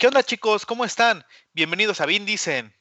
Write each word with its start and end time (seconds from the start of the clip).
¿Qué 0.00 0.06
onda 0.06 0.22
chicos? 0.22 0.64
¿Cómo 0.64 0.86
están? 0.86 1.24
Bienvenidos 1.52 2.00
a 2.00 2.06
Vin 2.06 2.24
Dicen. 2.24 2.72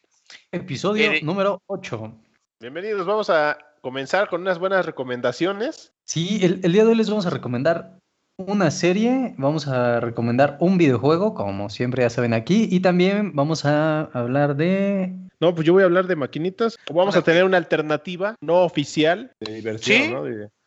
Episodio 0.53 1.11
número 1.21 1.61
8. 1.65 2.13
Bienvenidos, 2.61 3.05
vamos 3.05 3.29
a 3.29 3.57
comenzar 3.81 4.29
con 4.29 4.39
unas 4.39 4.57
buenas 4.57 4.85
recomendaciones. 4.85 5.91
Sí, 6.05 6.39
el, 6.41 6.61
día 6.61 6.85
de 6.85 6.91
hoy 6.91 6.95
les 6.95 7.09
vamos 7.09 7.25
a 7.25 7.29
recomendar 7.29 7.99
una 8.37 8.71
serie, 8.71 9.35
vamos 9.37 9.67
a 9.67 9.99
recomendar 9.99 10.55
un 10.61 10.77
videojuego, 10.77 11.33
como 11.33 11.69
siempre 11.69 12.03
ya 12.03 12.09
saben 12.09 12.33
aquí, 12.33 12.69
y 12.71 12.79
también 12.79 13.35
vamos 13.35 13.65
a 13.65 14.03
hablar 14.13 14.55
de... 14.55 15.13
No, 15.41 15.53
pues 15.53 15.67
yo 15.67 15.73
voy 15.73 15.83
a 15.83 15.87
hablar 15.87 16.07
de 16.07 16.15
maquinitas. 16.15 16.77
Vamos 16.89 17.17
a 17.17 17.21
tener 17.21 17.43
una 17.43 17.57
alternativa 17.57 18.37
no 18.39 18.61
oficial 18.61 19.33
de 19.41 19.55
diversión, 19.55 20.13
¿no? 20.13 20.23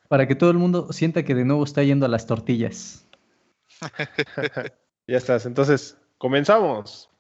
Para 0.07 0.29
que 0.29 0.35
todo 0.35 0.51
el 0.51 0.59
mundo 0.59 0.93
sienta 0.93 1.23
que 1.23 1.35
de 1.35 1.47
nuevo 1.47 1.65
está 1.65 1.83
yendo 1.83 2.05
a 2.05 2.11
las 2.11 2.27
tortillas. 2.27 3.09
ya 5.07 5.17
estás, 5.17 5.47
entonces 5.47 5.97
Comenzamos. 6.23 7.11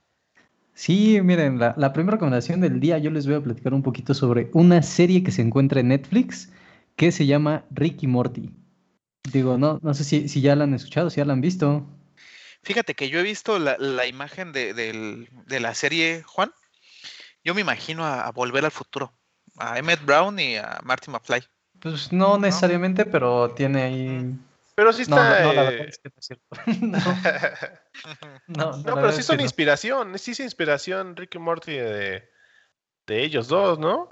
Sí, 0.75 1.21
miren, 1.23 1.59
la, 1.59 1.93
primera 1.93 2.13
recomendación 2.13 2.61
del 2.61 2.79
día 2.79 2.99
yo 2.99 3.11
les 3.11 3.27
voy 3.27 3.35
a 3.35 3.41
platicar 3.41 3.75
un 3.75 3.83
poquito 3.83 4.15
sobre 4.15 4.49
una 4.53 4.81
serie 4.81 5.25
que 5.25 5.33
se 5.33 5.43
encuentra 5.43 5.81
en 5.81 5.89
Netflix 5.89 6.53
que 6.95 7.11
se 7.11 7.27
llama 7.27 7.65
Ricky 7.73 8.07
Morty. 8.07 8.51
Digo, 9.25 9.59
no, 9.59 9.81
no 9.83 9.93
sé 9.93 10.05
si, 10.05 10.41
ya 10.41 10.55
la 10.55 10.63
han 10.63 10.75
escuchado, 10.75 11.11
si 11.11 11.17
ya 11.17 11.25
la 11.25 11.33
han 11.33 11.41
visto. 11.41 11.85
Fíjate 12.63 12.95
que 12.95 13.09
yo 13.09 13.19
he 13.19 13.25
visto 13.25 13.59
la, 13.59 14.07
imagen 14.07 14.53
de, 14.53 15.27
la 15.49 15.75
serie, 15.75 16.23
Juan. 16.23 16.53
Yo 17.43 17.57
me 17.57 17.61
imagino 17.61 18.07
a, 18.07 18.31
Volver 18.31 18.65
al 18.65 18.71
Futuro, 18.71 19.13
a 19.59 19.81
Emmett 19.81 20.05
Brown 20.05 20.39
y 20.39 20.55
a 20.55 20.79
Marty 20.85 21.11
McFly. 21.11 21.43
Pues 21.81 22.13
no 22.13 22.39
necesariamente, 22.39 23.05
pero 23.05 23.51
tiene 23.51 23.83
ahí 23.83 24.39
pero 24.75 24.93
sí 24.93 25.03
está. 25.03 25.43
No, 25.43 25.53
no, 25.53 25.69
es 25.69 25.99
que 25.99 26.09
no 26.09 26.15
es 26.19 26.27
cierto. 26.27 26.47
no, 28.47 28.77
no, 28.79 28.95
pero 28.95 29.13
sí 29.13 29.23
son 29.23 29.41
inspiración. 29.41 30.19
Sí 30.19 30.33
es 30.33 30.41
inspiración 30.41 31.17
Rick 31.17 31.35
y 31.35 31.39
Morty 31.39 31.73
de, 31.73 32.29
de, 33.07 33.23
ellos 33.23 33.49
dos, 33.49 33.79
¿no? 33.79 34.09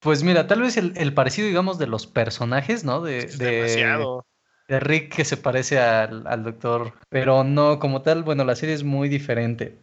Pues 0.00 0.22
mira, 0.22 0.46
tal 0.46 0.62
vez 0.62 0.76
el, 0.76 1.14
parecido, 1.14 1.46
digamos, 1.46 1.78
de 1.78 1.86
los 1.86 2.06
personajes, 2.06 2.84
¿no? 2.84 3.02
De, 3.02 3.26
de, 3.26 4.22
de, 4.68 4.80
Rick 4.80 5.14
que 5.14 5.24
se 5.24 5.36
parece 5.36 5.78
al, 5.78 6.26
al, 6.26 6.42
doctor. 6.42 6.92
Pero 7.08 7.44
no, 7.44 7.78
como 7.78 8.02
tal, 8.02 8.24
bueno, 8.24 8.44
la 8.44 8.56
serie 8.56 8.74
es 8.74 8.82
muy 8.82 9.08
diferente. 9.08 9.78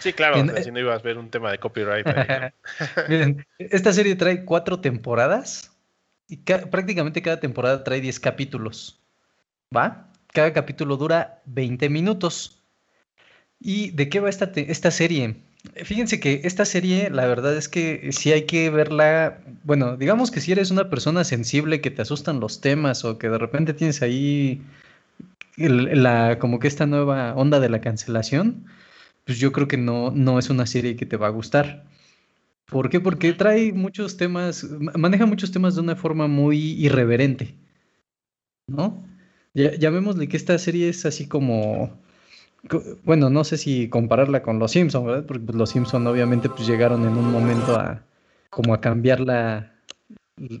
Sí, 0.00 0.12
claro, 0.12 0.44
si 0.62 0.70
no 0.70 0.80
ibas 0.80 1.00
a 1.00 1.02
ver 1.02 1.18
un 1.18 1.30
tema 1.30 1.50
de 1.50 1.58
copyright. 1.58 2.06
Miren, 3.08 3.46
esta 3.58 3.92
serie 3.92 4.16
trae 4.16 4.44
cuatro 4.44 4.80
temporadas 4.80 5.76
y 6.28 6.38
prácticamente 6.38 7.22
cada 7.22 7.40
temporada 7.40 7.84
trae 7.84 8.00
diez 8.00 8.18
capítulos. 8.18 9.00
¿Va? 9.74 10.10
Cada 10.32 10.52
capítulo 10.52 10.96
dura 10.96 11.42
20 11.46 11.88
minutos. 11.88 12.62
¿Y 13.58 13.90
de 13.90 14.08
qué 14.08 14.20
va 14.20 14.28
esta, 14.28 14.50
esta 14.54 14.90
serie? 14.90 15.36
Fíjense 15.84 16.20
que 16.20 16.42
esta 16.44 16.64
serie, 16.64 17.10
la 17.10 17.26
verdad 17.26 17.56
es 17.56 17.68
que 17.68 18.12
sí 18.12 18.32
hay 18.32 18.46
que 18.46 18.70
verla, 18.70 19.40
bueno, 19.64 19.96
digamos 19.96 20.30
que 20.30 20.40
si 20.40 20.52
eres 20.52 20.70
una 20.70 20.88
persona 20.90 21.24
sensible 21.24 21.80
que 21.80 21.90
te 21.90 22.02
asustan 22.02 22.40
los 22.40 22.60
temas 22.60 23.04
o 23.04 23.18
que 23.18 23.28
de 23.28 23.38
repente 23.38 23.74
tienes 23.74 24.02
ahí 24.02 24.62
la, 25.56 26.38
como 26.38 26.58
que 26.58 26.68
esta 26.68 26.86
nueva 26.86 27.34
onda 27.34 27.60
de 27.60 27.68
la 27.68 27.80
cancelación, 27.80 28.66
pues 29.24 29.38
yo 29.38 29.52
creo 29.52 29.68
que 29.68 29.76
no, 29.76 30.10
no 30.12 30.38
es 30.38 30.50
una 30.50 30.66
serie 30.66 30.96
que 30.96 31.06
te 31.06 31.16
va 31.16 31.28
a 31.28 31.30
gustar. 31.30 31.84
¿Por 32.66 32.90
qué? 32.90 33.00
Porque 33.00 33.32
trae 33.32 33.72
muchos 33.72 34.16
temas, 34.16 34.64
maneja 34.96 35.26
muchos 35.26 35.52
temas 35.52 35.74
de 35.74 35.80
una 35.82 35.96
forma 35.96 36.26
muy 36.28 36.58
irreverente, 36.74 37.54
¿no? 38.68 39.04
Ya, 39.56 39.74
llamémosle 39.74 40.28
que 40.28 40.36
esta 40.36 40.58
serie 40.58 40.90
es 40.90 41.06
así 41.06 41.26
como, 41.26 41.98
bueno, 43.04 43.30
no 43.30 43.42
sé 43.42 43.56
si 43.56 43.88
compararla 43.88 44.42
con 44.42 44.58
Los 44.58 44.72
Simpson, 44.72 45.06
¿verdad? 45.06 45.24
Porque 45.24 45.44
pues, 45.46 45.56
Los 45.56 45.70
Simpson 45.70 46.06
obviamente 46.06 46.50
pues 46.50 46.68
llegaron 46.68 47.06
en 47.06 47.16
un 47.16 47.32
momento 47.32 47.74
a 47.74 48.02
como 48.50 48.74
a 48.74 48.82
cambiar 48.82 49.20
la, 49.20 49.72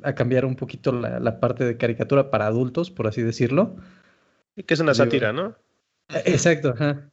a 0.02 0.14
cambiar 0.14 0.46
un 0.46 0.56
poquito 0.56 0.92
la, 0.92 1.40
parte 1.40 1.66
de 1.66 1.76
caricatura 1.76 2.30
para 2.30 2.46
adultos, 2.46 2.90
por 2.90 3.06
así 3.06 3.20
decirlo. 3.20 3.76
Y 4.56 4.62
que 4.62 4.72
es 4.72 4.80
una 4.80 4.94
sátira, 4.94 5.30
¿no? 5.30 5.54
Eh, 6.08 6.22
exacto, 6.24 6.70
ajá. 6.70 7.10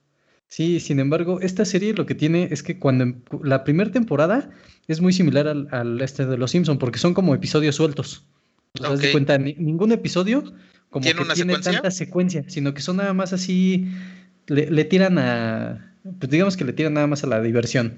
Sí, 0.47 0.79
sin 0.79 1.01
embargo, 1.01 1.41
esta 1.41 1.65
serie 1.65 1.93
lo 1.93 2.05
que 2.05 2.15
tiene 2.15 2.47
es 2.49 2.63
que 2.63 2.79
cuando 2.79 3.03
em, 3.03 3.21
la 3.41 3.65
primera 3.65 3.91
temporada 3.91 4.49
es 4.87 5.01
muy 5.01 5.11
similar 5.11 5.49
al, 5.49 5.99
este 5.99 6.25
de 6.25 6.37
Los 6.37 6.51
Simpson, 6.51 6.77
porque 6.77 6.99
son 6.99 7.13
como 7.13 7.35
episodios 7.35 7.75
sueltos. 7.75 8.25
¿Te 8.71 8.83
das 8.83 9.01
cuenta? 9.11 9.37
ningún 9.37 9.91
episodio 9.91 10.45
como 10.93 11.03
¿Tiene 11.03 11.27
que 11.27 11.33
tiene 11.33 11.57
tanta 11.57 11.89
secuencia, 11.89 12.45
sino 12.47 12.75
que 12.75 12.81
son 12.81 12.97
nada 12.97 13.13
más 13.13 13.33
así, 13.33 13.87
le, 14.45 14.85
tiran 14.85 15.17
a, 15.17 15.95
pues 16.19 16.29
digamos 16.29 16.55
que 16.55 16.65
le 16.65 16.71
tiran 16.71 16.93
nada 16.93 17.07
más 17.07 17.23
a 17.23 17.27
la 17.27 17.41
diversión. 17.41 17.97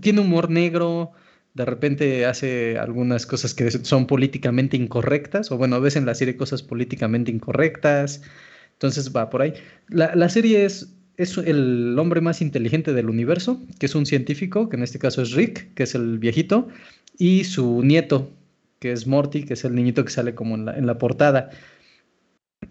Tiene 0.00 0.22
humor 0.22 0.48
negro, 0.48 1.12
de 1.52 1.66
repente 1.66 2.24
hace 2.24 2.78
algunas 2.78 3.26
cosas 3.26 3.52
que 3.52 3.70
son 3.70 4.06
políticamente 4.06 4.78
incorrectas, 4.78 5.52
o 5.52 5.58
bueno, 5.58 5.82
ves 5.82 5.96
en 5.96 6.06
la 6.06 6.14
serie 6.14 6.38
cosas 6.38 6.62
políticamente 6.62 7.30
incorrectas, 7.30 8.22
entonces 8.72 9.14
va 9.14 9.28
por 9.28 9.42
ahí. 9.42 9.52
La, 9.90 10.28
serie 10.30 10.64
es, 10.64 10.94
es 11.18 11.36
el 11.36 11.94
hombre 11.98 12.22
más 12.22 12.40
inteligente 12.40 12.94
del 12.94 13.10
universo, 13.10 13.60
que 13.78 13.84
es 13.84 13.94
un 13.94 14.06
científico, 14.06 14.70
que 14.70 14.76
en 14.76 14.82
este 14.82 14.98
caso 14.98 15.20
es 15.20 15.32
Rick, 15.32 15.74
que 15.74 15.82
es 15.82 15.94
el 15.94 16.18
viejito, 16.18 16.68
y 17.18 17.44
su 17.44 17.82
nieto, 17.82 18.30
que 18.78 18.92
es 18.92 19.06
Morty, 19.06 19.44
que 19.44 19.52
es 19.52 19.64
el 19.66 19.74
niñito 19.74 20.06
que 20.06 20.10
sale 20.10 20.34
como 20.34 20.54
en 20.54 20.64
la, 20.64 20.78
en 20.78 20.86
la 20.86 20.96
portada. 20.96 21.50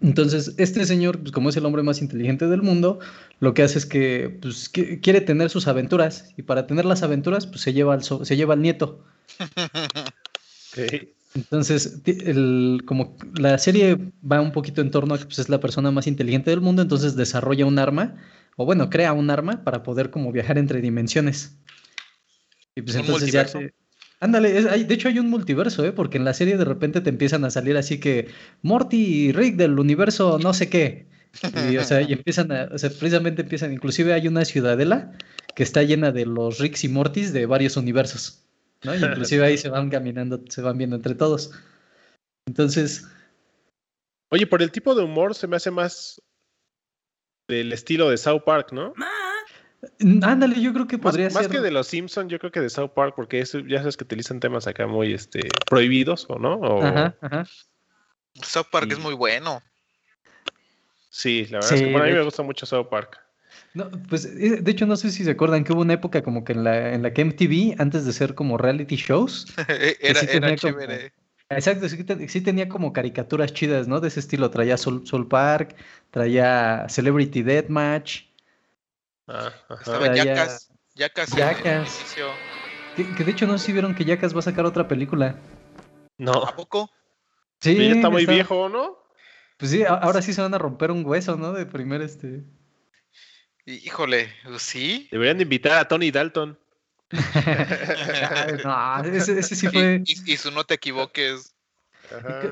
Entonces, 0.00 0.54
este 0.58 0.84
señor, 0.84 1.20
pues, 1.20 1.32
como 1.32 1.48
es 1.48 1.56
el 1.56 1.66
hombre 1.66 1.82
más 1.82 2.00
inteligente 2.00 2.46
del 2.46 2.62
mundo, 2.62 2.98
lo 3.40 3.54
que 3.54 3.62
hace 3.62 3.78
es 3.78 3.86
que, 3.86 4.38
pues, 4.40 4.68
quiere 4.68 5.20
tener 5.20 5.50
sus 5.50 5.66
aventuras 5.66 6.32
y 6.36 6.42
para 6.42 6.66
tener 6.66 6.84
las 6.84 7.02
aventuras, 7.02 7.46
pues 7.46 7.60
se 7.60 7.72
lleva 7.72 7.94
al, 7.94 8.02
se 8.02 8.36
lleva 8.36 8.54
al 8.54 8.62
nieto. 8.62 9.04
Entonces, 11.34 12.00
el, 12.06 12.82
como 12.86 13.16
la 13.36 13.58
serie 13.58 13.98
va 14.30 14.40
un 14.40 14.52
poquito 14.52 14.80
en 14.80 14.92
torno 14.92 15.14
a 15.14 15.18
que 15.18 15.24
pues, 15.24 15.40
es 15.40 15.48
la 15.48 15.58
persona 15.58 15.90
más 15.90 16.06
inteligente 16.06 16.50
del 16.50 16.60
mundo, 16.60 16.82
entonces 16.82 17.16
desarrolla 17.16 17.66
un 17.66 17.80
arma, 17.80 18.14
o 18.56 18.64
bueno, 18.64 18.88
crea 18.88 19.12
un 19.12 19.30
arma 19.30 19.64
para 19.64 19.82
poder 19.82 20.10
como 20.10 20.30
viajar 20.30 20.58
entre 20.58 20.80
dimensiones. 20.80 21.56
Y 22.76 22.82
pues 22.82 22.96
entonces 22.96 23.32
ya 23.32 23.46
Ándale, 24.20 24.62
de 24.62 24.94
hecho 24.94 25.08
hay 25.08 25.18
un 25.18 25.28
multiverso, 25.28 25.84
¿eh? 25.84 25.92
Porque 25.92 26.18
en 26.18 26.24
la 26.24 26.34
serie 26.34 26.56
de 26.56 26.64
repente 26.64 27.00
te 27.00 27.10
empiezan 27.10 27.44
a 27.44 27.50
salir 27.50 27.76
así 27.76 28.00
que 28.00 28.28
Morty 28.62 28.96
y 28.96 29.32
Rick 29.32 29.56
del 29.56 29.78
universo 29.78 30.38
no 30.38 30.54
sé 30.54 30.68
qué. 30.68 31.06
Y, 31.70 31.76
o 31.76 31.84
sea, 31.84 32.00
y 32.00 32.12
empiezan 32.12 32.52
a, 32.52 32.68
o 32.72 32.78
sea, 32.78 32.90
precisamente 32.90 33.42
empiezan, 33.42 33.72
inclusive 33.72 34.12
hay 34.12 34.28
una 34.28 34.44
ciudadela 34.44 35.12
que 35.54 35.62
está 35.62 35.82
llena 35.82 36.12
de 36.12 36.26
los 36.26 36.58
Ricks 36.58 36.84
y 36.84 36.88
Mortys 36.88 37.32
de 37.32 37.46
varios 37.46 37.76
universos, 37.76 38.44
¿no? 38.82 38.94
Y 38.94 38.98
inclusive 38.98 39.44
ahí 39.44 39.58
se 39.58 39.68
van 39.68 39.90
caminando, 39.90 40.40
se 40.48 40.62
van 40.62 40.78
viendo 40.78 40.96
entre 40.96 41.14
todos. 41.14 41.52
Entonces... 42.46 43.08
Oye, 44.30 44.46
por 44.46 44.62
el 44.62 44.72
tipo 44.72 44.94
de 44.94 45.04
humor 45.04 45.34
se 45.34 45.46
me 45.46 45.56
hace 45.56 45.70
más 45.70 46.20
del 47.48 47.72
estilo 47.72 48.10
de 48.10 48.16
South 48.16 48.42
Park, 48.44 48.72
¿no? 48.72 48.94
Ándale, 50.22 50.60
yo 50.60 50.72
creo 50.72 50.86
que 50.86 50.98
podría 50.98 51.30
ser. 51.30 51.42
Más 51.42 51.48
que 51.48 51.60
de 51.60 51.70
los 51.70 51.86
Simpsons, 51.86 52.30
yo 52.30 52.38
creo 52.38 52.52
que 52.52 52.60
de 52.60 52.70
South 52.70 52.90
Park, 52.94 53.14
porque 53.16 53.40
eso, 53.40 53.60
ya 53.60 53.78
sabes 53.78 53.96
que 53.96 54.04
utilizan 54.04 54.40
temas 54.40 54.66
acá 54.66 54.86
muy 54.86 55.12
este, 55.12 55.48
prohibidos, 55.68 56.26
¿o 56.28 56.38
no? 56.38 56.82
Ajá, 56.82 57.16
ajá. 57.20 57.46
South 58.42 58.66
Park 58.70 58.90
es 58.90 58.98
muy 58.98 59.14
bueno. 59.14 59.62
Sí, 61.10 61.46
la 61.50 61.60
verdad 61.60 61.74
es 61.74 61.80
que 61.80 61.96
a 61.96 62.02
mí 62.02 62.12
me 62.12 62.24
gusta 62.24 62.42
mucho 62.42 62.66
South 62.66 62.88
Park. 62.90 63.20
No, 63.72 63.90
pues 64.08 64.24
eh, 64.24 64.60
de 64.60 64.70
hecho 64.70 64.86
no 64.86 64.96
sé 64.96 65.10
si 65.10 65.24
se 65.24 65.30
acuerdan 65.30 65.64
que 65.64 65.72
hubo 65.72 65.82
una 65.82 65.94
época 65.94 66.22
como 66.22 66.44
que 66.44 66.52
en 66.52 66.64
la, 66.64 66.92
en 66.92 67.02
la 67.02 67.12
que 67.12 67.22
MTV, 67.22 67.76
antes 67.78 68.04
de 68.04 68.12
ser 68.12 68.34
como 68.34 68.58
reality 68.58 68.96
shows, 68.96 69.46
era, 70.00 70.20
era 70.20 70.56
chévere. 70.56 71.12
exacto, 71.50 71.88
sí, 71.88 72.40
tenía 72.40 72.68
como 72.68 72.92
caricaturas 72.92 73.52
chidas, 73.52 73.86
¿no? 73.86 74.00
De 74.00 74.08
ese 74.08 74.20
estilo, 74.20 74.50
traía 74.50 74.76
Soul, 74.76 75.06
Soul 75.06 75.28
Park, 75.28 75.76
traía 76.10 76.86
Celebrity 76.88 77.42
Deathmatch, 77.42 78.22
Ah, 79.26 79.52
Estaba 79.70 80.14
Yacas. 80.14 80.70
Yacas. 80.94 81.34
Que, 82.96 83.24
de 83.24 83.30
hecho 83.30 83.46
no 83.46 83.58
sé 83.58 83.66
si 83.66 83.72
vieron 83.72 83.94
que 83.94 84.04
Yacas 84.04 84.34
va 84.34 84.38
a 84.40 84.42
sacar 84.42 84.64
otra 84.66 84.86
película. 84.86 85.36
No. 86.18 86.32
¿A 86.32 86.54
poco? 86.54 86.90
Sí. 87.60 87.86
está 87.86 88.10
muy 88.10 88.26
viejo, 88.26 88.68
¿no? 88.68 88.98
Pues 89.56 89.70
sí, 89.70 89.84
ahora 89.84 90.20
sí 90.20 90.32
se 90.32 90.42
van 90.42 90.54
a 90.54 90.58
romper 90.58 90.90
un 90.90 91.04
hueso, 91.04 91.36
¿no? 91.36 91.52
De 91.52 91.66
primer 91.66 92.02
este. 92.02 92.44
Híjole, 93.66 94.32
pues 94.44 94.62
¿sí? 94.62 95.08
Deberían 95.10 95.38
de 95.38 95.44
invitar 95.44 95.78
a 95.78 95.88
Tony 95.88 96.10
Dalton. 96.10 96.58
no, 98.64 99.04
ese, 99.04 99.42
sí 99.42 99.68
fue. 99.68 100.02
Y, 100.04 100.36
su 100.36 100.50
no 100.50 100.64
te 100.64 100.74
equivoques. 100.74 101.54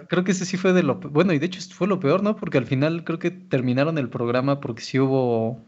Creo 0.08 0.24
que 0.24 0.32
ese 0.32 0.46
sí 0.46 0.56
fue 0.56 0.72
de 0.72 0.82
lo. 0.82 0.94
Bueno, 0.94 1.32
y 1.32 1.38
de 1.38 1.46
hecho 1.46 1.60
fue 1.74 1.86
lo 1.86 2.00
peor, 2.00 2.22
¿no? 2.22 2.36
Porque 2.36 2.58
al 2.58 2.66
final 2.66 3.04
creo 3.04 3.18
que 3.18 3.30
terminaron 3.30 3.98
el 3.98 4.08
programa 4.08 4.60
porque 4.60 4.82
sí 4.82 4.98
hubo 4.98 5.62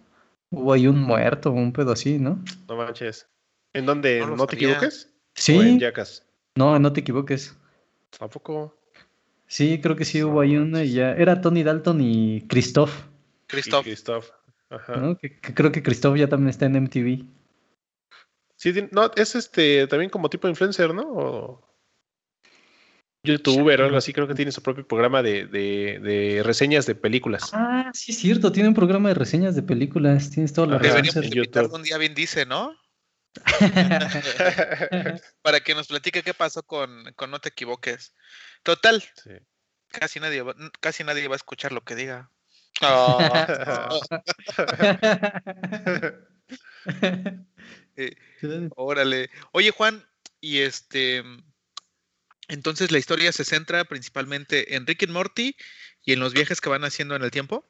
Hubo 0.55 0.73
ahí 0.73 0.87
un 0.87 1.01
muerto, 1.01 1.51
un 1.51 1.73
pedo 1.73 1.93
así, 1.93 2.19
¿no? 2.19 2.43
No 2.69 2.77
manches. 2.77 3.29
¿En 3.73 3.87
dónde? 3.87 4.25
¿No, 4.27 4.47
te 4.47 4.57
equivoques? 4.57 5.11
Sí. 5.35 5.57
en 5.57 5.79
Yacas? 5.79 6.25
No, 6.55 6.79
no 6.79 6.93
te 6.93 7.01
equivoques. 7.01 7.57
¿A 8.21 8.29
poco? 8.29 8.77
Sí, 9.47 9.81
creo 9.81 9.97
que 9.97 10.05
sí 10.05 10.23
hubo 10.23 10.41
ahí 10.41 10.57
una 10.57 10.85
y 10.85 10.93
ya. 10.93 11.13
Era 11.13 11.41
Tony 11.41 11.63
Dalton 11.63 12.01
y 12.01 12.47
Christoph. 12.49 12.93
Christoph. 13.47 13.85
Christoph. 13.85 14.31
¿no? 14.97 15.17
Que, 15.19 15.41
creo 15.41 15.73
que 15.73 15.83
Cristóbal 15.83 16.19
ya 16.19 16.29
también 16.29 16.51
está 16.51 16.67
en 16.67 16.83
MTV. 16.83 17.25
Sí, 18.57 18.89
no, 18.93 19.11
es 19.17 19.35
este 19.35 19.87
también 19.87 20.11
como 20.11 20.31
tipo 20.31 20.49
influencer, 20.49 20.95
¿no? 20.95 21.03
O 21.03 21.74
youtuber 23.25 23.81
o 23.81 23.85
algo 23.87 23.97
así, 23.97 24.13
creo 24.13 24.29
que 24.29 24.35
tiene 24.35 24.53
su 24.53 24.63
propio 24.63 24.87
programa 24.87 25.23
de, 25.23 25.47
de, 25.47 26.43
reseñas 26.45 26.87
de 26.87 26.95
películas. 26.95 27.51
Ah, 27.53 27.91
sí 27.93 28.13
es 28.13 28.19
cierto, 28.19 28.53
tiene 28.53 28.69
un 28.69 28.75
programa 28.75 29.09
de 29.09 29.15
reseñas 29.15 29.57
de 29.57 29.63
películas, 29.63 30.31
tienes 30.31 30.53
toda 30.53 30.67
la 30.67 30.79
Deberíamos 30.79 31.17
invitar 31.17 31.67
un 31.67 31.83
día 31.83 31.99
bien 31.99 32.15
dice, 32.15 32.47
¿no? 32.47 32.77
Para 35.43 35.61
que 35.61 35.75
nos 35.75 35.89
platique 35.89 36.23
qué 36.23 36.35
pasó 36.35 36.63
con, 36.63 37.13
con 37.17 37.33
No 37.33 37.41
te 37.41 37.49
equivoques. 37.49 38.15
Total. 38.63 39.03
Casi 39.89 40.21
nadie 40.21 40.45
casi 40.81 41.03
nadie 41.03 41.27
va 41.27 41.35
a 41.35 41.37
escuchar 41.37 41.73
lo 41.73 41.83
que 41.83 41.97
diga. 41.97 42.31
Oh. 42.83 43.19
Eh, 47.97 48.17
órale. 48.75 49.31
Oye, 49.53 49.71
Juan, 49.71 50.05
y 50.41 50.59
este. 50.59 51.23
Entonces 52.49 52.91
la 52.91 52.99
historia 52.99 53.33
se 53.33 53.45
centra 53.45 53.85
principalmente 53.85 54.77
en 54.77 54.87
Rick 54.87 55.03
y 55.03 55.07
Morty 55.07 55.57
y 56.05 56.13
en 56.13 56.21
los 56.21 56.35
viajes 56.35 56.61
que 56.61 56.69
van 56.69 56.85
haciendo 56.85 57.17
en 57.17 57.23
el 57.23 57.31
tiempo. 57.31 57.65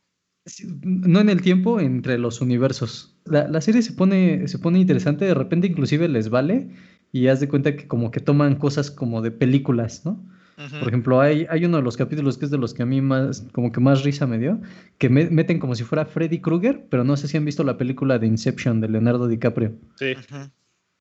No 0.82 1.20
en 1.20 1.30
el 1.30 1.40
tiempo, 1.40 1.80
entre 1.80 2.18
los 2.18 2.40
universos. 2.40 3.16
La, 3.24 3.60
serie 3.62 3.80
se 3.80 3.92
pone, 3.92 4.46
se 4.46 4.58
pone 4.58 4.78
interesante, 4.78 5.24
de 5.24 5.34
repente 5.34 5.68
inclusive 5.68 6.06
les 6.08 6.28
vale 6.28 6.68
y 7.12 7.28
haz 7.28 7.40
de 7.40 7.48
cuenta 7.48 7.76
que 7.76 7.88
como 7.88 8.10
que 8.10 8.20
toman 8.20 8.56
cosas 8.56 8.90
como 8.90 9.22
de 9.22 9.30
películas, 9.30 10.04
¿no? 10.04 10.22
Por 10.56 10.86
ejemplo, 10.86 11.20
hay, 11.20 11.46
hay 11.50 11.64
uno 11.64 11.78
de 11.78 11.82
los 11.82 11.96
capítulos 11.96 12.38
que 12.38 12.44
es 12.44 12.50
de 12.52 12.58
los 12.58 12.74
que 12.74 12.84
a 12.84 12.86
mí 12.86 13.00
más, 13.00 13.44
como 13.52 13.72
que 13.72 13.80
más 13.80 14.04
risa 14.04 14.28
me 14.28 14.38
dio, 14.38 14.60
que 14.98 15.08
meten 15.08 15.58
como 15.58 15.74
si 15.74 15.82
fuera 15.82 16.06
Freddy 16.06 16.40
Krueger, 16.40 16.86
pero 16.90 17.02
no 17.02 17.16
sé 17.16 17.26
si 17.26 17.36
han 17.36 17.44
visto 17.44 17.64
la 17.64 17.76
película 17.76 18.20
de 18.20 18.28
Inception 18.28 18.80
de 18.80 18.88
Leonardo 18.88 19.26
DiCaprio. 19.26 19.74
Sí. 19.96 20.14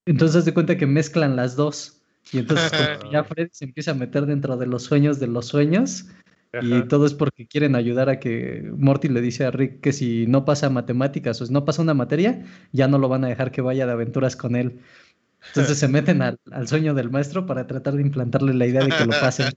Entonces 0.07 0.37
haz 0.37 0.45
de 0.45 0.55
cuenta 0.55 0.75
que 0.75 0.87
mezclan 0.87 1.35
las 1.35 1.55
dos. 1.55 2.02
Y 2.31 2.39
entonces 2.39 2.71
ya 3.11 3.23
Freddy 3.23 3.49
se 3.51 3.65
empieza 3.65 3.91
a 3.91 3.95
meter 3.95 4.25
dentro 4.25 4.57
de 4.57 4.65
los 4.65 4.83
sueños 4.83 5.19
de 5.19 5.27
los 5.27 5.47
sueños. 5.47 6.07
Y 6.61 6.83
todo 6.83 7.07
es 7.07 7.15
porque 7.15 7.47
quieren 7.47 7.75
ayudar 7.75 8.09
a 8.09 8.19
que 8.19 8.71
Morty 8.77 9.09
le 9.09 9.21
dice 9.21 9.45
a 9.45 9.51
Rick 9.51 9.81
que 9.81 9.91
si 9.91 10.27
no 10.27 10.45
pasa 10.45 10.69
matemáticas 10.69 11.41
o 11.41 11.45
si 11.47 11.51
no 11.51 11.65
pasa 11.65 11.81
una 11.81 11.95
materia, 11.95 12.43
ya 12.71 12.87
no 12.87 12.99
lo 12.99 13.09
van 13.09 13.23
a 13.23 13.27
dejar 13.27 13.51
que 13.51 13.61
vaya 13.61 13.87
de 13.87 13.91
aventuras 13.91 14.35
con 14.35 14.55
él. 14.55 14.79
Entonces 15.47 15.77
se 15.77 15.87
meten 15.87 16.21
al, 16.21 16.37
sueño 16.67 16.93
del 16.93 17.09
maestro 17.09 17.45
para 17.45 17.65
tratar 17.65 17.95
de 17.95 18.03
implantarle 18.03 18.53
la 18.53 18.67
idea 18.67 18.83
de 18.83 18.91
que 18.91 19.05
lo 19.05 19.11
pasen. 19.19 19.51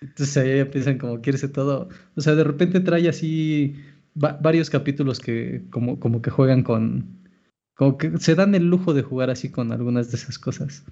Entonces 0.00 0.36
ahí 0.36 0.58
empiezan 0.58 0.98
como 0.98 1.20
quierse 1.20 1.48
todo. 1.48 1.88
O 2.16 2.20
sea, 2.20 2.34
de 2.34 2.44
repente 2.44 2.80
trae 2.80 3.08
así 3.08 3.76
varios 4.14 4.70
capítulos 4.70 5.20
que 5.20 5.62
como, 5.70 5.98
como 6.00 6.22
que 6.22 6.30
juegan 6.30 6.62
con... 6.62 7.22
Como 7.74 7.98
que 7.98 8.18
se 8.18 8.34
dan 8.34 8.54
el 8.54 8.68
lujo 8.68 8.94
de 8.94 9.02
jugar 9.02 9.30
así 9.30 9.50
con 9.50 9.72
algunas 9.72 10.10
de 10.10 10.16
esas 10.16 10.38
cosas. 10.38 10.84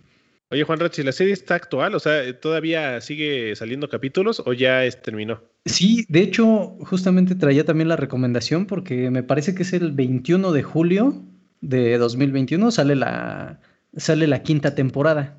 Oye, 0.53 0.65
Juan 0.65 0.81
Rachi, 0.81 1.03
¿la 1.03 1.13
serie 1.13 1.33
está 1.33 1.55
actual? 1.55 1.95
O 1.95 1.99
sea, 1.99 2.39
¿todavía 2.39 3.01
sigue 3.01 3.57
saliendo 3.57 3.89
capítulos 3.89 4.43
o 4.45 4.53
ya 4.53 4.85
es, 4.85 5.01
terminó? 5.01 5.41
Sí, 5.65 6.05
de 6.11 6.21
hecho, 6.21 6.77
justamente 6.81 7.35
traía 7.35 7.65
también 7.65 7.89
la 7.89 7.97
recomendación 7.97 8.67
porque 8.67 9.11
me 9.11 9.23
parece 9.23 9.55
que 9.55 9.63
es 9.63 9.73
el 9.73 9.93
21 9.93 10.53
de 10.53 10.63
julio 10.63 11.23
de 11.63 11.97
2021, 11.97 12.71
sale 12.71 12.97
la, 12.97 13.61
sale 13.97 14.27
la 14.27 14.43
quinta 14.43 14.75
temporada. 14.75 15.39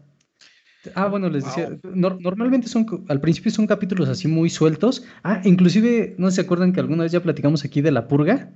Ah, 0.96 1.06
bueno, 1.06 1.30
les 1.30 1.46
decía, 1.46 1.70
normalmente 1.84 2.68
son, 2.68 3.06
al 3.08 3.22
principio 3.22 3.52
son 3.52 3.68
capítulos 3.68 4.10
así 4.10 4.28
muy 4.28 4.50
sueltos. 4.50 5.06
Ah, 5.22 5.42
inclusive, 5.44 6.16
¿no 6.18 6.32
se 6.32 6.42
acuerdan 6.42 6.74
que 6.74 6.80
alguna 6.80 7.04
vez 7.04 7.12
ya 7.12 7.22
platicamos 7.22 7.64
aquí 7.64 7.82
de 7.82 7.92
La 7.92 8.08
Purga? 8.08 8.50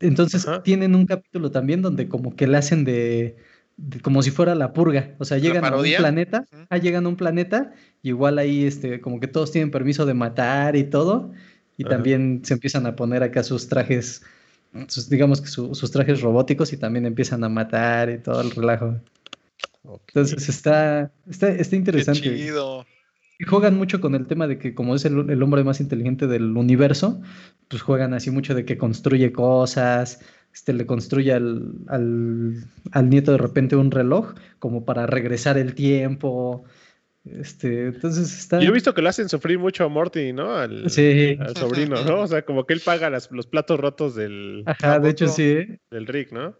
Entonces 0.00 0.46
tienen 0.64 0.94
un 0.94 1.04
capítulo 1.04 1.50
también 1.50 1.82
donde 1.82 2.08
como 2.08 2.34
que 2.34 2.46
le 2.46 2.56
hacen 2.56 2.84
de, 2.84 3.36
como 4.02 4.22
si 4.22 4.30
fuera 4.30 4.54
La 4.54 4.72
Purga. 4.72 5.14
O 5.18 5.24
sea, 5.24 5.38
llegan 5.38 5.64
a 5.64 5.76
un 5.76 5.84
planeta, 5.96 6.46
ah, 6.70 6.78
llegan 6.78 7.06
a 7.06 7.08
un 7.08 7.16
planeta, 7.16 7.72
igual 8.02 8.38
ahí 8.38 8.64
este, 8.64 9.00
como 9.00 9.20
que 9.20 9.28
todos 9.28 9.52
tienen 9.52 9.70
permiso 9.70 10.06
de 10.06 10.14
matar 10.14 10.76
y 10.76 10.84
todo, 10.84 11.32
y 11.76 11.84
también 11.84 12.40
se 12.44 12.54
empiezan 12.54 12.86
a 12.86 12.96
poner 12.96 13.22
acá 13.22 13.42
sus 13.42 13.68
trajes 13.68 14.22
digamos 15.08 15.40
que 15.40 15.48
sus 15.48 15.90
trajes 15.90 16.20
robóticos 16.20 16.72
y 16.72 16.76
también 16.76 17.06
empiezan 17.06 17.42
a 17.44 17.48
matar 17.48 18.10
y 18.10 18.18
todo 18.18 18.40
el 18.40 18.50
relajo. 18.50 19.00
Entonces 20.08 20.48
está, 20.48 21.10
está, 21.28 21.48
está 21.48 21.76
interesante. 21.76 22.28
Y 23.40 23.44
juegan 23.44 23.76
mucho 23.76 24.00
con 24.00 24.16
el 24.16 24.26
tema 24.26 24.48
de 24.48 24.58
que 24.58 24.74
como 24.74 24.96
es 24.96 25.04
el, 25.04 25.42
hombre 25.42 25.62
más 25.62 25.80
inteligente 25.80 26.26
del 26.26 26.56
universo, 26.56 27.20
pues 27.68 27.82
juegan 27.82 28.12
así 28.12 28.30
mucho 28.30 28.54
de 28.54 28.64
que 28.64 28.76
construye 28.76 29.32
cosas, 29.32 30.20
este, 30.52 30.72
le 30.72 30.86
construye 30.86 31.32
al, 31.32 31.72
al 31.88 33.08
nieto 33.08 33.32
de 33.32 33.38
repente 33.38 33.76
un 33.76 33.90
reloj 33.90 34.34
como 34.58 34.84
para 34.84 35.06
regresar 35.06 35.58
el 35.58 35.74
tiempo. 35.74 36.64
Este, 37.24 37.86
entonces 37.86 38.38
está. 38.38 38.60
Yo 38.60 38.70
he 38.70 38.72
visto 38.72 38.94
que 38.94 39.02
lo 39.02 39.08
hacen 39.08 39.28
sufrir 39.28 39.58
mucho 39.58 39.84
a 39.84 39.88
Morty, 39.88 40.32
¿no? 40.32 40.56
Al, 40.56 40.88
sobrino, 40.90 42.02
¿no? 42.04 42.22
O 42.22 42.26
sea, 42.26 42.42
como 42.42 42.64
que 42.64 42.74
él 42.74 42.80
paga 42.80 43.10
los 43.10 43.46
platos 43.46 43.78
rotos 43.78 44.14
del. 44.14 44.62
Ajá, 44.66 44.98
de 44.98 45.10
hecho 45.10 45.28
sí. 45.28 45.66
Del 45.90 46.06
Rick, 46.06 46.32
¿no? 46.32 46.58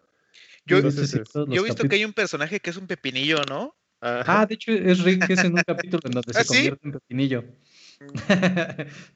Yo, 0.66 0.78
he 0.78 1.62
visto 1.62 1.88
que 1.88 1.96
hay 1.96 2.04
un 2.04 2.12
personaje 2.12 2.60
que 2.60 2.70
es 2.70 2.76
un 2.76 2.86
pepinillo, 2.86 3.38
¿no? 3.48 3.74
Ah, 4.00 4.46
de 4.46 4.54
hecho 4.54 4.70
es 4.72 5.02
Rick, 5.02 5.26
que 5.26 5.32
es 5.32 5.44
en 5.44 5.54
un 5.54 5.62
capítulo 5.66 6.02
en 6.04 6.12
donde 6.12 6.32
se 6.34 6.40
¿Ah, 6.40 6.44
convierte 6.46 6.86
en 6.86 6.92
pepinillo. 6.92 7.44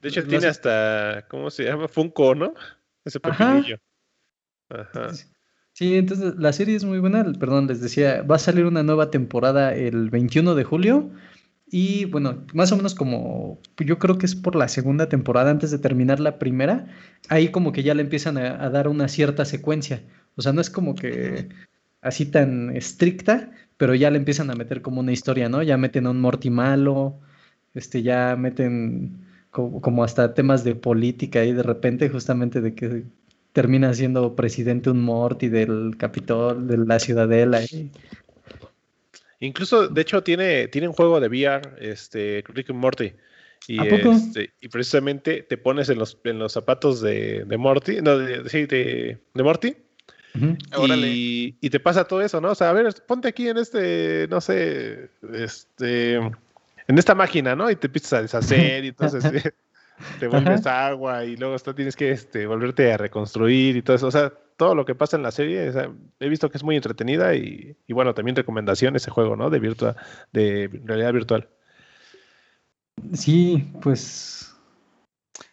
De 0.01 0.09
hecho, 0.09 0.23
tiene 0.27 0.47
hasta, 0.47 1.25
¿cómo 1.29 1.51
se 1.51 1.65
llama? 1.65 1.87
Funko, 1.87 2.35
¿no? 2.35 2.53
Ese 3.05 3.19
pepinillo. 3.19 3.75
Ajá. 3.75 3.92
Sí, 5.73 5.95
entonces 5.95 6.35
la 6.37 6.53
serie 6.53 6.75
es 6.75 6.83
muy 6.83 6.99
buena. 6.99 7.23
Perdón, 7.39 7.67
les 7.67 7.81
decía, 7.81 8.21
va 8.21 8.35
a 8.35 8.39
salir 8.39 8.65
una 8.65 8.83
nueva 8.83 9.09
temporada 9.09 9.73
el 9.73 10.09
21 10.09 10.55
de 10.55 10.63
julio. 10.63 11.09
Y 11.67 12.05
bueno, 12.05 12.45
más 12.53 12.71
o 12.71 12.77
menos 12.77 12.93
como 12.93 13.59
yo 13.77 13.97
creo 13.97 14.19
que 14.19 14.27
es 14.27 14.35
por 14.35 14.55
la 14.55 14.67
segunda 14.67 15.09
temporada, 15.09 15.49
antes 15.49 15.71
de 15.71 15.79
terminar 15.79 16.19
la 16.19 16.37
primera, 16.37 16.85
ahí 17.29 17.49
como 17.49 17.71
que 17.71 17.81
ya 17.81 17.95
le 17.95 18.03
empiezan 18.03 18.37
a, 18.37 18.69
dar 18.69 18.87
una 18.87 19.07
cierta 19.07 19.45
secuencia. 19.45 20.03
O 20.35 20.43
sea, 20.43 20.53
no 20.53 20.61
es 20.61 20.69
como 20.69 20.93
que 20.93 21.49
así 22.01 22.27
tan 22.27 22.75
estricta, 22.75 23.51
pero 23.77 23.95
ya 23.95 24.11
le 24.11 24.17
empiezan 24.17 24.51
a 24.51 24.55
meter 24.55 24.83
como 24.83 24.99
una 24.99 25.11
historia, 25.13 25.49
¿no? 25.49 25.63
Ya 25.63 25.77
meten 25.77 26.05
a 26.05 26.11
un 26.11 26.21
Morty 26.21 26.51
malo, 26.51 27.19
este, 27.73 28.03
ya 28.03 28.35
meten 28.35 29.25
como, 29.49 30.03
hasta 30.03 30.33
temas 30.33 30.63
de 30.63 30.75
política 30.75 31.45
y 31.45 31.53
de 31.53 31.63
repente 31.63 32.09
justamente 32.09 32.61
de 32.61 32.75
que 32.75 33.05
termina 33.53 33.93
siendo 33.93 34.35
presidente 34.35 34.89
un 34.89 35.01
Morty 35.01 35.47
del 35.47 35.95
Capitol, 35.97 36.67
de 36.67 36.77
la 36.77 36.99
Ciudadela. 36.99 37.63
Y 37.63 37.91
Incluso, 39.39 39.89
de 39.89 40.01
hecho, 40.01 40.23
tiene, 40.23 40.69
tiene 40.69 40.87
un 40.87 40.93
juego 40.93 41.19
de 41.19 41.27
VR, 41.27 41.73
este, 41.79 42.43
Rick 42.47 42.69
and 42.69 42.79
Morty. 42.79 43.13
Y, 43.67 43.77
este, 43.87 44.51
y 44.61 44.69
precisamente 44.69 45.43
te 45.43 45.57
pones 45.57 45.89
en 45.89 45.99
los, 45.99 46.17
en 46.23 46.39
los 46.39 46.53
zapatos 46.53 47.01
de, 47.01 47.43
de 47.45 47.57
Morty, 47.57 48.01
no, 48.01 48.17
de, 48.17 48.49
sí, 48.49 48.65
de, 48.65 49.17
de 49.33 49.43
Morty. 49.43 49.75
y, 50.33 51.55
y, 51.59 51.69
te 51.69 51.79
pasa 51.79 52.05
todo 52.05 52.21
eso, 52.21 52.39
¿no? 52.39 52.51
O 52.51 52.55
sea, 52.55 52.69
a 52.69 52.73
ver, 52.73 52.93
ponte 53.05 53.27
aquí 53.27 53.49
en 53.49 53.57
este, 53.57 54.27
no 54.29 54.39
sé, 54.39 55.09
este, 55.33 56.15
en 56.15 56.97
esta 56.97 57.13
máquina, 57.13 57.55
¿no? 57.55 57.69
Y 57.69 57.75
te 57.75 57.87
empiezas 57.87 58.13
a 58.13 58.21
deshacer 58.21 58.85
y 58.85 58.89
entonces 58.89 59.23
te 60.19 60.27
vuelves 60.27 60.65
agua 60.65 61.25
y 61.25 61.35
luego 61.35 61.57
tienes 61.75 61.95
que 61.95 62.11
este, 62.11 62.45
volverte 62.47 62.91
a 62.91 62.97
reconstruir 62.97 63.77
y 63.77 63.81
todo 63.81 63.95
eso. 63.95 64.07
O 64.07 64.11
sea, 64.11 64.31
todo 64.57 64.75
lo 64.75 64.85
que 64.85 64.95
pasa 64.95 65.17
en 65.17 65.23
la 65.23 65.31
serie, 65.31 65.71
he 66.19 66.29
visto 66.29 66.49
que 66.49 66.57
es 66.57 66.63
muy 66.63 66.75
entretenida 66.75 67.35
y, 67.35 67.75
bueno, 67.89 68.13
también 68.13 68.35
recomendación 68.35 68.95
ese 68.95 69.11
juego, 69.11 69.35
¿no? 69.35 69.49
De, 69.49 69.59
virtua, 69.59 69.95
de 70.31 70.69
realidad 70.83 71.13
virtual. 71.13 71.49
Sí, 73.13 73.71
pues... 73.81 74.55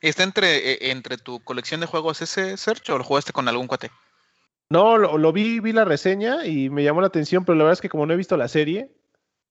¿Está 0.00 0.22
entre, 0.22 0.72
e, 0.72 0.90
entre 0.90 1.16
tu 1.16 1.40
colección 1.40 1.80
de 1.80 1.86
juegos 1.86 2.22
ese 2.22 2.56
search 2.56 2.90
o 2.90 2.98
lo 2.98 3.04
jugaste 3.04 3.32
con 3.32 3.48
algún 3.48 3.66
cuate? 3.66 3.90
No, 4.70 4.96
lo, 4.98 5.32
vi, 5.32 5.58
vi 5.58 5.72
la 5.72 5.84
reseña 5.84 6.46
y 6.46 6.70
me 6.70 6.84
llamó 6.84 7.00
la 7.00 7.08
atención, 7.08 7.44
pero 7.44 7.58
la 7.58 7.64
verdad 7.64 7.72
es 7.72 7.80
que 7.80 7.88
como 7.88 8.06
no 8.06 8.12
he 8.12 8.16
visto 8.16 8.36
la 8.36 8.46
serie, 8.46 8.92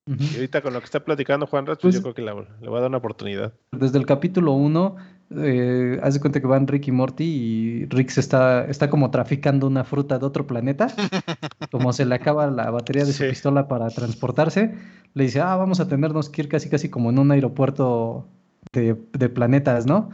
y 0.08 0.36
ahorita 0.36 0.62
con 0.62 0.74
lo 0.74 0.80
que 0.80 0.86
está 0.86 1.04
platicando 1.04 1.46
Juan 1.46 1.66
Rat, 1.66 1.80
pues, 1.82 1.96
yo 1.96 2.02
pues 2.02 2.16
creo 2.16 2.26
que 2.36 2.44
le 2.62 2.70
voy 2.70 2.78
a 2.78 2.82
dar 2.82 2.90
una 2.90 2.98
oportunidad. 2.98 3.54
Desde 3.72 3.98
el 3.98 4.06
capítulo 4.06 4.54
1 4.54 4.96
eh, 5.38 6.00
haz 6.02 6.16
de 6.16 6.20
cuenta 6.20 6.42
que 6.42 6.48
van 6.48 6.68
Rick 6.68 6.88
y 6.88 6.92
Morty 6.92 7.24
y 7.24 7.86
Rick 7.86 8.10
se 8.10 8.20
está, 8.20 8.66
está 8.66 8.90
como 8.90 9.12
traficando 9.12 9.68
una 9.68 9.84
fruta 9.84 10.18
de 10.18 10.26
otro 10.26 10.48
planeta. 10.48 10.88
como 11.72 11.94
se 11.94 12.06
le 12.06 12.16
acaba 12.16 12.48
la 12.48 12.72
batería 12.72 13.06
de 13.06 13.14
su 13.14 13.24
pistola 13.24 13.68
para 13.68 13.90
transportarse, 13.90 14.74
le 15.14 15.24
dice, 15.24 15.42
ah, 15.42 15.56
vamos 15.56 15.80
a 15.80 15.88
tenernos 15.88 16.30
que 16.30 16.42
ir 16.42 16.50
casi 16.50 16.70
casi 16.70 16.90
como 16.90 17.12
en 17.12 17.20
un 17.20 17.32
aeropuerto 17.32 18.28
de, 18.72 19.30
planetas, 19.30 19.86
¿no? 19.86 20.10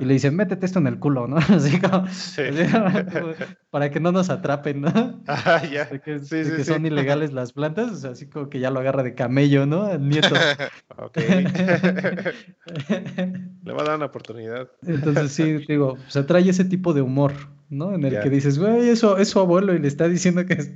Y 0.00 0.04
le 0.04 0.14
dicen, 0.14 0.34
métete 0.34 0.64
esto 0.64 0.78
en 0.78 0.86
el 0.86 0.98
culo, 0.98 1.26
¿no? 1.26 1.36
Así 1.48 1.78
como, 1.80 2.04
para 3.70 3.90
que 3.90 4.00
no 4.00 4.12
nos 4.12 4.30
atrapen, 4.30 4.80
¿no? 4.82 5.22
Ah, 5.26 5.62
ya. 5.70 5.88
que, 6.00 6.18
son 6.64 6.86
ilegales 6.86 7.32
las 7.32 7.52
plantas, 7.52 8.04
así 8.04 8.28
como 8.28 8.48
que 8.48 8.60
ya 8.60 8.70
lo 8.70 8.80
agarra 8.80 9.02
de 9.02 9.14
camello, 9.14 9.66
¿no? 9.66 9.90
El 9.90 10.08
nieto. 10.08 10.34
ok. 10.96 11.16
le 13.64 13.72
va 13.72 13.82
a 13.82 13.84
dar 13.84 13.96
una 13.96 14.06
oportunidad. 14.06 14.70
Entonces, 14.86 15.32
sí, 15.32 15.64
digo, 15.68 15.98
o 16.06 16.10
sea, 16.10 16.26
trae 16.26 16.48
ese 16.48 16.64
tipo 16.64 16.94
de 16.94 17.02
humor 17.02 17.32
¿no? 17.70 17.94
En 17.94 18.04
el 18.04 18.12
Ya. 18.14 18.22
que 18.22 18.30
dices, 18.30 18.58
güey, 18.58 18.88
eso 18.88 19.18
es 19.18 19.28
su 19.28 19.40
abuelo 19.40 19.74
y 19.74 19.78
le 19.78 19.88
está 19.88 20.08
diciendo 20.08 20.46
que 20.46 20.54
es... 20.54 20.72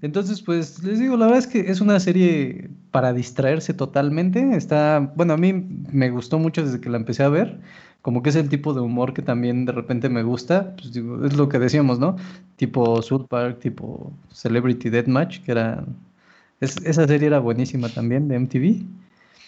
Entonces, 0.00 0.42
pues 0.42 0.82
les 0.84 0.98
digo, 1.00 1.16
la 1.16 1.26
verdad 1.26 1.40
es 1.40 1.46
que 1.48 1.70
es 1.70 1.80
una 1.80 1.98
serie 1.98 2.70
para 2.92 3.12
distraerse 3.12 3.74
totalmente. 3.74 4.56
Está, 4.56 5.12
bueno, 5.16 5.34
a 5.34 5.36
mí 5.36 5.52
me 5.52 6.10
gustó 6.10 6.38
mucho 6.38 6.64
desde 6.64 6.80
que 6.80 6.88
la 6.88 6.98
empecé 6.98 7.24
a 7.24 7.28
ver. 7.28 7.58
Como 8.00 8.22
que 8.22 8.30
es 8.30 8.36
el 8.36 8.48
tipo 8.48 8.74
de 8.74 8.80
humor 8.80 9.12
que 9.12 9.22
también 9.22 9.64
de 9.64 9.72
repente 9.72 10.08
me 10.08 10.22
gusta. 10.22 10.76
Pues 10.76 10.92
digo, 10.92 11.24
es 11.26 11.36
lo 11.36 11.48
que 11.48 11.58
decíamos, 11.58 11.98
¿no? 11.98 12.16
Tipo 12.56 13.02
South 13.02 13.26
Park, 13.28 13.58
tipo 13.58 14.12
Celebrity 14.32 14.88
Deathmatch, 14.88 15.40
que 15.40 15.50
era... 15.50 15.84
es- 16.60 16.76
esa 16.84 17.06
serie 17.08 17.26
era 17.26 17.40
buenísima 17.40 17.88
también 17.88 18.28
de 18.28 18.36
MTV. 18.36 18.82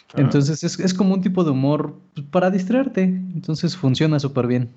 Ajá. 0.08 0.20
Entonces 0.22 0.64
es, 0.64 0.80
es 0.80 0.92
como 0.94 1.14
un 1.14 1.20
tipo 1.22 1.44
de 1.44 1.50
humor 1.52 1.94
pues, 2.14 2.26
para 2.26 2.50
distraerte. 2.50 3.02
Entonces 3.04 3.76
funciona 3.76 4.18
súper 4.18 4.48
bien. 4.48 4.70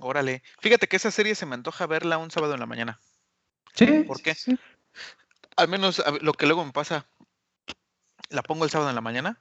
Órale. 0.00 0.42
Fíjate 0.60 0.86
que 0.86 0.96
esa 0.96 1.10
serie 1.10 1.34
se 1.34 1.46
me 1.46 1.54
antoja 1.56 1.86
verla 1.88 2.18
un 2.18 2.30
sábado 2.30 2.54
en 2.54 2.60
la 2.60 2.66
mañana. 2.66 3.00
Sí. 3.74 4.04
¿Por 4.06 4.18
sí, 4.18 4.22
qué? 4.22 4.34
sí. 4.34 4.58
Al 5.56 5.68
menos 5.68 6.02
lo 6.22 6.32
que 6.32 6.46
luego 6.46 6.64
me 6.64 6.72
pasa, 6.72 7.06
la 8.30 8.42
pongo 8.42 8.64
el 8.64 8.70
sábado 8.70 8.90
en 8.90 8.94
la 8.96 9.00
mañana 9.02 9.38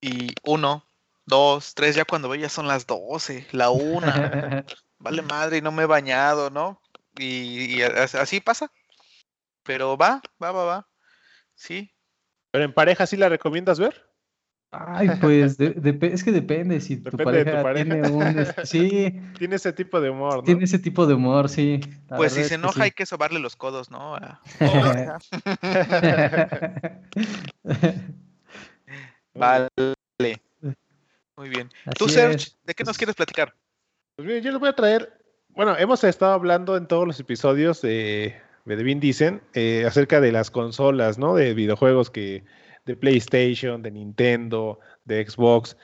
y 0.00 0.34
uno, 0.42 0.84
dos, 1.26 1.74
tres, 1.74 1.94
ya 1.96 2.04
cuando 2.04 2.28
veo 2.28 2.40
ya 2.40 2.48
son 2.48 2.66
las 2.66 2.86
doce, 2.86 3.46
la 3.52 3.70
una, 3.70 4.64
vale 4.98 5.22
madre 5.22 5.58
y 5.58 5.62
no 5.62 5.72
me 5.72 5.84
he 5.84 5.86
bañado, 5.86 6.50
¿no? 6.50 6.80
Y, 7.18 7.76
y 7.76 7.82
as- 7.82 8.14
así 8.16 8.40
pasa. 8.40 8.70
Pero 9.62 9.96
va, 9.96 10.20
va, 10.42 10.52
va, 10.52 10.64
va. 10.64 10.88
Sí. 11.54 11.92
Pero 12.50 12.64
en 12.64 12.74
pareja 12.74 13.06
sí 13.06 13.16
la 13.16 13.28
recomiendas 13.28 13.78
ver. 13.78 14.10
Ay, 14.86 15.10
pues 15.20 15.56
de- 15.56 15.74
es 16.12 16.24
que 16.24 16.32
depende 16.32 16.80
si 16.80 16.96
tu 16.96 17.16
Depende 17.16 17.44
de 17.44 17.52
tu 17.52 17.62
pareja, 17.62 17.84
tiene 17.84 18.08
un... 18.08 18.24
sí, 18.64 19.20
Tiene 19.38 19.56
ese 19.56 19.72
tipo 19.72 20.00
de 20.00 20.10
humor, 20.10 20.36
¿no? 20.38 20.42
tiene 20.42 20.64
ese 20.64 20.78
tipo 20.78 21.06
de 21.06 21.14
humor, 21.14 21.48
sí. 21.48 21.80
la 22.08 22.16
Pues 22.16 22.32
si 22.32 22.42
se 22.42 22.48
que 22.50 22.54
enoja 22.56 22.74
sí. 22.74 22.82
hay 22.82 22.90
que 22.90 23.06
sobarle 23.06 23.38
los 23.40 23.56
codos, 23.56 23.90
¿no? 23.90 24.14
Vale. 29.34 29.68
Muy 31.36 31.48
bien. 31.48 31.70
Tú, 31.98 32.08
Serge. 32.08 32.52
¿de 32.64 32.74
qué 32.74 32.84
nos 32.84 32.96
quieres 32.96 33.16
platicar? 33.16 33.54
Pues 34.16 34.26
miren, 34.26 34.42
yo 34.44 34.50
les 34.52 34.60
voy 34.60 34.68
a 34.68 34.76
traer. 34.76 35.12
Bueno, 35.48 35.76
hemos 35.76 36.04
estado 36.04 36.32
hablando 36.32 36.76
en 36.76 36.86
todos 36.86 37.06
los 37.06 37.18
episodios 37.20 37.82
de, 37.82 38.36
de 38.64 38.76
Vin 38.76 39.00
Dicen 39.00 39.42
eh, 39.54 39.84
acerca 39.86 40.20
de 40.20 40.32
las 40.32 40.50
consolas, 40.50 41.18
¿no? 41.18 41.34
De 41.34 41.54
videojuegos 41.54 42.10
que 42.10 42.44
de 42.84 42.96
PlayStation, 42.96 43.82
de 43.82 43.90
Nintendo, 43.90 44.78
de 45.04 45.26
Xbox, 45.26 45.76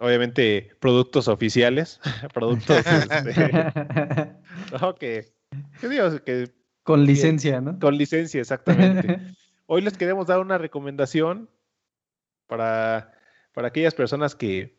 obviamente 0.00 0.70
productos 0.80 1.28
oficiales, 1.28 2.00
productos 2.34 2.84
este, 2.86 3.72
¿no? 4.80 4.94
que, 4.94 5.32
digo, 5.82 6.22
que 6.24 6.50
Con 6.82 7.06
licencia, 7.06 7.60
¿no? 7.60 7.78
con 7.78 7.96
licencia, 7.96 8.40
exactamente. 8.40 9.18
Hoy 9.66 9.82
les 9.82 9.96
queremos 9.96 10.26
dar 10.26 10.40
una 10.40 10.58
recomendación 10.58 11.48
para, 12.46 13.12
para 13.54 13.68
aquellas 13.68 13.94
personas 13.94 14.34
que, 14.34 14.76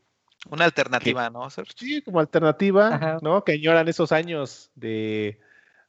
Una 0.51 0.65
alternativa, 0.65 1.29
¿no? 1.29 1.49
Sí, 1.75 2.01
como 2.03 2.19
alternativa, 2.19 2.93
Ajá. 2.93 3.17
¿no? 3.21 3.43
Que 3.43 3.53
añoran 3.53 3.87
esos 3.87 4.11
años 4.11 4.69
de, 4.75 5.39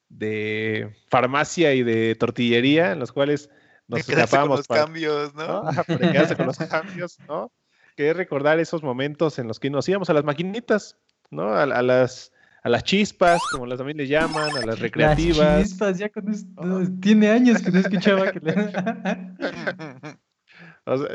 de 0.09 0.97
farmacia 1.09 1.75
y 1.75 1.83
de 1.83 2.15
tortillería 2.15 2.93
en 2.93 3.01
los 3.01 3.13
cuales 3.13 3.51
nos 3.89 4.01
escapábamos 4.09 4.59
los 4.61 4.67
para, 4.67 4.85
cambios, 4.85 5.35
¿no? 5.35 5.47
¿no? 5.47 5.69
Ajá, 5.69 5.85
para 5.85 6.13
quedarse 6.13 6.37
con 6.37 6.47
los 6.47 6.59
cambios, 6.71 7.19
¿no? 7.29 7.53
Que 7.97 8.11
es 8.11 8.17
recordar 8.17 8.59
esos 8.59 8.83
momentos 8.83 9.39
en 9.39 9.49
los 9.49 9.61
que 9.61 9.71
nos 9.71 9.89
íbamos 9.89 10.11
a 10.11 10.15
las 10.15 10.25
maquinitas, 10.25 10.97
¿no? 11.31 11.49
A, 11.55 11.63
a 11.63 11.83
las, 11.83 12.33
a 12.63 12.69
las 12.69 12.83
chispas, 12.85 13.41
como 13.53 13.67
las 13.67 13.79
también 13.79 13.99
le 13.99 14.07
llaman, 14.07 14.51
a 14.51 14.55
las 14.57 14.67
Las 14.67 14.79
recreativas. 14.81 15.63
chispas, 15.63 15.99
ya 15.99 16.09
con 16.09 16.29
esto, 16.31 16.49
Ajá. 16.57 16.85
tiene 17.01 17.31
años 17.31 17.63
que 17.63 17.71
no 17.71 17.79
escuchaba 17.79 18.33
que 18.33 18.41
le... 18.41 18.55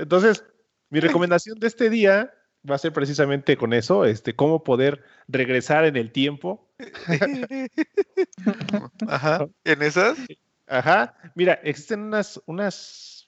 Entonces, 0.02 0.44
mi 0.90 1.00
recomendación 1.00 1.60
de 1.60 1.68
este 1.68 1.90
día 1.90 2.34
va 2.70 2.76
a 2.76 2.80
ser 2.80 2.92
precisamente 2.94 3.56
con 3.58 3.74
eso, 3.74 4.06
este, 4.06 4.36
cómo 4.36 4.64
poder 4.64 5.04
regresar 5.28 5.86
en 5.86 5.96
el 5.96 6.12
tiempo 6.12 6.70
Ajá. 9.08 9.48
¿En 9.64 9.82
esas? 9.82 10.18
Ajá, 10.70 11.16
mira, 11.36 11.60
existen 11.64 12.02
unas, 12.02 12.42
unas 12.46 13.26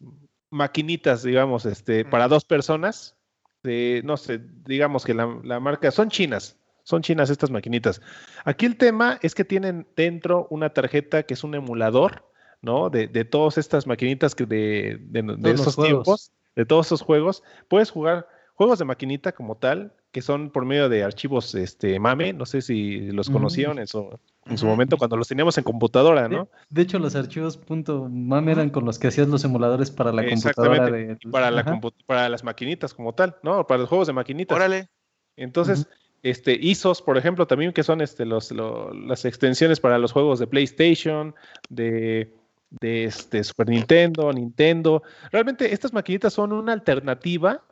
maquinitas, 0.49 1.23
digamos, 1.23 1.65
este, 1.65 2.05
para 2.05 2.27
dos 2.27 2.45
personas. 2.45 3.15
de, 3.63 4.01
no 4.03 4.17
sé, 4.17 4.41
digamos 4.65 5.05
que 5.05 5.13
la, 5.13 5.39
la 5.43 5.59
marca, 5.59 5.91
son 5.91 6.09
chinas, 6.09 6.57
son 6.83 7.01
chinas 7.01 7.29
estas 7.29 7.49
maquinitas. 7.49 8.01
Aquí 8.43 8.65
el 8.65 8.77
tema 8.77 9.19
es 9.21 9.35
que 9.35 9.45
tienen 9.45 9.87
dentro 9.95 10.47
una 10.49 10.71
tarjeta 10.71 11.23
que 11.23 11.33
es 11.33 11.43
un 11.43 11.55
emulador, 11.55 12.25
¿no? 12.61 12.89
De, 12.89 13.07
de 13.07 13.25
todas 13.25 13.57
estas 13.57 13.87
maquinitas 13.87 14.35
que 14.35 14.45
de, 14.45 14.97
de, 15.01 15.21
de 15.37 15.51
esos 15.51 15.75
tiempos, 15.75 16.31
de 16.55 16.65
todos 16.65 16.87
esos 16.87 17.01
juegos. 17.01 17.43
Puedes 17.67 17.91
jugar 17.91 18.27
juegos 18.61 18.77
de 18.77 18.85
maquinita 18.85 19.31
como 19.31 19.55
tal, 19.55 19.91
que 20.11 20.21
son 20.21 20.51
por 20.51 20.65
medio 20.65 20.87
de 20.87 21.03
archivos 21.03 21.55
este, 21.55 21.99
MAME, 21.99 22.31
no 22.33 22.45
sé 22.45 22.61
si 22.61 23.11
los 23.11 23.27
conocieron 23.27 23.79
en 23.79 23.87
su, 23.87 24.07
en 24.45 24.55
su 24.55 24.67
momento 24.67 24.97
cuando 24.97 25.17
los 25.17 25.27
teníamos 25.27 25.57
en 25.57 25.63
computadora, 25.63 26.27
¿no? 26.29 26.47
de 26.69 26.81
hecho, 26.83 26.99
los 26.99 27.15
archivos 27.15 27.59
.mam 27.67 28.49
eran 28.49 28.69
con 28.69 28.85
los 28.85 28.99
que 28.99 29.07
hacías 29.07 29.27
los 29.29 29.43
emuladores 29.43 29.89
para 29.89 30.11
la 30.11 30.23
computadora 30.23 30.75
Exactamente, 30.85 31.25
de... 31.25 31.31
para, 31.31 31.49
la 31.49 31.65
compu- 31.65 31.93
para 32.05 32.29
las 32.29 32.43
maquinitas 32.43 32.93
como 32.93 33.15
tal, 33.15 33.35
¿no? 33.41 33.65
Para 33.65 33.79
los 33.79 33.89
juegos 33.89 34.05
de 34.05 34.13
maquinitas. 34.13 34.55
Órale. 34.55 34.89
Entonces, 35.37 35.87
este, 36.21 36.53
ISOs, 36.53 37.01
por 37.01 37.17
ejemplo, 37.17 37.47
también 37.47 37.73
que 37.73 37.81
son 37.81 37.99
este, 37.99 38.25
los, 38.25 38.51
lo- 38.51 38.93
las 38.93 39.25
extensiones 39.25 39.79
para 39.79 39.97
los 39.97 40.11
juegos 40.11 40.37
de 40.37 40.45
PlayStation, 40.45 41.33
de, 41.69 42.31
de 42.79 43.05
este, 43.05 43.43
Super 43.43 43.69
Nintendo, 43.69 44.31
Nintendo. 44.31 45.01
Realmente 45.31 45.73
estas 45.73 45.93
maquinitas 45.93 46.33
son 46.33 46.53
una 46.53 46.73
alternativa 46.73 47.63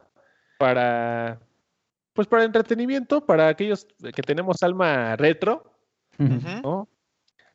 para, 0.60 1.39
pues 2.13 2.28
para 2.28 2.44
entretenimiento, 2.44 3.25
para 3.25 3.48
aquellos 3.48 3.88
que 4.13 4.22
tenemos 4.22 4.62
alma 4.62 5.16
retro. 5.16 5.63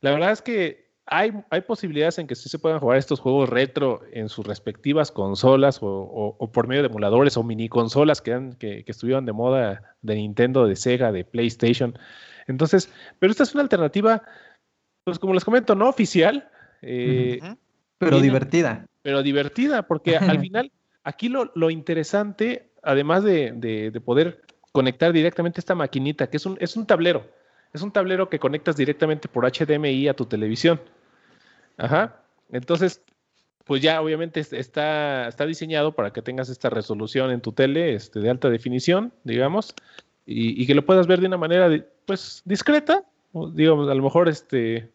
La 0.01 0.11
verdad 0.11 0.33
es 0.33 0.41
que 0.43 0.85
hay, 1.07 1.33
hay 1.51 1.61
posibilidades 1.61 2.19
en 2.19 2.27
que 2.27 2.35
sí 2.35 2.49
se 2.49 2.59
puedan 2.59 2.81
jugar 2.81 2.97
estos 2.97 3.21
juegos 3.21 3.51
retro 3.51 4.01
en 4.13 4.31
sus 4.31 4.47
respectivas 4.47 5.13
consolas 5.13 5.83
o, 5.83 5.87
o- 5.87 6.37
o 6.39 6.51
por 6.51 6.67
medio 6.67 6.83
de 6.83 6.89
emuladores 6.89 7.37
o 7.37 7.43
mini 7.43 7.69
consolas 7.69 8.23
que, 8.23 8.33
han- 8.33 8.55
que, 8.55 8.85
que 8.85 8.91
estuvieron 8.91 9.27
de 9.27 9.33
moda 9.33 9.95
de 10.01 10.15
Nintendo, 10.15 10.67
de 10.67 10.77
Sega, 10.77 11.13
de 11.13 11.25
PlayStation. 11.27 11.99
Entonces, 12.47 12.91
pero 13.19 13.31
esta 13.31 13.43
es 13.43 13.53
una 13.55 13.63
alternativa, 13.63 14.23
pues 15.05 15.19
como 15.19 15.35
les 15.35 15.45
comento, 15.45 15.75
no 15.75 15.89
oficial, 15.91 16.49
eh. 16.81 17.41
Pero 17.99 18.21
divertida. 18.23 18.87
pero 19.03 19.23
divertida, 19.23 19.83
porque 19.87 20.17
al 20.17 20.39
final, 20.41 20.73
aquí 21.05 21.29
lo, 21.29 21.53
lo 21.55 21.69
interesante, 21.71 22.71
además 22.85 23.23
de, 23.25 23.53
de- 23.53 23.91
de 23.91 24.01
poder 24.01 24.43
conectar 24.73 25.13
directamente 25.13 25.61
esta 25.61 25.75
maquinita, 25.75 26.29
que 26.29 26.37
es 26.37 26.47
un, 26.47 26.57
es 26.61 26.77
un 26.77 26.87
tablero, 26.87 27.25
es 27.73 27.83
un 27.83 27.93
tablero 27.93 28.29
que 28.29 28.39
conectas 28.39 28.77
directamente 28.77 29.29
por 29.29 29.45
HDMI 29.45 30.09
a 30.09 30.15
tu 30.15 30.27
televisión. 30.27 30.81
Ajá. 31.77 32.21
Entonces, 32.53 33.03
pues 33.65 33.83
ya 33.83 34.01
obviamente 34.01 34.41
es- 34.41 34.53
está, 34.53 35.29
está 35.29 35.47
diseñado 35.47 35.93
para 35.93 36.13
que 36.13 36.23
tengas 36.23 36.49
esta 36.49 36.71
resolución 36.71 37.31
en 37.31 37.41
tu 37.41 37.53
tele 37.53 37.95
este, 37.95 38.21
de 38.21 38.31
alta 38.31 38.51
definición, 38.51 39.13
digamos, 39.25 39.75
y, 40.27 40.61
y 40.63 40.67
que 40.67 40.75
lo 40.75 40.85
puedas 40.85 41.07
ver 41.07 41.21
de 41.21 41.27
una 41.27 41.37
manera, 41.39 41.71
pues, 42.07 42.43
discreta. 42.45 43.05
Digamos, 43.55 43.89
a 43.91 43.95
lo 43.95 44.03
mejor 44.03 44.29
este, 44.29 44.91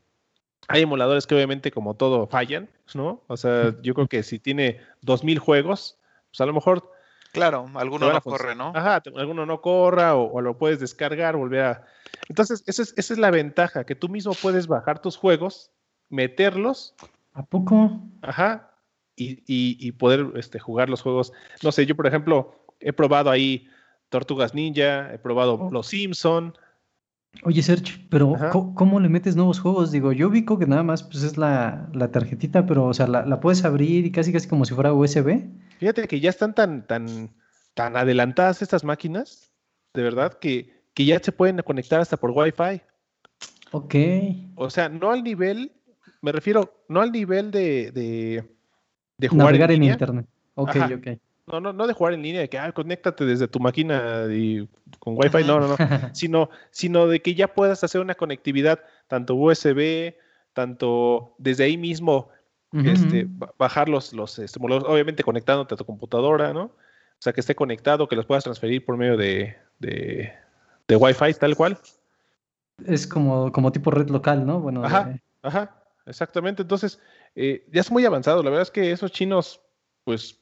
hay 0.70 0.84
emuladores 0.84 1.28
que 1.28 1.36
obviamente 1.36 1.72
como 1.72 1.96
todo 1.96 2.28
fallan, 2.28 2.70
¿no? 2.94 3.22
O 3.28 3.36
sea, 3.36 3.76
yo 3.82 3.94
creo 3.94 4.08
que 4.08 4.24
si 4.24 4.40
tiene 4.40 4.80
2000 5.02 5.40
juegos, 5.40 5.98
pues 6.32 6.40
a 6.42 6.46
lo 6.46 6.54
mejor 6.54 6.90
Claro, 7.32 7.68
alguno 7.76 8.12
no 8.12 8.22
corre, 8.22 8.56
¿no? 8.56 8.72
Ajá, 8.76 9.02
te- 9.02 9.12
alguno 9.16 9.46
no 9.46 9.62
corra 9.62 10.16
o, 10.16 10.32
o 10.32 10.42
lo 10.42 10.58
puedes 10.58 10.80
descargar, 10.80 11.36
volver 11.36 11.62
a... 11.62 11.86
Entonces, 12.28 12.64
esa 12.68 12.82
es, 12.82 12.94
esa 12.98 13.14
es 13.14 13.20
la 13.20 13.32
ventaja, 13.32 13.86
que 13.86 13.96
tú 13.96 14.10
mismo 14.10 14.34
puedes 14.34 14.68
bajar 14.68 15.00
tus 15.00 15.16
juegos, 15.16 15.72
meterlos, 16.10 16.96
¿A 17.34 17.44
poco? 17.44 18.02
ajá, 18.22 18.72
y, 19.16 19.40
y- 19.48 19.78
y 19.80 19.92
poder 19.92 20.32
este, 20.36 20.60
jugar 20.60 20.90
los 20.90 21.02
juegos. 21.02 21.32
No 21.64 21.72
sé, 21.72 21.86
yo 21.86 21.96
por 21.96 22.08
ejemplo 22.08 22.66
he 22.80 22.94
probado 22.94 23.30
ahí 23.30 23.68
Tortugas 24.10 24.54
Ninja, 24.54 25.14
he 25.14 25.20
probado 25.20 25.54
Oh. 25.56 25.70
Los 25.72 25.88
Simpson. 25.88 26.58
Oye, 27.44 27.62
Serge, 27.62 28.06
pero. 28.10 28.36
¿cómo, 28.52 28.76
cómo 28.76 29.00
le 29.00 29.10
metes 29.10 29.36
nuevos 29.36 29.60
juegos? 29.60 29.92
Digo, 29.92 30.12
yo 30.12 30.28
ubico 30.28 30.60
que 30.60 30.68
nada 30.68 30.84
más 30.84 31.04
pues, 31.04 31.24
es 31.24 31.38
la, 31.38 31.90
la 31.94 32.12
tarjetita, 32.12 32.66
pero, 32.66 32.86
o 32.86 32.94
sea, 32.94 33.08
la, 33.08 33.26
la 33.26 33.40
puedes 33.40 33.64
abrir 33.64 34.06
y 34.06 34.12
casi 34.12 34.34
casi 34.34 34.48
como 34.48 34.66
si 34.66 34.74
fuera 34.74 34.94
USB. 34.94 35.46
Fíjate 35.80 36.08
que 36.08 36.20
ya 36.20 36.30
están 36.30 36.54
tan, 36.54 36.86
tan, 36.86 37.30
tan 37.74 37.96
adelantadas 37.96 38.62
estas 38.62 38.84
máquinas, 38.84 39.52
de 39.94 40.04
verdad, 40.04 40.34
que, 40.34 40.74
que 40.94 41.06
ya 41.06 41.20
se 41.20 41.32
pueden 41.32 41.58
conectar 41.60 42.02
hasta 42.02 42.18
por 42.18 42.32
Wi-Fi. 42.32 42.82
Ok. 43.72 43.96
O 44.56 44.70
sea, 44.70 44.90
no 44.90 45.12
al 45.12 45.24
nivel, 45.24 45.72
me 46.22 46.32
refiero, 46.32 46.84
no 46.90 47.02
al 47.02 47.12
nivel 47.12 47.52
de, 47.52 47.92
de, 47.92 48.44
de 49.18 49.28
jugar 49.28 49.46
Navegar 49.46 49.72
en 49.72 49.84
internet. 49.84 50.28
Ok, 50.56 50.76
Ajá. 50.76 50.90
ok. 50.94 51.08
No, 51.52 51.60
no, 51.60 51.74
no 51.74 51.88
de 51.88 51.94
jugar 51.94 52.14
en 52.14 52.22
línea, 52.22 52.42
de 52.42 52.50
que 52.50 52.60
ah, 52.60 52.72
conéctate 52.72 53.26
desde 53.26 53.48
tu 53.48 53.60
máquina 53.60 54.26
y 54.30 54.68
con 55.00 55.16
Wi-Fi, 55.18 55.44
no, 55.46 55.60
no, 55.60 55.68
no. 55.70 55.78
sino, 56.14 56.50
sino 56.70 57.08
de 57.08 57.22
que 57.22 57.34
ya 57.34 57.54
puedas 57.54 57.84
hacer 57.84 58.02
una 58.02 58.16
conectividad 58.16 58.80
tanto 59.08 59.36
USB, 59.36 60.14
tanto 60.54 61.34
desde 61.38 61.64
ahí 61.64 61.78
mismo 61.78 62.30
este, 62.72 63.28
bajar 63.58 63.90
los, 63.90 64.14
los 64.14 64.38
estimuladores, 64.38 64.88
obviamente 64.88 65.24
conectándote 65.24 65.74
a 65.74 65.78
tu 65.78 65.86
computadora, 65.86 66.54
¿no? 66.54 66.66
O 66.66 67.22
sea, 67.22 67.34
que 67.34 67.42
esté 67.42 67.56
conectado, 67.56 68.08
que 68.08 68.16
los 68.16 68.26
puedas 68.26 68.44
transferir 68.44 68.86
por 68.86 68.96
medio 68.96 69.18
de, 69.18 69.58
de, 69.80 70.32
de 70.88 70.96
Wi-Fi, 70.96 71.34
tal 71.34 71.56
cual. 71.56 71.80
Es 72.86 73.08
como, 73.08 73.52
como 73.52 73.72
tipo 73.72 73.92
red 73.92 74.10
local, 74.10 74.46
¿no? 74.46 74.60
Bueno, 74.60 74.86
ajá, 74.86 75.20
ajá, 75.42 75.84
exactamente. 76.06 76.62
Entonces, 76.62 77.00
eh, 77.36 77.66
ya 77.72 77.82
es 77.82 77.92
muy 77.92 78.06
avanzado. 78.06 78.44
La 78.44 78.52
verdad 78.52 78.64
es 78.64 78.72
que 78.72 78.92
esos 78.92 79.12
chinos, 79.12 79.62
pues, 80.06 80.40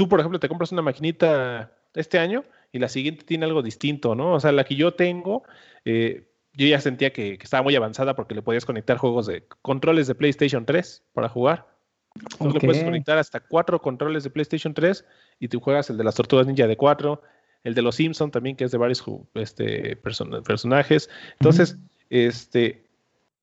tú, 0.00 0.08
por 0.08 0.18
ejemplo, 0.18 0.40
te 0.40 0.48
compras 0.48 0.72
una 0.72 0.80
maquinita 0.80 1.74
este 1.92 2.18
año 2.18 2.42
y 2.72 2.78
la 2.78 2.88
siguiente 2.88 3.22
tiene 3.22 3.44
algo 3.44 3.60
distinto, 3.60 4.14
¿no? 4.14 4.32
O 4.32 4.40
sea, 4.40 4.50
la 4.50 4.64
que 4.64 4.74
yo 4.74 4.94
tengo, 4.94 5.42
eh, 5.84 6.26
yo 6.54 6.66
ya 6.66 6.80
sentía 6.80 7.12
que, 7.12 7.34
estaba 7.34 7.62
muy 7.62 7.76
avanzada 7.76 8.16
porque 8.16 8.34
le 8.34 8.40
podías 8.40 8.64
conectar 8.64 8.96
juegos 8.96 9.26
de 9.26 9.46
controles 9.60 10.06
de 10.06 10.14
PlayStation 10.14 10.64
3 10.64 11.04
para 11.12 11.28
jugar. 11.28 11.66
Entonces 12.14 12.54
le 12.54 12.66
puedes 12.66 12.82
conectar 12.82 13.18
hasta 13.18 13.40
cuatro 13.40 13.78
controles 13.82 14.24
de 14.24 14.30
PlayStation 14.30 14.72
3 14.72 15.04
y 15.38 15.48
tú 15.48 15.60
juegas 15.60 15.90
el 15.90 15.98
de 15.98 16.04
las 16.04 16.14
Tortugas 16.14 16.46
Ninja 16.46 16.66
de 16.66 16.78
4, 16.78 17.20
el 17.64 17.74
de 17.74 17.82
los 17.82 17.96
Simpson 17.96 18.30
también, 18.30 18.56
que 18.56 18.64
es 18.64 18.70
de 18.70 18.78
varios 18.78 19.04
este, 19.34 19.96
personajes. 19.96 21.10
Entonces, 21.32 21.76
este, 22.08 22.86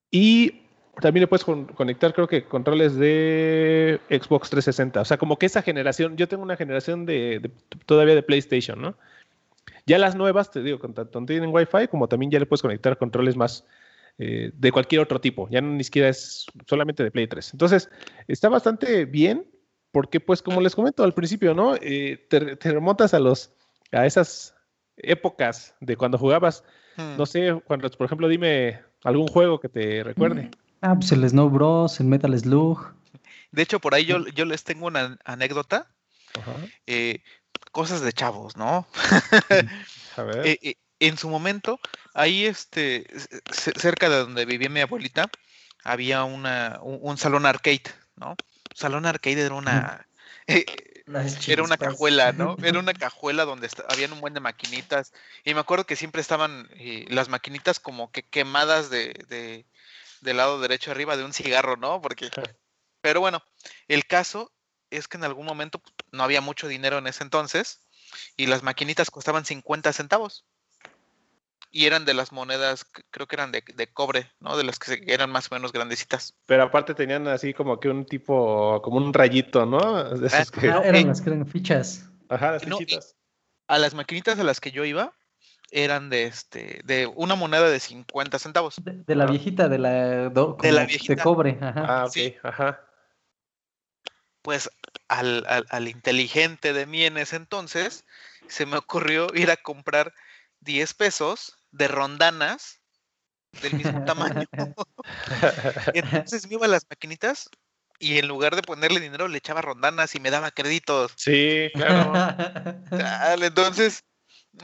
y 0.09 0.63
también 1.01 1.21
le 1.21 1.27
puedes 1.27 1.45
conectar, 1.45 2.13
creo 2.13 2.27
que 2.27 2.43
controles 2.43 2.95
de 2.95 3.99
Xbox 4.09 4.49
360. 4.49 5.01
O 5.01 5.05
sea, 5.05 5.17
como 5.17 5.37
que 5.37 5.45
esa 5.45 5.61
generación, 5.61 6.17
yo 6.17 6.27
tengo 6.27 6.43
una 6.43 6.57
generación 6.57 7.05
de, 7.05 7.51
todavía 7.85 8.15
de 8.15 8.23
PlayStation, 8.23 8.81
¿no? 8.81 8.95
Ya 9.85 9.97
las 9.97 10.15
nuevas, 10.15 10.51
te 10.51 10.61
digo, 10.63 10.79
tanto 10.79 11.25
tienen 11.25 11.53
Wi-Fi 11.53 11.87
como 11.89 12.07
también 12.07 12.31
ya 12.31 12.39
le 12.39 12.45
puedes 12.45 12.61
conectar 12.61 12.97
controles 12.97 13.35
más 13.35 13.65
eh, 14.17 14.51
de 14.53 14.71
cualquier 14.71 15.01
otro 15.01 15.21
tipo. 15.21 15.47
Ya 15.49 15.61
no 15.61 15.69
ni 15.69 15.83
siquiera 15.83 16.09
es 16.09 16.45
solamente 16.65 17.03
de 17.03 17.11
Play 17.11 17.27
3. 17.27 17.53
Entonces, 17.53 17.89
está 18.27 18.49
bastante 18.49 19.05
bien 19.05 19.45
porque, 19.91 20.19
pues, 20.19 20.41
como 20.41 20.61
les 20.61 20.75
comento 20.75 21.03
al 21.03 21.13
principio, 21.13 21.53
¿no? 21.53 21.75
Eh, 21.75 22.25
te, 22.29 22.39
remontas 22.71 23.13
a 23.13 23.19
los 23.19 23.51
a 23.91 24.05
esas 24.05 24.55
épocas 24.97 25.75
de 25.79 25.95
cuando 25.95 26.17
jugabas, 26.17 26.63
no 26.97 27.23
hmm. 27.23 27.27
sé, 27.27 27.61
cuando, 27.65 27.89
por 27.91 28.05
ejemplo, 28.05 28.27
dime 28.27 28.81
algún 29.03 29.27
juego 29.27 29.59
que 29.59 29.69
te 29.69 30.03
recuerde. 30.03 30.49
Ah, 30.81 30.95
pues 30.95 31.11
el 31.11 31.27
Snow 31.27 31.49
Bros, 31.49 31.99
el 31.99 32.07
Metal 32.07 32.37
Slug. 32.37 32.93
De 33.51 33.61
hecho, 33.63 33.79
por 33.79 33.95
ahí 33.95 34.05
yo, 34.05 34.27
yo 34.27 34.45
les 34.45 34.63
tengo 34.63 34.87
una 34.87 35.17
anécdota. 35.25 35.87
Eh, 36.85 37.21
cosas 37.71 38.01
de 38.01 38.13
chavos, 38.13 38.55
¿no? 38.57 38.87
A 40.17 40.23
ver. 40.23 40.45
Eh, 40.47 40.57
eh, 40.63 40.75
en 40.99 41.15
su 41.15 41.29
momento, 41.29 41.79
ahí 42.15 42.45
este, 42.45 43.05
cerca 43.51 44.09
de 44.09 44.17
donde 44.17 44.45
vivía 44.45 44.67
mi 44.67 44.79
abuelita, 44.79 45.29
había 45.83 46.23
una, 46.23 46.79
un, 46.81 47.17
salón 47.19 47.45
arcade, 47.45 47.83
¿no? 48.15 48.35
Salón 48.73 49.05
arcade 49.05 49.41
era 49.41 49.53
una, 49.53 50.07
era 50.47 51.61
una 51.61 51.77
cajuela, 51.77 52.31
¿no? 52.31 52.57
Era 52.63 52.79
una 52.79 52.93
cajuela 52.93 53.45
donde 53.45 53.69
había 53.89 54.11
un 54.11 54.19
buen 54.19 54.33
de 54.33 54.39
maquinitas. 54.39 55.13
Y 55.45 55.53
me 55.53 55.59
acuerdo 55.59 55.85
que 55.85 55.95
siempre 55.95 56.21
estaban 56.21 56.67
las 57.09 57.29
maquinitas 57.29 57.79
como 57.79 58.11
que 58.11 58.23
quemadas 58.23 58.89
de, 58.89 59.65
del 60.21 60.37
lado 60.37 60.59
derecho 60.59 60.91
arriba 60.91 61.17
de 61.17 61.23
un 61.23 61.33
cigarro, 61.33 61.77
¿no? 61.77 62.01
Porque. 62.01 62.29
Pero 63.01 63.19
bueno, 63.19 63.43
el 63.87 64.05
caso 64.05 64.51
es 64.89 65.07
que 65.07 65.17
en 65.17 65.23
algún 65.23 65.45
momento 65.45 65.79
pues, 65.79 65.93
no 66.11 66.23
había 66.23 66.41
mucho 66.41 66.67
dinero 66.67 66.97
en 66.97 67.07
ese 67.07 67.23
entonces 67.23 67.81
y 68.35 68.47
las 68.47 68.63
maquinitas 68.63 69.11
costaban 69.11 69.45
50 69.45 69.93
centavos. 69.93 70.45
Y 71.69 71.85
eran 71.85 72.05
de 72.05 72.13
las 72.13 72.31
monedas, 72.31 72.85
creo 73.11 73.27
que 73.27 73.35
eran 73.35 73.51
de, 73.51 73.61
cobre, 73.93 74.31
¿no? 74.39 74.55
De 74.55 74.63
las 74.63 74.79
que 74.79 75.03
eran 75.05 75.29
más 75.29 75.51
o 75.51 75.55
menos 75.55 75.73
grandecitas. 75.73 76.33
Pero 76.45 76.63
aparte 76.63 76.95
tenían 76.95 77.27
así 77.27 77.53
como 77.53 77.79
que 77.79 77.89
un 77.89 78.05
tipo, 78.05 78.81
como 78.81 78.97
un 78.97 79.13
rayito, 79.13 79.65
¿no? 79.65 80.03
De 80.05 80.27
ah, 80.27 80.45
ah, 80.55 80.81
eran 80.85 81.07
las 81.07 81.21
que 81.21 81.29
eran 81.29 81.45
fichas. 81.45 82.09
Ajá, 82.29 82.53
las 82.53 82.63
fichitas. 82.63 83.17
a 83.67 83.77
las 83.77 83.93
maquinitas 83.93 84.39
a 84.39 84.43
las 84.43 84.61
que 84.61 84.71
yo 84.71 84.85
iba, 84.85 85.13
eran 85.71 86.09
de 86.09 86.25
este 86.25 86.81
de 86.85 87.07
una 87.07 87.35
moneda 87.35 87.69
de 87.69 87.79
50 87.79 88.39
centavos. 88.39 88.75
De, 88.83 89.15
la 89.15 89.25
viejita, 89.25 89.67
de 89.69 89.77
la, 89.77 90.29
de 90.29 90.71
la 90.71 90.85
viejita. 90.85 91.15
De 91.15 91.21
cobre. 91.21 91.57
Ajá. 91.61 91.85
Ah, 91.87 92.05
ok, 92.05 92.17
ajá. 92.43 92.83
Pues 94.41 94.69
al, 95.09 95.45
al, 95.47 95.87
inteligente 95.87 96.71
de 96.71 96.85
mí 96.85 97.03
en 97.03 97.17
ese 97.17 97.35
entonces, 97.35 98.05
se 98.47 98.65
me 98.65 98.77
ocurrió 98.77 99.27
ir 99.33 99.51
a 99.51 99.57
comprar 99.57 100.13
10 100.61 100.93
pesos 100.93 101.57
de 101.71 101.89
rondanas 101.89 102.79
del 103.61 103.73
mismo 103.73 104.05
tamaño. 104.05 104.47
entonces 105.93 106.47
me 106.47 106.55
iba 106.55 106.65
a 106.65 106.69
las 106.69 106.85
maquinitas 106.89 107.49
y 107.99 108.19
en 108.19 108.27
lugar 108.27 108.55
de 108.55 108.61
ponerle 108.61 108.99
dinero 108.99 109.27
le 109.27 109.39
echaba 109.39 109.61
rondanas 109.61 110.15
y 110.15 110.19
me 110.19 110.29
daba 110.29 110.51
créditos. 110.51 111.11
Sí, 111.17 111.69
claro. 111.73 112.13
entonces 113.43 114.05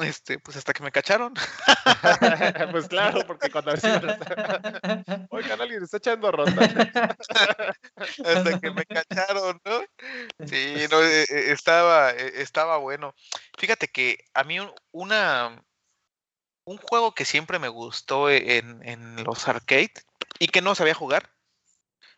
este, 0.01 0.39
pues 0.39 0.57
hasta 0.57 0.73
que 0.73 0.83
me 0.83 0.91
cacharon. 0.91 1.33
pues 2.71 2.87
claro, 2.87 3.25
porque 3.27 3.49
cuando 3.51 3.71
Oigan, 5.29 5.61
alguien 5.61 5.83
está 5.83 5.97
echando 5.97 6.31
ronda. 6.31 6.63
hasta 8.25 8.59
que 8.59 8.71
me 8.71 8.85
cacharon, 8.85 9.59
¿no? 9.65 9.81
Sí, 10.47 10.75
no, 10.89 11.01
e, 11.01 11.23
e, 11.23 11.51
estaba, 11.51 12.11
e, 12.11 12.41
estaba 12.41 12.77
bueno. 12.77 13.13
Fíjate 13.57 13.87
que 13.87 14.17
a 14.33 14.43
mí 14.43 14.57
una 14.91 15.63
un 16.65 16.77
juego 16.77 17.13
que 17.13 17.25
siempre 17.25 17.59
me 17.59 17.67
gustó 17.67 18.29
en, 18.29 18.87
en 18.87 19.23
los 19.23 19.47
arcade 19.47 19.93
y 20.39 20.47
que 20.47 20.61
no 20.61 20.75
sabía 20.75 20.93
jugar, 20.93 21.29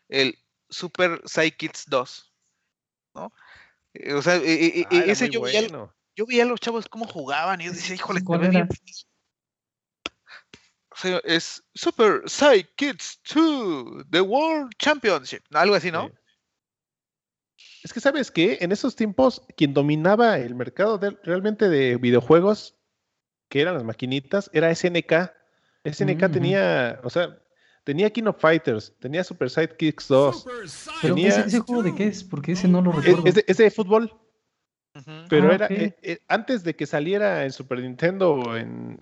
el 0.08 0.38
Super 0.68 1.20
Psychics 1.24 1.84
2, 1.88 2.32
¿no? 3.14 3.32
Eh, 3.94 4.14
o 4.14 4.22
sea, 4.22 4.34
ah, 4.34 4.40
ese 4.42 5.28
yo 5.30 5.40
bueno 5.40 5.92
yo 6.16 6.26
veía 6.26 6.42
a 6.42 6.46
los 6.46 6.58
chavos 6.58 6.88
cómo 6.88 7.06
jugaban 7.06 7.60
y 7.60 7.66
yo 7.66 7.72
decía, 7.72 7.94
híjole, 7.94 8.22
bien. 8.48 8.68
O 10.90 10.98
sea, 10.98 11.20
es 11.24 11.62
Super 11.74 12.22
Psy 12.24 12.64
Kids 12.74 13.20
2, 13.34 14.06
The 14.10 14.22
World 14.22 14.72
Championship, 14.78 15.42
algo 15.52 15.74
así, 15.74 15.90
¿no? 15.90 16.10
Es 17.84 17.92
que, 17.92 18.00
¿sabes 18.00 18.30
qué? 18.30 18.56
En 18.62 18.72
esos 18.72 18.96
tiempos, 18.96 19.42
quien 19.56 19.74
dominaba 19.74 20.38
el 20.38 20.54
mercado 20.54 20.98
realmente 21.22 21.68
de 21.68 21.96
videojuegos, 21.98 22.74
que 23.50 23.60
eran 23.60 23.74
las 23.74 23.84
maquinitas, 23.84 24.50
era 24.54 24.74
SNK. 24.74 25.30
SNK 25.84 26.32
tenía, 26.32 26.98
o 27.04 27.10
sea, 27.10 27.38
tenía 27.84 28.10
King 28.10 28.24
of 28.24 28.40
Fighters, 28.40 28.94
tenía 28.98 29.22
Super 29.22 29.50
Sidekicks 29.50 30.08
2. 30.08 30.46
tenía... 31.02 31.28
¿Ese, 31.28 31.60
juego 31.60 31.82
de 31.82 31.94
qué 31.94 32.06
es? 32.06 32.24
Porque 32.24 32.52
ese 32.52 32.66
no 32.68 32.80
lo 32.80 32.92
recuerdo. 32.92 33.24
es 33.46 33.56
de 33.56 33.70
fútbol. 33.70 34.10
Pero 35.28 35.50
ah, 35.50 35.54
era 35.54 35.66
eh, 35.66 35.94
eh, 36.02 36.18
antes 36.26 36.64
de 36.64 36.74
que 36.74 36.84
saliera 36.84 37.44
en 37.44 37.52
Super 37.52 37.80
Nintendo 37.80 38.32
o 38.32 38.56
en, 38.56 38.98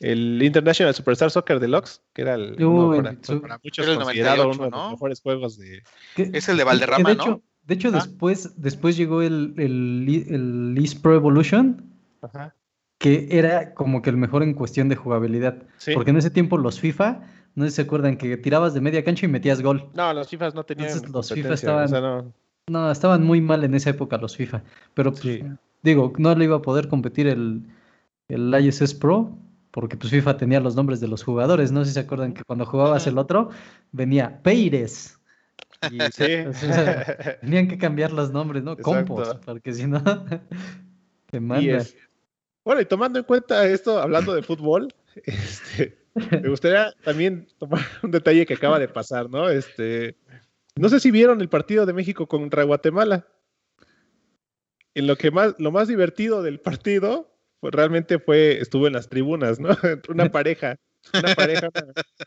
el 0.00 0.40
International 0.40 0.94
Superstar 0.94 1.30
Soccer 1.30 1.58
Deluxe, 1.58 2.00
que 2.12 2.22
era 2.22 2.34
el, 2.34 2.54
para, 2.54 3.58
muchos 3.64 3.96
considerado 3.96 4.48
uno 4.48 4.64
de 4.64 4.70
los 4.70 4.90
mejores 4.92 5.20
juegos 5.20 5.58
de. 5.58 5.82
Es 6.16 6.48
el 6.48 6.56
de 6.56 6.64
Valderrama, 6.64 7.10
de 7.10 7.16
¿no? 7.16 7.42
De 7.64 7.74
hecho, 7.74 7.90
después, 7.90 8.54
después 8.56 8.96
llegó 8.96 9.20
el, 9.20 9.54
el, 9.58 10.06
el 10.08 11.00
Pro 11.02 11.14
Evolution. 11.14 11.84
Que 12.96 13.28
era 13.30 13.74
como 13.74 14.02
que 14.02 14.10
el 14.10 14.16
mejor 14.16 14.42
en 14.42 14.54
cuestión 14.54 14.88
de 14.88 14.96
jugabilidad. 14.96 15.62
Porque 15.94 16.10
en 16.10 16.16
ese 16.16 16.30
tiempo 16.30 16.56
los 16.56 16.80
FIFA, 16.80 17.20
no 17.54 17.64
sé 17.64 17.70
si 17.70 17.76
se 17.76 17.82
acuerdan 17.82 18.16
que 18.16 18.36
tirabas 18.36 18.72
de 18.74 18.80
media 18.80 19.04
cancha 19.04 19.26
y 19.26 19.28
metías 19.28 19.62
gol. 19.62 19.90
No, 19.94 20.12
los 20.14 20.28
FIFA 20.28 20.50
no 20.50 20.64
tenían. 20.64 20.90
los 21.12 21.32
FIFA 21.32 21.54
estaban. 21.54 21.90
No, 21.90 22.32
estaban 22.90 23.24
muy 23.24 23.40
mal 23.40 23.64
en 23.64 23.74
esa 23.74 23.90
época 23.90 24.18
los 24.18 24.36
FIFA. 24.36 24.62
Pero 24.94 25.12
pues, 25.12 25.44
digo, 25.82 26.12
no 26.18 26.34
le 26.34 26.44
iba 26.44 26.56
a 26.56 26.62
poder 26.62 26.88
competir 26.88 27.26
el, 27.26 27.62
el 28.28 28.54
ISS 28.60 28.94
Pro, 28.94 29.36
porque 29.70 29.96
pues 29.96 30.10
FIFA 30.10 30.36
tenía 30.36 30.60
los 30.60 30.76
nombres 30.76 31.00
de 31.00 31.08
los 31.08 31.22
jugadores. 31.22 31.72
No 31.72 31.84
sé 31.84 31.90
si 31.90 31.94
se 31.94 32.00
acuerdan 32.00 32.34
que 32.34 32.44
cuando 32.44 32.66
jugabas 32.66 33.06
el 33.06 33.18
otro, 33.18 33.50
venía 33.92 34.42
Peires. 34.42 35.18
Y, 35.90 35.98
sí. 36.12 36.44
tenían 37.40 37.68
que 37.68 37.78
cambiar 37.78 38.12
los 38.12 38.32
nombres, 38.32 38.62
¿no? 38.62 38.76
Compos, 38.76 39.38
porque 39.44 39.72
si 39.72 39.86
no, 39.86 40.02
te 41.30 41.40
manda. 41.40 41.84
Bueno, 42.64 42.80
y 42.82 42.84
tomando 42.84 43.18
en 43.18 43.24
cuenta 43.24 43.66
esto, 43.66 43.98
hablando 43.98 44.34
de 44.34 44.42
fútbol, 44.42 44.92
este, 45.24 45.96
me 46.14 46.48
gustaría 46.48 46.92
también 47.04 47.46
tomar 47.58 47.80
un 48.02 48.10
detalle 48.10 48.44
que 48.44 48.54
acaba 48.54 48.78
de 48.78 48.88
pasar, 48.88 49.30
¿no? 49.30 49.48
Este, 49.48 50.16
no 50.78 50.88
sé 50.88 51.00
si 51.00 51.10
vieron 51.10 51.40
el 51.40 51.48
partido 51.48 51.86
de 51.86 51.92
México 51.92 52.26
contra 52.26 52.64
Guatemala. 52.64 53.26
En 54.94 55.06
lo 55.06 55.16
que 55.16 55.30
más, 55.30 55.54
lo 55.58 55.70
más 55.70 55.88
divertido 55.88 56.42
del 56.42 56.60
partido 56.60 57.38
pues, 57.60 57.74
realmente 57.74 58.18
fue, 58.18 58.60
estuvo 58.60 58.86
en 58.86 58.92
las 58.92 59.08
tribunas, 59.08 59.58
¿no? 59.60 59.68
Una 60.08 60.30
pareja. 60.30 60.76
Una 61.14 61.34
pareja. 61.34 61.70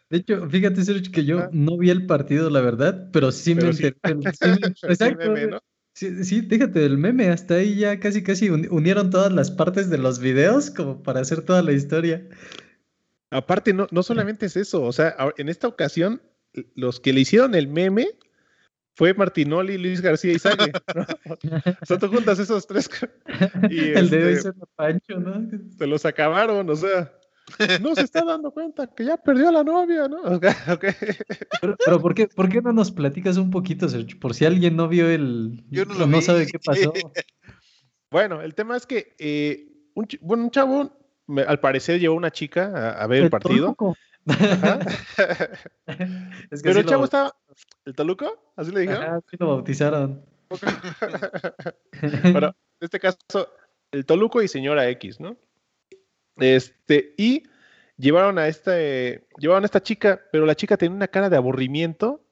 De 0.10 0.18
hecho, 0.18 0.50
fíjate, 0.50 0.84
Sergio, 0.84 1.12
que 1.12 1.26
yo 1.26 1.50
no 1.52 1.78
vi 1.78 1.90
el 1.90 2.06
partido, 2.06 2.50
la 2.50 2.62
verdad, 2.62 3.10
pero 3.12 3.32
sí 3.32 3.56
me 3.56 3.64
enteré. 3.64 3.96
Exacto. 4.84 5.34
Sí, 5.94 6.24
sí, 6.24 6.42
déjate 6.42 6.80
del 6.80 6.98
meme, 6.98 7.28
hasta 7.30 7.56
ahí 7.56 7.76
ya 7.76 8.00
casi 8.00 8.24
casi 8.24 8.50
unieron 8.50 9.10
todas 9.10 9.32
las 9.34 9.52
partes 9.52 9.90
de 9.90 9.98
los 9.98 10.20
videos 10.20 10.70
como 10.70 11.04
para 11.04 11.20
hacer 11.20 11.42
toda 11.42 11.62
la 11.62 11.74
historia. 11.74 12.26
Aparte, 13.30 13.74
no, 13.74 13.88
no 13.92 14.02
solamente 14.02 14.46
es 14.46 14.56
eso, 14.56 14.84
o 14.84 14.94
sea, 14.94 15.16
en 15.38 15.50
esta 15.50 15.68
ocasión, 15.68 16.22
los 16.76 17.02
que 17.02 17.12
le 17.12 17.22
hicieron 17.22 17.56
el 17.56 17.68
meme 17.68 18.08
fue 18.96 19.14
Martinoli, 19.14 19.78
Luis 19.78 20.02
García 20.02 20.34
y 20.34 20.40
Sague. 20.40 20.72
o 21.82 21.86
sea, 21.86 21.98
tú 21.98 22.08
juntas 22.08 22.40
esos 22.40 22.68
tres. 22.68 22.90
Y 23.70 23.80
el 23.98 24.10
de 24.10 24.34
ese 24.34 24.52
Pancho, 24.76 25.20
¿no? 25.20 25.48
Se 25.78 25.88
los 25.88 26.06
acabaron, 26.06 26.70
o 26.70 26.76
sea. 26.76 27.12
No 27.82 27.96
se 27.96 28.02
está 28.02 28.24
dando 28.24 28.52
cuenta 28.52 28.88
que 28.88 29.04
ya 29.04 29.18
perdió 29.18 29.50
a 29.50 29.52
la 29.52 29.64
novia, 29.64 30.08
¿no? 30.08 30.22
Okay, 30.72 30.94
Pero, 31.86 32.02
¿por, 32.02 32.14
qué, 32.14 32.28
¿por 32.28 32.50
qué 32.50 32.62
no 32.62 32.72
nos 32.72 32.92
platicas 32.92 33.38
un 33.38 33.50
poquito, 33.50 33.90
Sergio? 33.90 34.20
Por 34.20 34.34
si 34.34 34.46
alguien 34.46 34.76
no 34.76 34.88
vio 34.88 35.10
el. 35.10 35.64
Yo 35.70 35.86
no, 35.86 35.96
lo 35.96 36.08
no 36.08 36.22
sabe 36.22 36.48
qué 36.48 36.60
pasó. 36.60 36.94
Bueno, 38.10 38.42
el 38.42 38.56
tema 38.56 38.78
es 38.78 38.86
que 38.86 39.16
eh, 39.20 39.68
un, 39.96 40.08
bueno, 40.22 40.44
un 40.44 40.52
chavo, 40.52 40.98
al 41.48 41.60
parecer, 41.60 42.00
llevó 42.00 42.16
una 42.16 42.32
chica 42.32 42.92
a, 42.92 43.08
ver 43.08 43.24
el, 43.24 43.30
partido. 43.30 43.76
Pero 46.64 46.80
el 46.80 46.86
chavo 46.86 47.06
estaba. 47.06 47.34
¿El 47.86 47.96
Toluco? 47.96 48.54
¿Así 48.56 48.72
le 48.72 48.82
dijeron? 48.82 49.04
Ajá, 49.04 49.22
sí 49.30 49.38
lo 49.40 49.48
bautizaron. 49.48 50.26
bueno, 52.32 52.48
en 52.48 52.86
este 52.86 53.00
caso, 53.00 53.50
el 53.92 54.06
Toluco 54.06 54.42
y 54.42 54.48
señora 54.48 54.90
X, 54.90 55.20
¿no? 55.20 55.38
Este, 56.38 57.14
y 57.18 57.44
llevaron 57.98 58.40
a 58.40 58.48
este, 58.48 59.28
llevaron 59.38 59.64
a 59.64 59.66
esta 59.66 59.84
chica, 59.84 60.22
pero 60.32 60.46
la 60.46 60.56
chica 60.56 60.78
tenía 60.78 60.96
una 60.96 61.08
cara 61.08 61.30
de 61.30 61.38
aburrimiento, 61.38 62.24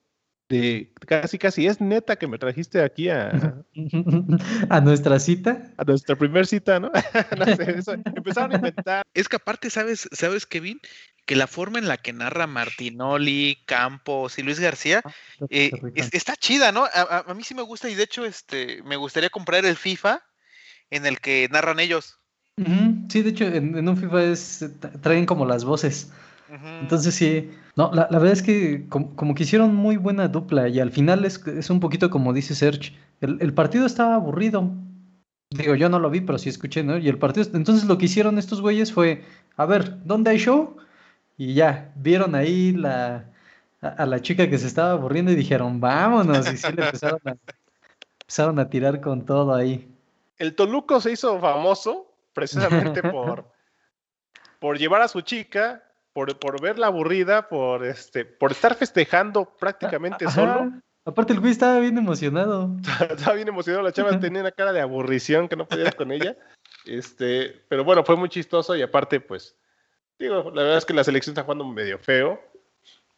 de 0.49 0.91
casi 1.05 1.37
casi, 1.37 1.67
es 1.67 1.79
neta 1.79 2.15
que 2.15 2.27
me 2.27 2.39
trajiste 2.39 2.81
aquí 2.81 3.07
a... 3.09 3.63
¿A 4.69 4.81
nuestra 4.81 5.19
cita? 5.19 5.71
A 5.77 5.83
nuestra 5.83 6.15
primer 6.15 6.47
cita, 6.47 6.79
¿no? 6.79 6.91
no 7.37 7.45
sé, 7.45 7.71
eso, 7.77 7.93
empezaron 7.93 8.53
a 8.53 8.55
inventar. 8.55 9.03
Es 9.13 9.29
que 9.29 9.35
aparte, 9.35 9.69
¿sabes, 9.69 10.09
¿sabes, 10.11 10.47
Kevin? 10.47 10.81
Que 11.27 11.35
la 11.35 11.45
forma 11.45 11.77
en 11.77 11.87
la 11.87 11.97
que 11.97 12.13
narra 12.13 12.47
Martinoli, 12.47 13.63
Campos 13.67 14.39
y 14.39 14.43
Luis 14.43 14.59
García 14.59 15.01
ah, 15.05 15.11
eh, 15.51 15.71
está 15.93 16.35
chida, 16.35 16.71
¿no? 16.71 16.85
A, 16.85 17.25
a, 17.27 17.33
mí 17.35 17.43
sí 17.43 17.53
me 17.53 17.61
gusta 17.61 17.87
y 17.87 17.93
de 17.93 18.03
hecho 18.03 18.25
este, 18.25 18.81
me 18.83 18.95
gustaría 18.95 19.29
comprar 19.29 19.63
el 19.63 19.75
FIFA 19.75 20.23
en 20.89 21.05
el 21.05 21.19
que 21.19 21.47
narran 21.51 21.79
ellos. 21.79 22.19
Sí, 23.09 23.21
de 23.21 23.29
hecho, 23.29 23.45
en, 23.45 23.87
un 23.87 23.95
FIFA 23.95 24.23
es, 24.23 24.65
traen 25.01 25.25
como 25.25 25.45
las 25.45 25.63
voces. 25.63 26.11
Entonces 26.81 27.13
sí, 27.13 27.51
no, 27.75 27.91
la, 27.93 28.07
verdad 28.07 28.31
es 28.31 28.41
que 28.41 28.87
como, 28.89 29.35
que 29.35 29.43
hicieron 29.43 29.75
muy 29.75 29.97
buena 29.97 30.27
dupla 30.27 30.67
y 30.67 30.79
al 30.79 30.91
final 30.91 31.23
es, 31.25 31.45
es 31.47 31.69
un 31.69 31.79
poquito 31.79 32.09
como 32.09 32.33
dice 32.33 32.55
Serge, 32.55 32.93
el, 33.21 33.53
partido 33.53 33.85
estaba 33.85 34.15
aburrido. 34.15 34.71
Digo, 35.51 35.75
yo 35.75 35.89
no 35.89 35.99
lo 35.99 36.09
vi, 36.09 36.21
pero 36.21 36.37
sí 36.37 36.49
escuché, 36.49 36.83
¿no? 36.83 36.97
Y 36.97 37.07
el 37.07 37.17
partido, 37.17 37.47
entonces 37.53 37.85
lo 37.85 37.97
que 37.97 38.05
hicieron 38.05 38.37
estos 38.37 38.61
güeyes 38.61 38.93
fue, 38.93 39.23
a 39.57 39.65
ver, 39.65 40.03
¿dónde 40.05 40.31
hay 40.31 40.37
show? 40.37 40.77
Y 41.37 41.53
ya, 41.53 41.91
vieron 41.95 42.35
ahí 42.35 42.71
la, 42.71 43.29
a, 43.81 44.05
la 44.05 44.21
chica 44.21 44.49
que 44.49 44.57
se 44.57 44.67
estaba 44.67 44.91
aburriendo 44.91 45.31
y 45.31 45.35
dijeron, 45.35 45.79
vámonos, 45.79 46.51
y 46.51 46.57
sí 46.57 46.71
le 46.71 46.85
empezaron 46.85 47.21
a, 47.25 47.35
empezaron 48.21 48.59
a 48.59 48.69
tirar 48.69 49.01
con 49.01 49.25
todo 49.25 49.53
ahí. 49.53 49.87
El 50.37 50.55
Toluco 50.55 51.01
se 51.01 51.11
hizo 51.11 51.39
famoso 51.39 52.11
precisamente 52.33 53.01
por, 53.11 53.51
por 54.59 54.77
llevar 54.77 55.01
a 55.01 55.07
su 55.07 55.21
chica, 55.21 55.83
por, 56.13 56.37
por 56.39 56.61
verla 56.61 56.87
aburrida, 56.87 57.47
por, 57.47 57.85
este, 57.85 58.25
por 58.25 58.51
estar 58.51 58.75
festejando 58.75 59.45
prácticamente 59.59 60.29
solo. 60.29 60.71
Aparte 61.05 61.33
el 61.33 61.39
güey 61.39 61.51
estaba 61.51 61.79
bien 61.79 61.97
emocionado. 61.97 62.75
estaba 63.09 63.35
bien 63.35 63.47
emocionado, 63.47 63.83
la 63.83 63.91
chava 63.91 64.19
tenía 64.19 64.41
una 64.41 64.51
cara 64.51 64.73
de 64.73 64.81
aburrición 64.81 65.47
que 65.47 65.55
no 65.55 65.67
podía 65.67 65.87
ir 65.87 65.95
con 65.95 66.11
ella. 66.11 66.37
Este, 66.85 67.63
pero 67.67 67.83
bueno, 67.83 68.03
fue 68.03 68.15
muy 68.15 68.29
chistoso 68.29 68.75
y 68.75 68.81
aparte, 68.81 69.19
pues, 69.19 69.55
digo, 70.17 70.51
la 70.53 70.63
verdad 70.63 70.77
es 70.77 70.85
que 70.85 70.93
la 70.93 71.03
selección 71.03 71.33
está 71.33 71.43
jugando 71.43 71.65
medio 71.65 71.99
feo, 71.99 72.39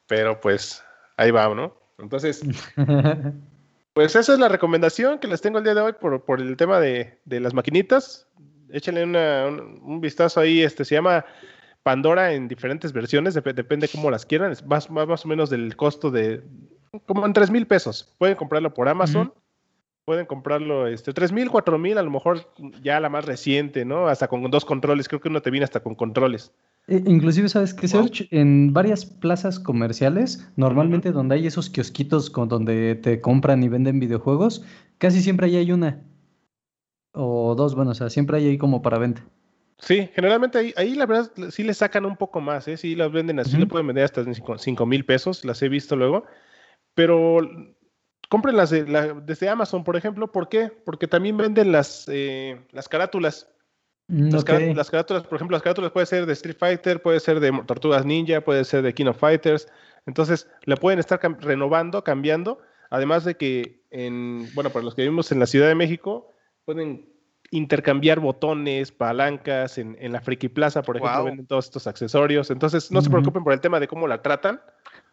pero 0.08 0.40
pues 0.40 0.84
ahí 1.18 1.32
va, 1.32 1.54
¿no? 1.54 1.76
Entonces, 1.98 2.42
pues 3.94 4.16
esa 4.16 4.34
es 4.34 4.40
la 4.40 4.50
recomendación 4.50 5.20
que 5.20 5.28
les 5.28 5.42
tengo 5.42 5.58
el 5.58 5.64
día 5.64 5.76
de 5.76 5.82
hoy 5.82 5.94
por, 5.94 6.24
por 6.24 6.40
el 6.42 6.58
tema 6.58 6.80
de, 6.80 7.20
de 7.26 7.40
las 7.40 7.54
maquinitas 7.54 8.28
échenle 8.72 9.04
un, 9.06 10.02
vistazo 10.02 10.40
ahí, 10.40 10.62
este 10.62 10.86
se 10.86 10.96
llama 10.96 11.26
Pandora 11.84 12.34
en 12.34 12.48
diferentes 12.48 12.94
versiones, 12.94 13.34
depende 13.34 13.88
cómo 13.88 14.12
las 14.12 14.26
quieran, 14.26 14.52
es 14.52 14.66
más, 14.66 14.90
más, 14.90 15.26
o 15.26 15.28
menos 15.28 15.50
del 15.50 15.76
costo 15.76 16.12
de 16.12 16.44
como 17.06 17.26
en 17.26 17.34
3 17.34 17.50
mil 17.52 17.66
pesos. 17.66 18.14
Pueden 18.18 18.36
comprarlo 18.36 18.74
por 18.74 18.88
Amazon, 18.88 19.34
pueden 20.06 20.26
comprarlo 20.26 20.88
este, 20.88 21.14
3 21.14 21.32
mil, 21.32 21.50
4 21.50 21.78
mil, 21.78 21.98
a 21.98 22.04
lo 22.04 22.12
mejor 22.12 22.52
ya 22.84 23.00
la 23.00 23.10
más 23.10 23.26
reciente, 23.26 23.86
¿no? 23.86 24.08
Hasta 24.08 24.28
con 24.28 24.50
dos 24.52 24.66
controles, 24.66 25.08
creo 25.08 25.22
que 25.22 25.30
uno 25.30 25.42
te 25.42 25.52
viene 25.52 25.64
hasta 25.64 25.80
con 25.80 25.96
controles. 25.96 26.52
E, 26.88 27.02
inclusive, 27.06 27.50
¿sabes 27.50 27.74
qué, 27.74 27.88
Search? 27.88 28.28
En 28.32 28.74
varias 28.74 29.06
plazas 29.06 29.60
comerciales, 29.60 30.48
normalmente 30.56 31.12
donde 31.12 31.36
hay 31.36 31.48
esos 31.48 31.70
kiosquitos 31.70 32.30
con 32.30 32.50
donde 32.50 32.96
te 32.96 33.22
compran 33.22 33.64
y 33.64 33.70
venden 33.70 34.00
videojuegos, 34.00 34.66
casi 34.98 35.22
siempre 35.22 35.48
ahí 35.48 35.58
hay 35.58 35.72
una. 35.72 36.04
O 37.14 37.56
dos, 37.56 37.76
bueno, 37.76 37.92
o 37.92 37.96
sea, 37.96 38.10
siempre 38.10 38.38
hay 38.38 38.48
ahí 38.48 38.58
como 38.58 38.82
para 38.82 38.98
venta. 38.98 39.26
Sí, 39.82 40.10
generalmente 40.14 40.60
ahí, 40.60 40.74
ahí 40.78 40.94
la 40.94 41.08
verdad 41.08 41.32
sí 41.50 41.64
le 41.64 41.74
sacan 41.74 42.06
un 42.06 42.16
poco 42.16 42.40
más, 42.40 42.68
¿eh? 42.68 42.78
Sí 42.78 42.96
las 42.96 43.12
venden 43.12 43.40
así, 43.40 43.58
le 43.58 43.66
pueden 43.66 43.88
vender 43.88 44.06
hasta 44.06 44.24
5 44.24 44.86
mil 44.86 45.06
pesos, 45.06 45.44
las 45.44 45.62
he 45.64 45.70
visto 45.70 45.96
luego. 45.96 46.24
Pero 46.94 47.40
cómprenlas 48.30 48.70
de, 48.70 48.84
desde 49.26 49.50
Amazon, 49.50 49.84
por 49.84 49.98
ejemplo. 49.98 50.32
¿Por 50.32 50.50
qué? 50.50 50.72
Porque 50.86 51.08
también 51.08 51.36
venden 51.36 51.72
las, 51.72 52.06
eh, 52.10 52.62
las 52.72 52.88
carátulas. 52.88 53.52
Mm, 54.08 54.30
las, 54.30 54.44
carátulas, 54.92 55.24
por 55.24 55.38
ejemplo, 55.38 55.56
las 55.56 55.64
carátulas 55.64 55.92
puede 55.92 56.06
ser 56.06 56.28
de 56.28 56.34
Street 56.34 56.58
Fighter, 56.60 57.02
puede 57.02 57.20
ser 57.20 57.40
de 57.40 57.52
Tortugas 57.66 58.06
Ninja, 58.06 58.42
puede 58.42 58.64
ser 58.66 58.84
de 58.84 58.94
King 58.94 59.08
of 59.08 59.18
Fighters. 59.18 59.68
Entonces, 60.06 60.48
la 60.66 60.76
pueden 60.76 61.00
estar 61.00 61.20
renovando, 61.42 62.04
cambiando. 62.04 62.60
Además 62.92 63.26
de 63.26 63.36
que, 63.36 63.84
en, 63.90 64.48
bueno, 64.54 64.70
para 64.70 64.86
los 64.86 64.94
que 64.94 65.02
vivimos 65.02 65.32
en 65.32 65.40
la 65.40 65.48
Ciudad 65.48 65.68
de 65.68 65.76
México, 65.76 66.32
pueden 66.66 67.11
intercambiar 67.52 68.20
botones, 68.20 68.92
palancas, 68.92 69.78
en, 69.78 69.96
la 70.12 70.22
Friki 70.22 70.50
Plaza, 70.50 70.82
por 70.82 70.98
ejemplo, 70.98 71.26
venden 71.26 71.46
todos 71.46 71.66
estos 71.66 71.86
accesorios. 71.86 72.50
Entonces, 72.50 72.92
no 72.92 73.02
se 73.02 73.10
preocupen 73.10 73.44
por 73.44 73.54
el 73.54 73.60
tema 73.60 73.80
de 73.80 73.88
cómo 73.88 74.08
la 74.08 74.22
tratan. 74.22 74.62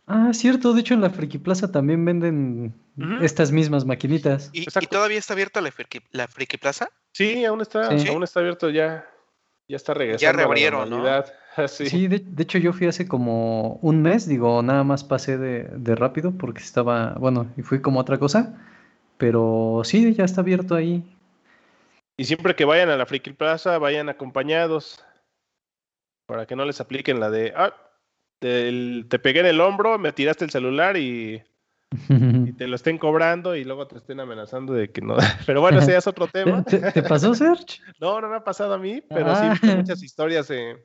Ah, 0.07 0.31
cierto, 0.33 0.73
de 0.73 0.81
hecho 0.81 0.95
en 0.95 1.03
la 1.03 1.11
Friki 1.11 1.37
Plaza 1.37 1.71
también 1.71 2.03
venden 2.03 2.75
estas 3.21 3.53
mismas 3.53 3.85
maquinitas. 3.85 4.49
¿Y, 4.55 4.65
todavía 4.65 5.19
está 5.19 5.35
abierta 5.35 5.61
la 5.61 5.71
Friki, 5.71 6.01
la 6.13 6.27
Friki 6.29 6.57
Plaza? 6.57 6.89
Sí, 7.13 7.45
aún 7.45 7.61
está, 7.61 7.89
aún 7.89 8.23
está 8.23 8.41
abierto 8.41 8.71
ya. 8.71 9.07
Ya 9.69 9.77
está 9.77 9.93
regresando. 9.93 10.23
Ya 10.23 10.33
reabrieron, 10.33 10.89
¿no? 10.89 11.05
sí, 11.69 12.09
de, 12.09 12.25
hecho 12.39 12.57
yo 12.57 12.73
fui 12.73 12.87
hace 12.87 13.07
como 13.07 13.75
un 13.83 14.01
mes, 14.01 14.27
digo, 14.27 14.63
nada 14.63 14.83
más 14.83 15.05
pasé 15.05 15.37
de, 15.37 15.65
de 15.65 15.95
rápido 15.95 16.33
porque 16.33 16.63
estaba, 16.63 17.15
bueno, 17.19 17.53
y 17.59 17.63
fui 17.63 17.83
como 17.83 18.01
otra 18.01 18.19
cosa, 18.19 18.55
pero 19.19 19.83
sí, 19.85 20.15
ya 20.15 20.25
está 20.25 20.41
abierto 20.41 20.75
ahí. 20.75 21.05
Y 22.19 22.25
siempre 22.25 22.57
que 22.57 22.65
vayan 22.65 22.91
a 22.91 22.97
la 22.97 23.07
Friki 23.07 23.31
Plaza, 23.31 23.79
vayan 23.79 24.09
acompañados. 24.09 25.05
Para 26.27 26.47
que 26.47 26.57
no 26.57 26.65
les 26.65 26.81
apliquen 26.81 27.21
la 27.21 27.31
de, 27.31 27.55
ah, 27.57 27.73
te, 28.41 29.19
pegué 29.21 29.41
en 29.41 29.47
el 29.47 29.61
hombro, 29.61 29.99
me 29.99 30.13
tiraste 30.13 30.45
el 30.45 30.51
celular 30.51 30.97
y, 30.97 31.43
te 32.59 32.67
lo 32.67 32.75
estén 32.75 32.99
cobrando 32.99 33.55
y 33.55 33.65
luego 33.65 33.87
te 33.87 33.97
estén 33.97 34.19
amenazando 34.19 34.75
de 34.75 34.91
que 34.91 35.01
no. 35.01 35.17
Pero 35.47 35.61
bueno, 35.61 35.79
ese 35.79 35.93
ya 35.93 35.99
es 35.99 36.09
otro 36.09 36.27
tema. 36.27 36.65
¿Te, 36.65 37.03
pasó, 37.05 37.35
Serge? 37.35 37.81
No, 38.01 38.21
no 38.21 38.29
me 38.29 38.37
ha 38.37 38.45
pasado 38.45 38.75
a 38.75 38.79
mí, 38.79 39.01
pero 39.09 39.35
sí 39.37 39.45
ah. 39.45 39.77
muchas 39.77 40.03
historias 40.03 40.51
en 40.51 40.77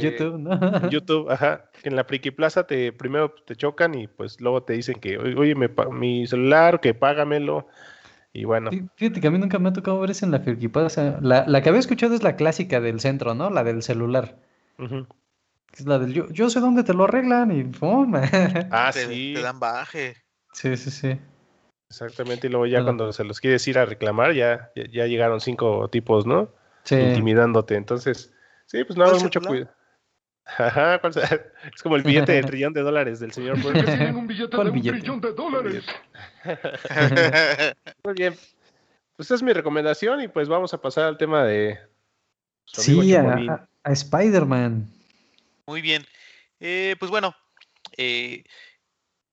YouTube, 0.00 0.38
¿no? 0.38 0.52
En 0.52 0.90
YouTube, 0.90 1.30
ajá. 1.30 1.70
En 1.82 1.96
la 1.96 2.04
Friki 2.04 2.30
Plaza 2.30 2.66
te 2.66 2.92
primero 2.92 3.30
te 3.46 3.56
chocan 3.56 3.94
y 3.94 4.08
pues 4.08 4.40
luego 4.40 4.62
te 4.62 4.72
dicen 4.72 5.00
que, 5.00 5.18
oye, 5.18 5.54
mi 5.54 6.26
celular, 6.26 6.80
que 6.80 6.94
págamelo. 6.94 7.68
Y 8.36 8.44
bueno. 8.44 8.70
Fíjate 8.96 9.20
que 9.20 9.26
a 9.26 9.30
mí 9.30 9.38
nunca 9.38 9.58
me 9.58 9.70
ha 9.70 9.72
tocado 9.72 9.98
ver 9.98 10.10
eso 10.10 10.26
en 10.26 10.32
la 10.32 10.40
Firquipada. 10.40 10.88
la, 11.22 11.46
la, 11.46 11.62
que 11.62 11.70
había 11.70 11.80
escuchado 11.80 12.14
es 12.14 12.22
la 12.22 12.36
clásica 12.36 12.80
del 12.80 13.00
centro, 13.00 13.34
¿no? 13.34 13.48
La 13.48 13.64
del 13.64 13.82
celular. 13.82 14.36
Es 15.72 15.86
la 15.86 15.98
del 15.98 16.12
yo, 16.12 16.28
yo 16.28 16.50
sé 16.50 16.60
dónde 16.60 16.84
te 16.84 16.92
lo 16.92 17.04
arreglan 17.04 17.50
y 17.50 17.64
¡pum! 17.64 18.12
Ah, 18.70 18.90
te, 18.92 19.06
sí. 19.06 19.32
Te 19.34 19.40
dan 19.40 19.58
baje. 19.58 20.16
Sí, 20.52 20.76
sí, 20.76 20.90
sí. 20.90 21.18
Exactamente, 21.88 22.48
y 22.48 22.50
luego 22.50 22.66
ya 22.66 22.82
cuando 22.82 23.12
se 23.12 23.24
los 23.24 23.40
quieres 23.40 23.66
ir 23.68 23.78
a 23.78 23.86
reclamar, 23.86 24.34
ya, 24.34 24.70
ya, 24.74 25.06
llegaron 25.06 25.40
cinco 25.40 25.88
tipos, 25.88 26.26
¿no? 26.26 26.50
Sí. 26.82 26.96
Intimidándote. 26.96 27.76
Entonces, 27.76 28.34
sí, 28.66 28.84
pues 28.84 28.98
no 28.98 29.04
hagas 29.04 29.22
mucho 29.22 29.40
cuidado. 29.40 29.70
Ajá, 30.46 31.00
es 31.74 31.82
como 31.82 31.96
el 31.96 32.02
billete 32.02 32.32
de 32.32 32.42
trillón 32.42 32.72
de 32.72 32.82
dólares 32.82 33.18
del 33.18 33.32
señor. 33.32 33.56
tienen 33.84 34.16
un 34.16 34.26
billete 34.26 34.56
de 34.56 34.70
un 34.70 34.82
trillón 34.82 35.20
de 35.20 35.32
dólares. 35.32 35.84
Muy 38.04 38.14
bien. 38.14 38.34
Pues 39.16 39.26
esa 39.26 39.34
es 39.34 39.42
mi 39.42 39.52
recomendación 39.52 40.20
y 40.20 40.28
pues 40.28 40.48
vamos 40.48 40.74
a 40.74 40.80
pasar 40.80 41.04
al 41.04 41.18
tema 41.18 41.44
de... 41.44 41.78
Sí, 42.66 43.14
a, 43.14 43.68
Spider-Man. 43.84 44.88
Muy 45.66 45.80
bien. 45.80 46.04
Eh, 46.60 46.96
pues 46.98 47.10
bueno, 47.10 47.34
eh, 47.96 48.44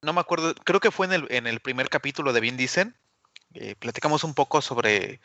no 0.01 0.13
me 0.13 0.21
acuerdo, 0.21 0.53
creo 0.63 0.79
que 0.79 0.91
fue 0.91 1.07
en 1.07 1.13
el, 1.13 1.27
en 1.29 1.47
el 1.47 1.59
primer 1.59 1.89
capítulo 1.89 2.33
de 2.33 2.41
Vin 2.41 2.57
Dicen, 2.57 2.95
eh, 3.55 3.75
platicamos 3.75 4.23
un 4.23 4.33
poco 4.33 4.61
sobre 4.61 5.21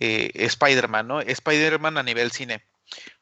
eh, 0.00 0.30
Spider-Man, 0.34 1.06
¿no? 1.06 1.20
Spider-Man 1.20 1.98
a 1.98 2.02
nivel 2.02 2.32
cine. 2.32 2.64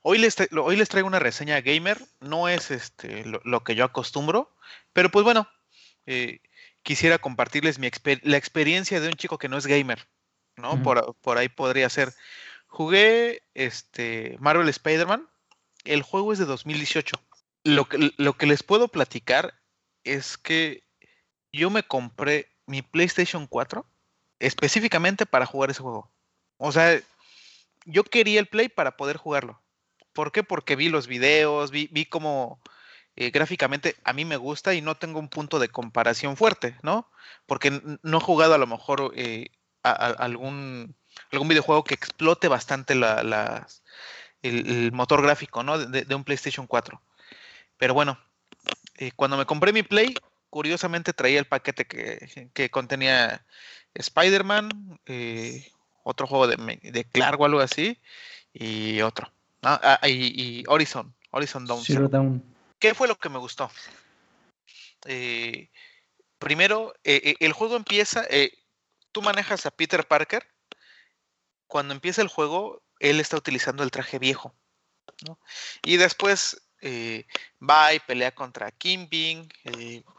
Hoy 0.01 0.19
les, 0.19 0.37
hoy 0.57 0.77
les 0.77 0.89
traigo 0.89 1.07
una 1.07 1.19
reseña 1.19 1.61
gamer, 1.61 1.99
no 2.21 2.49
es 2.49 2.71
este, 2.71 3.25
lo, 3.27 3.63
que 3.63 3.75
yo 3.75 3.85
acostumbro, 3.85 4.51
pero 4.95 5.11
pues 5.11 5.25
bueno, 5.25 5.47
eh, 6.07 6.41
quisiera 6.89 7.19
compartirles 7.19 7.79
mi 7.79 7.91
la 8.23 8.39
experiencia 8.39 8.99
de 8.99 9.09
un 9.09 9.13
chico 9.13 9.37
que 9.37 9.51
no 9.51 9.59
es 9.59 9.67
gamer, 9.67 10.09
¿no? 10.57 10.83
por, 10.83 11.15
por, 11.17 11.37
ahí 11.37 11.51
podría 11.51 11.87
ser. 11.91 12.15
Jugué 12.67 13.43
este, 13.53 14.39
Marvel 14.41 14.71
Spider-Man, 14.71 15.29
el 15.85 16.01
juego 16.01 16.33
es 16.33 16.39
de 16.39 16.47
2018. 16.47 17.17
Lo 17.65 17.87
que, 17.91 18.15
lo 18.17 18.39
que 18.39 18.47
les 18.47 18.63
puedo 18.63 18.89
platicar 18.89 19.53
es 20.03 20.39
que 20.39 20.83
yo 21.53 21.69
me 21.69 21.83
compré 21.83 22.49
mi 22.65 22.81
PlayStation 22.81 23.47
4 23.47 23.85
específicamente 24.39 25.27
para 25.27 25.45
jugar 25.45 25.69
ese 25.69 25.83
juego. 25.83 26.11
O 26.57 26.73
sea, 26.73 26.99
yo 27.85 28.03
quería 28.03 28.41
el 28.41 28.47
Play 28.47 28.71
para 28.71 28.97
poder 28.97 29.19
jugarlo. 29.19 29.61
¿Por 30.15 30.33
qué? 30.33 30.43
Porque 30.43 30.75
vi 30.75 30.89
los 30.89 31.07
videos, 31.07 31.71
vi, 31.71 31.91
vi 31.93 32.07
cómo 32.07 32.63
eh, 33.21 33.31
gráficamente 33.33 33.97
a 34.05 34.13
mí 34.13 34.25
me 34.25 34.37
gusta 34.37 34.75
y 34.75 34.81
no 34.81 34.95
tengo 34.95 35.19
un 35.19 35.29
punto 35.29 35.59
de 35.59 35.69
comparación 35.69 36.37
fuerte, 36.37 36.77
¿no? 36.85 37.11
Porque 37.47 37.83
no 38.03 38.19
he 38.19 38.21
jugado 38.21 38.55
a 38.55 38.59
lo 38.59 38.69
mejor 38.69 39.13
eh, 39.17 39.49
algún, 39.83 40.95
algún 41.33 41.49
videojuego 41.49 41.83
que 41.83 41.95
explote 41.95 42.47
bastante 42.47 42.95
la, 42.95 43.67
el, 44.43 44.93
motor 44.93 45.21
gráfico, 45.21 45.65
¿no? 45.65 45.79
De, 45.79 46.15
un 46.15 46.23
PlayStation 46.23 46.69
4. 46.69 47.03
Pero 47.77 47.93
bueno, 47.93 48.21
eh, 48.99 49.11
cuando 49.17 49.37
me 49.37 49.47
compré 49.47 49.73
mi 49.73 49.83
Play, 49.83 50.15
curiosamente 50.49 51.13
traía 51.13 51.41
el 51.41 51.47
paquete 51.47 51.87
que, 51.87 52.51
que 52.55 52.71
contenía 52.71 53.45
Spider-Man, 53.95 55.01
eh, 55.07 55.67
otro 56.05 56.29
juego 56.29 56.47
de, 56.47 56.79
de, 56.85 57.05
Clark 57.05 57.41
o 57.41 57.47
algo 57.47 57.59
así, 57.59 57.99
y 58.53 59.01
otro. 59.01 59.29
Ah, 59.65 59.99
y, 60.07 60.63
Horizon, 60.69 61.13
Horizon 61.33 61.67
Dawn. 61.67 62.58
¿Qué 62.79 62.95
fue 62.95 63.09
lo 63.09 63.17
que 63.17 63.29
me 63.29 63.39
gustó? 63.39 63.71
Eh, 65.07 65.71
primero, 66.39 66.95
eh, 67.05 67.35
el 67.41 67.53
juego 67.53 67.77
empieza, 67.77 68.27
tú 69.13 69.23
manejas 69.23 69.67
a 69.67 69.71
Peter 69.71 70.07
Parker. 70.07 70.47
Cuando 71.67 71.95
empieza 71.95 72.23
el 72.23 72.29
juego, 72.29 72.83
él 73.01 73.21
está 73.21 73.37
utilizando 73.37 73.83
el 73.83 73.91
traje 73.91 74.19
viejo. 74.19 74.55
Y 75.83 75.97
después 75.97 76.63
va 77.61 77.93
y 77.93 77.99
pelea 78.01 78.35
contra 78.35 78.71
Kingpin. 78.71 79.49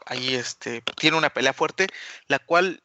ahí 0.06 0.34
este, 0.34 0.82
tiene 0.96 1.16
una 1.16 1.30
pelea 1.30 1.52
fuerte, 1.52 1.88
la 2.28 2.38
cual 2.38 2.82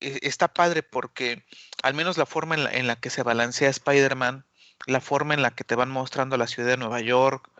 e, 0.00 0.18
está 0.22 0.48
padre 0.48 0.82
porque 0.82 1.44
al 1.82 1.94
menos 1.94 2.18
la 2.18 2.26
forma 2.26 2.54
en 2.56 2.86
la, 2.86 2.96
que 2.96 3.10
se 3.10 3.22
balancea 3.22 3.68
Spider-Man, 3.68 4.46
la 4.86 5.00
forma 5.00 5.34
en 5.34 5.42
la 5.42 5.50
que 5.52 5.64
te 5.64 5.74
van 5.74 5.90
mostrando 5.90 6.36
la 6.36 6.46
ciudad 6.46 6.70
de 6.70 6.76
Nueva 6.78 7.00
York, 7.00 7.50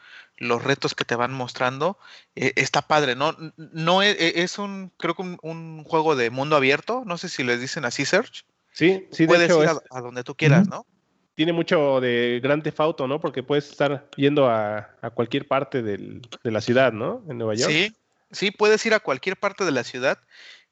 los 0.40 0.64
retos 0.64 0.94
que 0.94 1.04
te 1.04 1.14
van 1.14 1.32
mostrando, 1.32 1.98
e, 2.34 2.52
está 2.56 2.82
padre, 2.82 3.14
¿no? 3.14 3.36
No 3.56 4.02
e, 4.02 4.16
es, 4.18 4.58
un, 4.58 4.90
creo 4.96 5.14
que 5.14 5.22
un, 5.22 5.84
juego 5.84 6.16
de 6.16 6.30
mundo 6.30 6.56
abierto, 6.56 7.04
no 7.06 7.18
sé 7.18 7.28
si 7.28 7.44
les 7.44 7.60
dicen 7.60 7.84
así, 7.84 8.04
Search. 8.04 8.44
Sí, 8.72 9.06
sí, 9.12 9.26
Puedes 9.26 9.50
ir 9.50 9.68
a, 9.90 10.00
donde 10.00 10.24
tú 10.24 10.34
quieras, 10.34 10.66
¿no? 10.66 10.86
Tiene 11.34 11.52
mucho 11.52 12.00
de 12.00 12.40
Grand 12.42 12.62
Theft 12.62 12.80
Auto, 12.80 13.06
¿no? 13.06 13.20
Porque 13.20 13.42
puedes 13.42 13.70
estar 13.70 14.08
yendo 14.16 14.48
a, 14.48 14.96
cualquier 15.14 15.46
parte 15.46 15.82
de 15.82 16.20
la 16.42 16.60
ciudad, 16.60 16.92
¿no? 16.92 17.22
En 17.28 17.38
Nueva 17.38 17.54
York. 17.54 17.70
Sí, 17.70 17.94
sí, 18.30 18.50
puedes 18.50 18.84
ir 18.86 18.94
a 18.94 19.00
cualquier 19.00 19.36
parte 19.36 19.64
de 19.64 19.72
la 19.72 19.84
ciudad. 19.84 20.18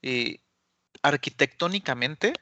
Y 0.00 0.40
arquitectónicamente 1.02 2.34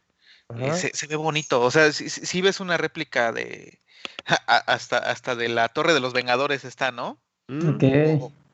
eh, 0.55 0.73
se, 0.75 1.07
ve 1.07 1.17
bonito. 1.17 1.61
O 1.61 1.71
sea, 1.71 1.93
si, 1.93 2.41
ves 2.41 2.61
una 2.61 2.77
réplica 2.77 3.33
de 3.33 3.81
hasta, 4.25 4.99
hasta 4.99 5.35
de 5.35 5.49
la 5.49 5.69
Torre 5.69 5.95
de 5.95 6.01
los 6.01 6.13
Vengadores 6.13 6.65
está, 6.65 6.93
¿no? 6.93 7.21
Mm. 7.49 7.79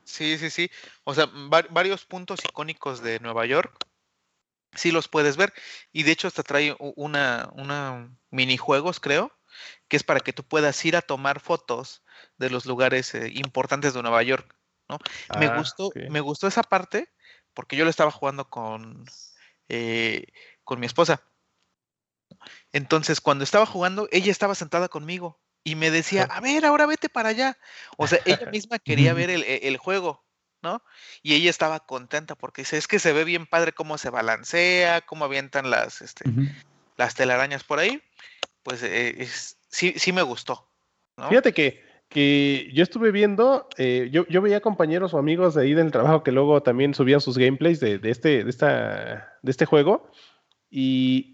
sí, 0.03 0.37
sí, 0.37 0.49
sí. 0.49 0.71
O 1.03 1.13
sea, 1.13 1.29
varios 1.69 2.05
puntos 2.05 2.43
icónicos 2.43 3.01
de 3.01 3.19
Nueva 3.19 3.45
York. 3.45 3.75
Sí 4.75 4.91
los 4.91 5.07
puedes 5.07 5.37
ver. 5.37 5.53
Y 5.91 6.03
de 6.03 6.11
hecho 6.11 6.27
hasta 6.27 6.43
trae 6.43 6.75
una, 6.79 7.49
una 7.53 8.11
minijuegos, 8.31 8.99
creo, 8.99 9.31
que 9.87 9.97
es 9.97 10.03
para 10.03 10.19
que 10.19 10.33
tú 10.33 10.43
puedas 10.43 10.83
ir 10.85 10.95
a 10.95 11.03
tomar 11.03 11.39
fotos 11.39 12.03
de 12.37 12.49
los 12.49 12.65
lugares 12.65 13.13
eh, 13.13 13.29
importantes 13.33 13.93
de 13.93 14.01
Nueva 14.01 14.23
York. 14.23 14.55
¿no? 14.89 14.97
me 15.39 15.45
ah, 15.45 15.57
gustó, 15.57 15.91
me 16.09 16.19
gustó 16.21 16.47
esa 16.47 16.63
parte, 16.63 17.09
porque 17.53 17.75
yo 17.75 17.83
lo 17.83 17.89
estaba 17.89 18.11
jugando 18.11 18.49
con, 18.49 19.05
eh, 19.69 20.25
con 20.63 20.79
mi 20.79 20.87
esposa. 20.87 21.23
Entonces, 22.71 23.21
cuando 23.21 23.43
estaba 23.43 23.65
jugando, 23.65 24.07
ella 24.11 24.31
estaba 24.31 24.55
sentada 24.55 24.89
conmigo 24.89 25.39
y 25.63 25.75
me 25.75 25.91
decía, 25.91 26.23
a 26.23 26.41
ver, 26.41 26.65
ahora 26.65 26.85
vete 26.85 27.09
para 27.09 27.29
allá. 27.29 27.57
O 27.97 28.07
sea, 28.07 28.19
ella 28.25 28.49
misma 28.51 28.79
quería 28.79 29.13
ver 29.13 29.29
el, 29.29 29.43
el, 29.43 29.77
juego, 29.77 30.25
¿no? 30.61 30.83
Y 31.21 31.35
ella 31.35 31.49
estaba 31.49 31.79
contenta 31.81 32.35
porque 32.35 32.63
dice, 32.63 32.77
es 32.77 32.87
que 32.87 32.99
se 32.99 33.13
ve 33.13 33.23
bien 33.23 33.45
padre 33.45 33.71
cómo 33.71 33.97
se 33.97 34.09
balancea, 34.09 35.01
cómo 35.01 35.25
avientan 35.25 35.69
las, 35.69 36.01
este, 36.01 36.25
las 36.97 37.15
telarañas 37.15 37.63
por 37.63 37.79
ahí. 37.79 38.01
Pues 38.63 38.81
eh, 38.83 39.27
sí, 39.69 39.93
sí 39.97 40.11
me 40.11 40.21
gustó. 40.21 40.69
Fíjate 41.29 41.53
que 41.53 41.93
que 42.13 42.69
yo 42.73 42.83
estuve 42.83 43.11
viendo, 43.11 43.67
eh, 43.77 44.09
yo, 44.11 44.27
yo, 44.27 44.41
veía 44.41 44.61
compañeros 44.61 45.15
o 45.15 45.17
amigos 45.17 45.55
de 45.55 45.63
ahí 45.63 45.73
del 45.73 45.91
trabajo 45.91 46.23
que 46.23 46.31
luego 46.31 46.61
también 46.61 46.93
subían 46.93 47.21
sus 47.21 47.39
gameplays 47.39 47.79
de, 47.79 47.97
de, 47.97 48.11
este, 48.11 48.43
de, 48.43 48.49
esta, 48.49 49.33
de 49.41 49.51
este 49.51 49.65
juego. 49.65 50.11
Y, 50.69 51.32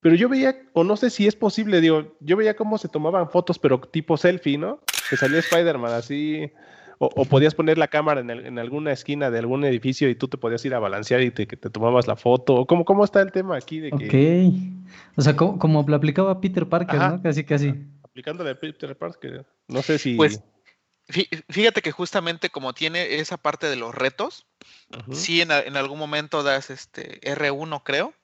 pero 0.00 0.14
yo 0.14 0.28
veía, 0.28 0.56
o 0.72 0.84
no 0.84 0.96
sé 0.96 1.10
si 1.10 1.26
es 1.26 1.36
posible, 1.36 1.80
digo, 1.80 2.16
yo 2.20 2.36
veía 2.36 2.56
cómo 2.56 2.78
se 2.78 2.88
tomaban 2.88 3.30
fotos, 3.30 3.58
pero 3.58 3.80
tipo 3.80 4.16
selfie, 4.16 4.58
¿no? 4.58 4.80
Que 5.08 5.16
salía 5.16 5.38
Spider-Man 5.40 5.92
así, 5.92 6.50
o, 6.98 7.24
podías 7.24 7.54
poner 7.54 7.78
la 7.78 7.88
cámara 7.88 8.20
en, 8.20 8.30
en, 8.30 8.58
alguna 8.58 8.92
esquina 8.92 9.30
de 9.30 9.38
algún 9.38 9.64
edificio 9.64 10.10
y 10.10 10.14
tú 10.14 10.28
te 10.28 10.36
podías 10.36 10.62
ir 10.66 10.74
a 10.74 10.78
balancear 10.78 11.22
y 11.22 11.30
te, 11.30 11.46
que 11.46 11.56
te 11.56 11.70
tomabas 11.70 12.06
la 12.06 12.16
foto. 12.16 12.66
¿Cómo, 12.66 12.84
¿Cómo 12.84 13.04
está 13.04 13.22
el 13.22 13.32
tema 13.32 13.56
aquí? 13.56 13.80
De 13.80 13.90
que... 13.90 14.46
Ok. 14.46 14.98
O 15.16 15.22
sea, 15.22 15.34
como, 15.34 15.58
como 15.58 15.82
lo 15.86 15.96
aplicaba 15.96 16.40
Peter 16.42 16.68
Parker, 16.68 17.00
¿no? 17.00 17.22
Casi, 17.22 17.44
casi 17.44 17.74
aplicándole 18.10 18.50
a 18.50 18.60
Peter 18.60 18.96
Parker. 18.96 19.46
No 19.68 19.82
sé 19.82 19.98
si. 19.98 20.14
Pues 20.14 20.42
fíjate 21.48 21.82
que 21.82 21.90
justamente 21.90 22.50
como 22.50 22.72
tiene 22.72 23.16
esa 23.16 23.36
parte 23.36 23.66
de 23.66 23.76
los 23.76 23.94
retos, 23.94 24.46
sí 25.12 25.40
en, 25.40 25.50
algún 25.50 25.98
momento 25.98 26.42
das 26.42 26.70
este 26.70 27.20
R1, 27.22 27.82
creo, 27.82 28.14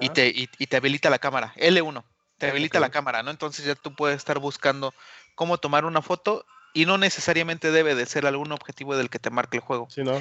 y 0.00 0.10
te, 0.10 0.28
y, 0.28 0.46
te 0.46 0.76
habilita 0.76 1.10
la 1.10 1.18
cámara. 1.18 1.52
L1, 1.56 2.04
te 2.38 2.48
habilita 2.48 2.80
la 2.80 2.90
cámara, 2.90 3.22
¿no? 3.22 3.30
Entonces 3.30 3.64
ya 3.64 3.74
tú 3.74 3.94
puedes 3.94 4.16
estar 4.16 4.38
buscando 4.38 4.94
cómo 5.34 5.58
tomar 5.58 5.84
una 5.84 6.02
foto 6.02 6.44
y 6.74 6.86
no 6.86 6.98
necesariamente 6.98 7.70
debe 7.70 7.94
de 7.94 8.06
ser 8.06 8.26
algún 8.26 8.52
objetivo 8.52 8.96
del 8.96 9.10
que 9.10 9.18
te 9.18 9.30
marque 9.30 9.58
el 9.58 9.62
juego. 9.62 9.88
Sí, 9.90 10.02
¿no? 10.02 10.20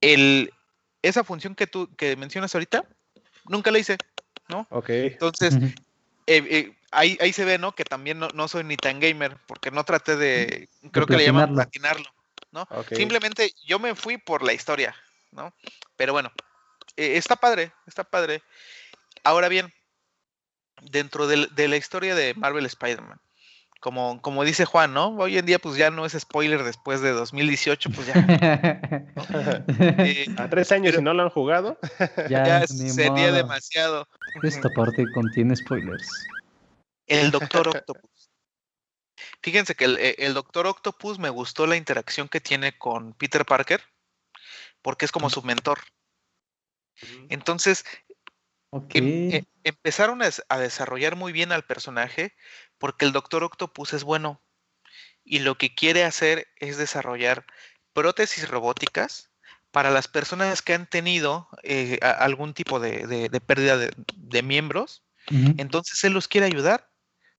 El, 0.00 0.52
esa 1.02 1.24
función 1.24 1.54
que 1.54 1.66
tú 1.66 1.88
que 1.96 2.16
mencionas 2.16 2.54
ahorita, 2.54 2.84
nunca 3.46 3.70
la 3.70 3.78
hice, 3.78 3.96
¿no? 4.48 4.66
Ok. 4.70 4.88
Entonces, 4.90 5.54
eh, 6.26 6.42
eh, 6.50 6.76
ahí, 6.90 7.18
ahí 7.20 7.32
se 7.32 7.44
ve, 7.44 7.58
¿no? 7.58 7.74
Que 7.74 7.84
también 7.84 8.18
no, 8.18 8.48
soy 8.48 8.64
ni 8.64 8.76
tan 8.76 9.00
gamer, 9.00 9.36
porque 9.46 9.70
no 9.70 9.84
traté 9.84 10.16
de, 10.16 10.68
creo 10.90 11.06
que 11.06 11.16
le 11.16 11.26
llaman 11.26 11.54
platinarlo, 11.54 12.06
¿no? 12.52 12.66
Simplemente 12.90 13.52
yo 13.66 13.78
me 13.78 13.94
fui 13.94 14.18
por 14.18 14.42
la 14.42 14.52
historia, 14.52 14.94
¿no? 15.32 15.54
Pero 15.96 16.12
bueno, 16.12 16.32
eh, 16.96 17.16
está 17.16 17.36
padre, 17.36 17.72
está 17.86 18.04
padre. 18.04 18.42
Ahora 19.22 19.48
bien, 19.48 19.72
dentro 20.82 21.26
de, 21.26 21.68
la 21.68 21.76
historia 21.76 22.14
de 22.14 22.34
Marvel 22.34 22.66
Spider-Man, 22.66 23.20
como, 23.80 24.20
como 24.22 24.44
dice 24.44 24.64
Juan, 24.64 24.94
¿no? 24.94 25.08
Hoy 25.16 25.36
en 25.36 25.46
día 25.46 25.58
pues 25.58 25.76
ya 25.76 25.90
no 25.90 26.06
es 26.06 26.12
spoiler 26.18 26.62
después 26.62 27.00
de 27.00 27.10
2018, 27.10 27.90
pues 27.90 28.06
ya. 28.06 28.14
Eh, 29.78 30.26
a 30.36 30.48
tres 30.48 30.72
años 30.72 30.94
y 30.98 31.02
no 31.02 31.14
lo 31.14 31.22
han 31.22 31.30
jugado. 31.30 31.78
ya, 32.30 32.66
sería 32.66 33.32
demasiado. 33.32 34.08
Esta 34.42 34.68
parte 34.70 35.04
contiene 35.12 35.54
spoilers. 35.56 36.08
El 37.06 37.30
Doctor 37.30 37.68
Octopus. 37.76 38.30
Fíjense 39.42 39.74
que 39.74 39.84
eh, 39.84 40.16
el, 40.18 40.34
Doctor 40.34 40.66
Octopus 40.66 41.18
me 41.18 41.28
gustó 41.28 41.66
la 41.66 41.76
interacción 41.76 42.28
que 42.28 42.40
tiene 42.40 42.76
con 42.78 43.12
Peter 43.12 43.44
Parker, 43.44 43.82
porque 44.82 45.04
es 45.04 45.12
como 45.12 45.30
su 45.30 45.42
mentor. 45.42 45.80
Entonces, 47.28 47.84
em, 48.90 49.30
e, 49.32 49.44
empezaron 49.64 50.20
a, 50.22 50.58
desarrollar 50.58 51.16
muy 51.16 51.32
bien 51.32 51.52
al 51.52 51.64
personaje, 51.64 52.34
porque 52.78 53.04
el 53.04 53.12
Doctor 53.12 53.44
Octopus 53.44 53.92
es 53.92 54.04
bueno 54.04 54.42
y 55.24 55.40
lo 55.40 55.56
que 55.56 55.74
quiere 55.74 56.04
hacer 56.04 56.48
es 56.56 56.76
desarrollar 56.76 57.46
prótesis 57.92 58.48
robóticas 58.48 59.30
para 59.70 59.90
las 59.90 60.06
personas 60.06 60.62
que 60.62 60.74
han 60.74 60.86
tenido 60.86 61.48
eh, 61.62 61.98
algún 62.02 62.54
tipo 62.54 62.78
de, 62.78 63.28
pérdida 63.46 63.76
de, 63.76 64.42
miembros. 64.42 65.02
Entonces 65.56 66.04
él 66.04 66.12
los 66.12 66.28
quiere 66.28 66.46
ayudar 66.46 66.90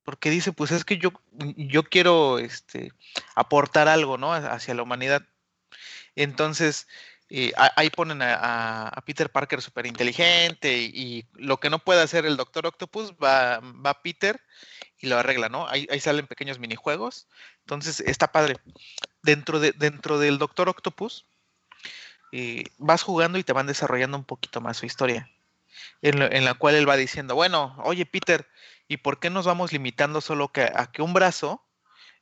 porque 0.06 0.30
dice, 0.30 0.54
pues 0.54 0.72
es 0.72 0.86
que 0.86 0.98
yo, 0.98 1.12
yo 1.58 1.84
quiero 1.84 2.38
este, 2.38 2.92
aportar 3.36 3.88
algo, 3.88 4.18
¿no? 4.18 4.34
Hacia 4.34 4.76
la 4.76 4.84
humanidad. 4.84 5.28
Entonces, 6.16 6.88
Y 7.28 7.52
ahí 7.56 7.90
ponen 7.90 8.22
a, 8.22 8.92
Peter 9.06 9.32
Parker 9.32 9.62
súper 9.62 9.88
inteligente 9.88 10.78
y, 10.78 11.26
lo 11.34 11.58
que 11.58 11.70
no 11.70 11.80
puede 11.80 12.02
hacer 12.02 12.26
el 12.26 12.38
Doctor 12.38 12.68
Octopus 12.68 13.14
va, 13.14 13.62
Peter 14.04 14.40
y 15.00 15.08
lo 15.08 15.18
arregla, 15.18 15.50
¿no? 15.50 15.68
Ahí, 15.68 16.00
salen 16.00 16.28
pequeños 16.28 16.60
minijuegos. 16.60 17.28
Entonces 17.62 18.00
está 18.02 18.32
padre. 18.32 18.58
Dentro, 19.24 19.60
de, 19.60 19.72
dentro 19.72 20.20
del 20.20 20.38
Doctor 20.38 20.70
Octopus 20.70 21.26
eh, 22.32 22.66
vas 22.78 23.02
jugando 23.02 23.40
y 23.40 23.44
te 23.44 23.54
van 23.54 23.68
desarrollando 23.68 24.18
un 24.18 24.26
poquito 24.26 24.62
más 24.62 24.78
su 24.78 24.86
historia. 24.86 25.30
En, 26.02 26.46
la 26.46 26.54
cual 26.54 26.76
él 26.76 26.88
va 26.88 26.96
diciendo, 26.96 27.36
bueno, 27.36 27.76
oye 27.84 28.06
Peter, 28.06 28.48
¿y 28.88 28.98
por 28.98 29.20
qué 29.20 29.30
nos 29.30 29.46
vamos 29.46 29.74
limitando 29.74 30.22
solo 30.22 30.52
a 30.76 30.92
que 30.92 31.02
un 31.02 31.14
brazo 31.14 31.66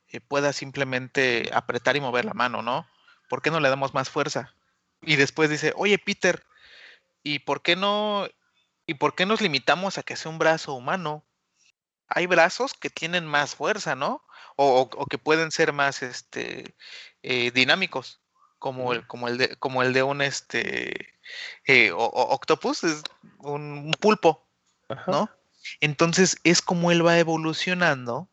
eh, 0.08 0.20
pueda 0.20 0.52
simplemente 0.52 1.50
apretar 1.52 1.96
y 1.96 2.00
mover 2.00 2.24
la 2.24 2.34
mano, 2.34 2.62
¿no? 2.62 2.86
¿Por 3.28 3.42
qué 3.42 3.50
no 3.50 3.60
le 3.60 3.68
damos 3.68 3.94
más 3.94 4.10
fuerza? 4.10 4.54
Y 5.06 5.16
después 5.16 5.50
dice, 5.50 5.72
oye 5.76 5.98
Peter, 5.98 6.44
¿y 7.22 7.40
por 7.40 7.62
qué 7.62 7.76
no, 7.76 8.28
y 8.86 8.94
por 8.94 9.14
qué 9.14 9.26
nos 9.26 9.40
limitamos 9.40 9.98
a 9.98 10.02
que 10.02 10.16
sea 10.16 10.30
un 10.30 10.38
brazo 10.38 10.74
humano? 10.74 11.24
Hay 12.08 12.26
brazos 12.26 12.74
que 12.74 12.90
tienen 12.90 13.26
más 13.26 13.54
fuerza, 13.54 13.94
¿no? 13.94 14.22
O, 14.56 14.82
o- 14.82 14.90
o 15.02 15.06
que 15.06 15.18
pueden 15.18 15.50
ser 15.50 15.72
más 15.72 16.02
este, 16.02 16.74
eh, 17.22 17.50
dinámicos, 17.50 18.20
como 18.58 18.92
el, 18.92 19.06
como 19.06 19.28
el 19.28 19.38
de, 19.38 19.56
como 19.56 19.82
el 19.82 19.92
de 19.92 20.02
un 20.02 20.22
este 20.22 21.14
eh, 21.66 21.90
o- 21.92 22.04
octopus, 22.06 22.84
es 22.84 23.02
un, 23.38 23.62
un 23.62 23.92
pulpo, 23.98 24.46
Ajá. 24.88 25.10
¿no? 25.10 25.30
Entonces 25.80 26.36
es 26.44 26.60
como 26.62 26.90
él 26.92 27.04
va 27.04 27.18
evolucionando 27.18 28.28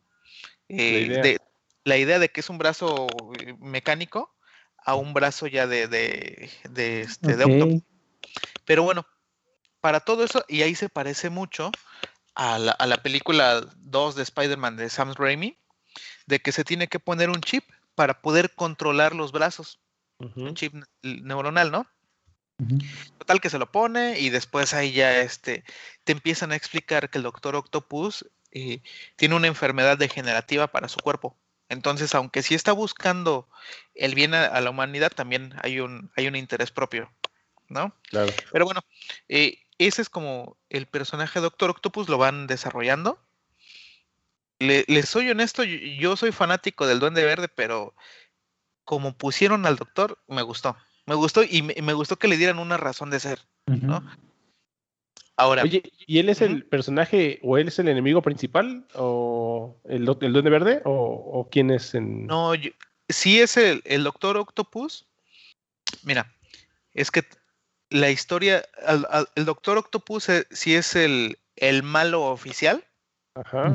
eh, 0.68 1.04
idea. 1.06 1.22
de 1.22 1.40
la 1.84 1.96
idea 1.96 2.18
de 2.18 2.28
que 2.30 2.40
es 2.40 2.50
un 2.50 2.58
brazo 2.58 3.06
eh, 3.40 3.54
mecánico 3.58 4.31
a 4.84 4.94
un 4.94 5.14
brazo 5.14 5.46
ya 5.46 5.66
de, 5.66 5.88
de, 5.88 6.50
de, 6.70 7.02
este, 7.02 7.36
de 7.36 7.44
octopus. 7.44 7.82
Pero 8.64 8.82
bueno, 8.82 9.06
para 9.80 10.00
todo 10.00 10.24
eso, 10.24 10.44
y 10.48 10.62
ahí 10.62 10.74
se 10.74 10.88
parece 10.88 11.30
mucho 11.30 11.70
a 12.34 12.58
la, 12.58 12.72
a 12.72 12.86
la 12.86 13.02
película 13.02 13.60
2 13.76 14.14
de 14.14 14.22
Spider-Man 14.22 14.76
de 14.76 14.88
Sam 14.88 15.14
Raimi, 15.14 15.58
de 16.26 16.40
que 16.40 16.52
se 16.52 16.64
tiene 16.64 16.88
que 16.88 17.00
poner 17.00 17.30
un 17.30 17.40
chip 17.40 17.64
para 17.94 18.22
poder 18.22 18.54
controlar 18.54 19.14
los 19.14 19.32
brazos, 19.32 19.80
un 20.18 20.54
chip 20.54 20.74
ne- 20.74 20.86
neuronal, 21.02 21.70
¿no? 21.70 21.86
Total 23.18 23.40
que 23.40 23.50
se 23.50 23.58
lo 23.58 23.70
pone 23.70 24.20
y 24.20 24.30
después 24.30 24.72
ahí 24.72 24.92
ya 24.92 25.18
este, 25.20 25.64
te 26.04 26.12
empiezan 26.12 26.52
a 26.52 26.56
explicar 26.56 27.10
que 27.10 27.18
el 27.18 27.24
Doctor 27.24 27.56
Octopus 27.56 28.24
eh, 28.52 28.82
tiene 29.16 29.34
una 29.34 29.48
enfermedad 29.48 29.98
degenerativa 29.98 30.68
para 30.68 30.88
su 30.88 31.00
cuerpo. 31.00 31.36
Entonces, 31.72 32.14
aunque 32.14 32.42
sí 32.42 32.54
está 32.54 32.72
buscando 32.72 33.48
el 33.94 34.14
bien 34.14 34.34
a, 34.34 34.44
a 34.44 34.60
la 34.60 34.68
humanidad, 34.68 35.10
también 35.10 35.54
hay 35.62 35.80
un, 35.80 36.10
hay 36.16 36.28
un 36.28 36.36
interés 36.36 36.70
propio, 36.70 37.10
¿no? 37.68 37.96
Claro. 38.10 38.34
Pero 38.52 38.66
bueno, 38.66 38.82
eh, 39.30 39.58
ese 39.78 40.02
es 40.02 40.10
como 40.10 40.58
el 40.68 40.86
personaje 40.86 41.40
Doctor 41.40 41.70
Octopus 41.70 42.10
lo 42.10 42.18
van 42.18 42.46
desarrollando. 42.46 43.18
Le, 44.58 44.84
les 44.86 45.08
soy 45.08 45.30
honesto, 45.30 45.64
yo, 45.64 45.78
yo 45.78 46.14
soy 46.16 46.30
fanático 46.30 46.86
del 46.86 47.00
Duende 47.00 47.24
Verde, 47.24 47.48
pero 47.48 47.94
como 48.84 49.16
pusieron 49.16 49.64
al 49.64 49.76
Doctor, 49.76 50.22
me 50.28 50.42
gustó. 50.42 50.76
Me 51.06 51.14
gustó 51.14 51.42
y 51.42 51.62
me, 51.62 51.74
me 51.82 51.94
gustó 51.94 52.18
que 52.18 52.28
le 52.28 52.36
dieran 52.36 52.58
una 52.58 52.76
razón 52.76 53.08
de 53.08 53.18
ser. 53.18 53.40
¿no? 53.64 54.04
Ahora, 55.42 55.64
Oye, 55.64 55.82
¿y 56.06 56.20
él 56.20 56.28
es 56.28 56.40
el 56.40 56.64
personaje 56.64 57.40
o 57.42 57.58
él 57.58 57.66
es 57.66 57.78
el 57.80 57.88
enemigo 57.88 58.22
principal? 58.22 58.86
¿O 58.94 59.76
el, 59.86 60.08
el 60.20 60.32
Duende 60.32 60.50
Verde? 60.50 60.82
¿O, 60.84 60.92
o 60.92 61.48
quién 61.50 61.72
es 61.72 61.94
en.? 61.96 62.26
no, 62.28 62.54
yo- 62.54 62.70
sí 63.08 63.40
es 63.40 63.56
el, 63.56 63.82
el 63.84 64.04
Doctor 64.04 64.36
Octopus. 64.36 65.04
Mira, 66.04 66.32
es 66.94 67.10
que 67.10 67.24
la 67.90 68.08
historia, 68.10 68.64
al- 68.86 69.04
al- 69.10 69.28
el 69.34 69.44
Doctor 69.44 69.78
Octopus 69.78 70.28
eh, 70.28 70.46
sí 70.52 70.76
es 70.76 70.94
el, 70.94 71.38
el 71.56 71.82
malo 71.82 72.22
oficial, 72.26 72.84
Ajá. 73.34 73.74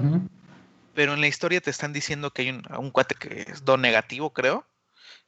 Pero 0.93 1.15
en 1.15 1.19
la 1.21 1.27
historia 1.27 1.59
te 1.59 1.69
están 1.69 1.91
diciendo 1.91 2.31
que 2.31 2.43
hay 2.43 2.49
un, 2.49 2.63
un 2.79 2.91
cuate 2.91 3.13
que 3.15 3.41
es 3.51 3.65
do 3.65 3.75
negativo, 3.75 4.31
creo, 4.31 4.65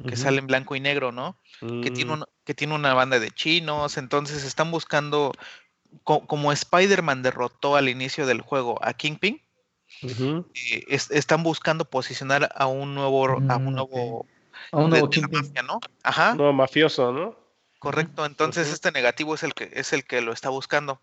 que 0.08 0.16
sale 0.16 0.40
en 0.40 0.48
blanco 0.48 0.76
y 0.76 0.80
negro, 0.80 1.12
¿no? 1.12 1.38
que 1.84 1.92
tiene, 1.92 2.12
Mm, 2.12 2.14
un- 2.22 2.26
que 2.46 2.54
tiene 2.54 2.76
una 2.76 2.94
banda 2.94 3.20
de 3.20 3.30
chinos, 3.32 3.98
entonces 3.98 4.44
están 4.46 4.72
buscando, 4.72 5.34
co- 6.04 6.26
como 6.28 6.52
Spider-Man 6.52 7.24
derrotó 7.24 7.76
al 7.76 7.90
inicio 7.90 8.26
del 8.26 8.42
juego 8.42 8.80
a 8.84 8.94
Kingpin, 8.94 9.42
eh, 10.02 10.84
es- 10.88 11.12
están 11.12 11.44
buscando 11.44 11.86
posicionar 11.86 12.50
a 12.56 12.68
un 12.68 12.96
nuevo, 12.96 13.26
a 13.50 13.58
Mm, 13.58 13.68
un 13.68 13.80
ok. 13.80 13.92
nuevo, 13.92 14.26
A 14.72 14.78
un 14.78 14.90
nuevo 14.90 15.08
de 15.08 15.28
mafia, 15.28 15.62
¿no? 15.64 15.80
Ajá, 16.04 16.36
No, 16.36 16.52
mafioso, 16.54 17.12
¿no? 17.12 17.38
correcto, 17.80 18.26
entonces 18.26 18.68
este 18.68 18.92
negativo 18.92 19.36
es 19.36 19.44
el 19.44 19.54
que, 19.54 19.70
es 19.74 19.94
el 19.94 20.04
que 20.06 20.22
lo 20.22 20.34
está 20.34 20.50
buscando. 20.50 21.02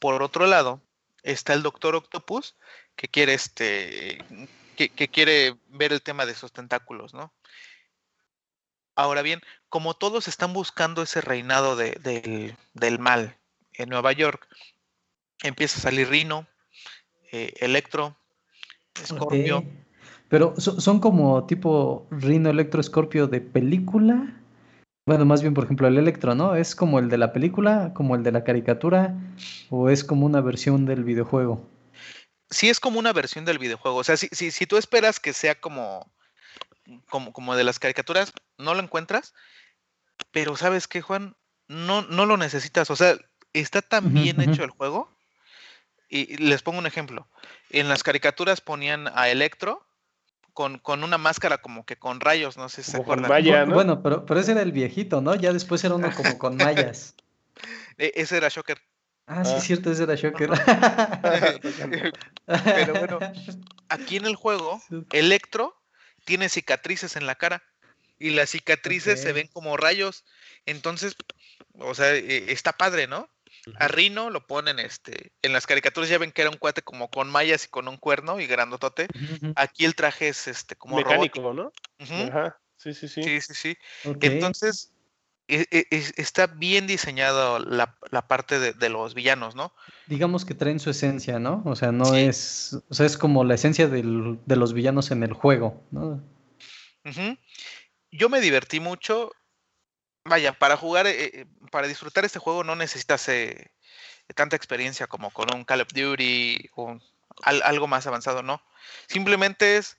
Por 0.00 0.22
otro 0.22 0.46
lado, 0.46 0.80
está 1.22 1.52
el 1.52 1.62
Doctor 1.62 1.96
Octopus, 1.96 2.54
que 2.94 3.08
quiere 3.08 3.34
este, 3.34 4.24
que, 4.76 4.88
que 4.90 5.08
quiere 5.08 5.56
ver 5.68 5.92
el 5.92 6.02
tema 6.02 6.26
de 6.26 6.34
sus 6.34 6.52
tentáculos, 6.52 7.12
¿no? 7.14 7.32
Ahora 8.94 9.22
bien, 9.22 9.40
como 9.68 9.94
todos 9.94 10.28
están 10.28 10.52
buscando 10.52 11.02
ese 11.02 11.20
reinado 11.20 11.76
de- 11.76 11.92
del, 12.00 12.56
del 12.74 12.98
mal 12.98 13.36
en 13.78 13.88
Nueva 13.88 14.12
York, 14.12 14.46
empieza 15.42 15.78
a 15.78 15.82
salir 15.82 16.08
Rino, 16.08 16.46
eh, 17.32 17.54
Electro, 17.60 18.16
Scorpio. 19.04 19.64
Pero 20.28 20.54
so- 20.58 20.80
son 20.80 21.00
como 21.00 21.46
tipo 21.46 22.06
Rino 22.10 22.50
Electro 22.50 22.82
Scorpio 22.82 23.26
de 23.28 23.40
película. 23.40 24.34
Bueno, 25.06 25.24
más 25.24 25.40
bien, 25.40 25.54
por 25.54 25.64
ejemplo, 25.64 25.88
el 25.88 25.96
Electro, 25.96 26.34
¿no? 26.34 26.54
¿Es 26.54 26.74
como 26.74 26.98
el 26.98 27.08
de 27.08 27.16
la 27.16 27.32
película, 27.32 27.92
como 27.94 28.14
el 28.14 28.22
de 28.22 28.32
la 28.32 28.44
caricatura, 28.44 29.14
o 29.70 29.88
es 29.88 30.04
como 30.04 30.26
una 30.26 30.42
versión 30.42 30.84
del 30.84 31.02
videojuego? 31.04 31.66
Sí 32.50 32.68
es 32.68 32.78
como 32.80 32.98
una 32.98 33.12
versión 33.12 33.44
del 33.46 33.58
videojuego. 33.58 33.96
O 33.96 34.04
sea, 34.04 34.16
si, 34.16 34.28
si, 34.32 34.50
si 34.50 34.66
tú 34.66 34.76
esperas 34.76 35.18
que 35.20 35.32
sea 35.32 35.54
como, 35.54 36.12
como, 37.08 37.32
como 37.32 37.56
de 37.56 37.64
las 37.64 37.78
caricaturas, 37.78 38.32
no 38.58 38.74
lo 38.74 38.82
encuentras. 38.82 39.34
Pero 40.30 40.56
¿sabes 40.56 40.88
qué, 40.88 41.00
Juan? 41.00 41.36
No, 41.68 42.02
no 42.02 42.26
lo 42.26 42.36
necesitas. 42.36 42.90
O 42.90 42.96
sea, 42.96 43.16
está 43.52 43.82
tan 43.82 44.12
bien 44.14 44.40
hecho 44.40 44.64
el 44.64 44.70
juego. 44.70 45.10
Y, 46.08 46.36
les 46.38 46.62
pongo 46.62 46.78
un 46.78 46.86
ejemplo. 46.86 47.28
En 47.70 47.88
las 47.88 48.02
caricaturas 48.02 48.60
ponían 48.60 49.08
a 49.14 49.28
Electro 49.28 49.84
con, 50.54 50.78
con 50.78 51.04
una 51.04 51.18
máscara 51.18 51.58
como 51.58 51.84
que 51.84 51.96
con 51.96 52.20
rayos, 52.20 52.56
no 52.56 52.68
sé 52.68 52.82
si 52.82 52.90
se 52.92 52.96
Como 52.96 53.12
acuerdan. 53.12 53.28
malla. 53.28 53.52
Ya, 53.52 53.64
Bu- 53.64 53.68
¿no? 53.68 53.74
Bueno, 53.74 54.02
pero, 54.02 54.24
pero 54.26 54.40
ese 54.40 54.52
era 54.52 54.62
el 54.62 54.72
viejito, 54.72 55.20
¿no? 55.20 55.34
Ya 55.34 55.52
después 55.52 55.84
era 55.84 55.94
uno 55.94 56.10
como 56.14 56.38
con 56.38 56.56
mallas. 56.56 57.14
E- 57.98 58.12
ese 58.14 58.36
era 58.36 58.48
Shocker. 58.48 58.80
Ah, 59.26 59.44
sí, 59.44 59.50
Ah. 59.54 59.58
es 59.58 59.64
cierto, 59.64 59.90
ese 59.90 60.04
era 60.04 60.14
Shocker. 60.14 60.48
Pero 62.46 62.94
bueno, 62.94 63.18
aquí 63.88 64.16
en 64.16 64.24
el 64.26 64.36
juego. 64.36 64.80
Electro 65.12 65.74
tiene 66.24 66.48
cicatrices 66.48 67.16
en 67.16 67.26
la 67.26 67.34
cara 67.34 67.62
y 68.18 68.30
las 68.30 68.50
cicatrices 68.50 69.20
se 69.20 69.32
ven 69.32 69.48
como 69.48 69.76
rayos. 69.76 70.24
Entonces, 70.66 71.14
o 71.78 71.94
sea, 71.94 72.14
eh, 72.14 72.46
está 72.52 72.72
padre, 72.72 73.06
¿no? 73.06 73.28
A 73.76 73.88
Rino 73.88 74.30
lo 74.30 74.46
ponen 74.46 74.78
este. 74.78 75.32
En 75.42 75.52
las 75.52 75.66
caricaturas 75.66 76.08
ya 76.08 76.18
ven 76.18 76.32
que 76.32 76.42
era 76.42 76.50
un 76.50 76.56
cuate 76.56 76.82
como 76.82 77.10
con 77.10 77.30
mallas 77.30 77.64
y 77.66 77.68
con 77.68 77.88
un 77.88 77.96
cuerno 77.96 78.40
y 78.40 78.46
grandotote. 78.46 79.08
Aquí 79.56 79.84
el 79.84 79.94
traje 79.94 80.28
es 80.28 80.48
este 80.48 80.76
como 80.76 80.96
robótico. 81.00 81.40
Mecánico, 81.40 81.72
¿no? 81.98 82.26
Ajá. 82.28 82.58
Sí, 82.76 82.94
sí, 82.94 83.08
sí. 83.08 83.22
Sí, 83.22 83.40
sí, 83.40 83.54
sí. 83.54 83.76
Entonces, 84.20 84.92
e- 85.48 85.66
e- 85.70 85.86
es- 85.90 86.14
está 86.16 86.46
bien 86.46 86.86
diseñado 86.86 87.58
la, 87.58 87.96
la 88.10 88.28
parte 88.28 88.58
de, 88.58 88.72
de 88.72 88.88
los 88.88 89.14
villanos, 89.14 89.54
¿no? 89.56 89.72
Digamos 90.06 90.44
que 90.44 90.54
traen 90.54 90.78
su 90.78 90.90
esencia, 90.90 91.38
¿no? 91.38 91.62
O 91.64 91.74
sea, 91.74 91.90
no 91.92 92.04
Sí. 92.04 92.20
es. 92.20 92.78
O 92.88 92.94
sea, 92.94 93.06
es 93.06 93.16
como 93.18 93.44
la 93.44 93.54
esencia 93.54 93.88
del- 93.88 94.38
de 94.46 94.56
los 94.56 94.72
villanos 94.74 95.10
en 95.10 95.22
el 95.22 95.32
juego, 95.32 95.82
¿no? 95.90 96.22
Yo 98.10 98.28
me 98.28 98.40
divertí 98.40 98.80
mucho. 98.80 99.32
Vaya, 100.28 100.52
para 100.52 100.76
jugar, 100.76 101.06
eh, 101.06 101.24
eh, 101.24 101.46
para 101.70 101.86
disfrutar 101.88 102.24
este 102.24 102.38
juego 102.38 102.62
no 102.64 102.76
necesitas 102.76 103.28
eh, 103.28 103.70
tanta 104.34 104.56
experiencia 104.56 105.06
como 105.06 105.30
con 105.30 105.52
un 105.54 105.64
Call 105.64 105.80
of 105.80 105.88
Duty 105.92 106.68
o 106.74 106.98
al- 107.42 107.62
algo 107.62 107.86
más 107.86 108.06
avanzado, 108.06 108.42
¿no? 108.42 108.62
Simplemente 109.06 109.78
es 109.78 109.96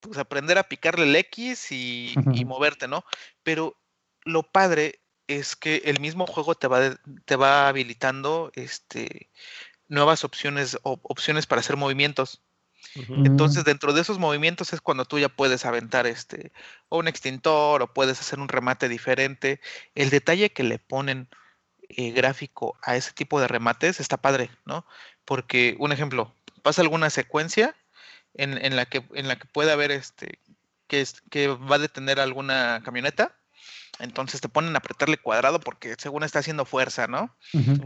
pues, 0.00 0.18
aprender 0.18 0.58
a 0.58 0.68
picarle 0.68 1.04
el 1.06 1.16
X 1.16 1.72
y, 1.72 2.14
moverte, 2.44 2.86
¿no? 2.86 3.04
Pero 3.42 3.76
lo 4.24 4.42
padre 4.44 5.00
es 5.26 5.56
que 5.56 5.82
el 5.86 5.98
mismo 6.00 6.26
juego 6.26 6.54
te 6.54 6.68
va, 6.68 6.80
de- 6.80 6.98
te 7.24 7.36
va 7.36 7.66
habilitando 7.68 8.52
este, 8.54 9.30
nuevas 9.88 10.22
opciones, 10.22 10.78
op- 10.82 11.00
opciones 11.04 11.46
para 11.46 11.60
hacer 11.60 11.76
movimientos. 11.76 12.42
Entonces, 13.24 13.64
dentro 13.64 13.92
de 13.92 14.00
esos 14.02 14.18
movimientos 14.18 14.72
es 14.72 14.80
cuando 14.80 15.04
tú 15.04 15.18
ya 15.18 15.28
puedes 15.28 15.64
aventar 15.64 16.06
este 16.06 16.52
o 16.88 16.98
un 16.98 17.08
extintor 17.08 17.82
o 17.82 17.92
puedes 17.94 18.20
hacer 18.20 18.38
un 18.40 18.48
remate 18.48 18.88
diferente. 18.88 19.60
El 19.94 20.10
detalle 20.10 20.52
que 20.52 20.62
le 20.64 20.78
ponen 20.78 21.28
eh, 21.88 22.12
gráfico 22.12 22.76
a 22.82 22.96
ese 22.96 23.12
tipo 23.12 23.40
de 23.40 23.48
remates 23.48 24.00
está 24.00 24.16
padre, 24.18 24.50
¿no? 24.64 24.86
Porque, 25.24 25.76
un 25.78 25.92
ejemplo, 25.92 26.34
pasa 26.62 26.82
alguna 26.82 27.10
secuencia 27.10 27.76
en, 28.34 28.58
en 28.64 28.76
la 28.76 28.86
que 28.86 29.04
en 29.14 29.28
la 29.28 29.36
que 29.36 29.46
puede 29.46 29.72
haber 29.72 29.90
este 29.92 30.40
que, 30.88 31.00
es- 31.00 31.22
que 31.30 31.48
va 31.48 31.76
a 31.76 31.78
detener 31.78 32.20
alguna 32.20 32.82
camioneta 32.84 33.36
Entonces 34.00 34.40
te 34.40 34.48
ponen 34.48 34.74
a 34.74 34.78
apretarle 34.78 35.18
cuadrado 35.18 35.60
porque 35.60 35.94
según 35.98 36.24
está 36.24 36.40
haciendo 36.40 36.64
fuerza, 36.64 37.06
¿no? 37.06 37.36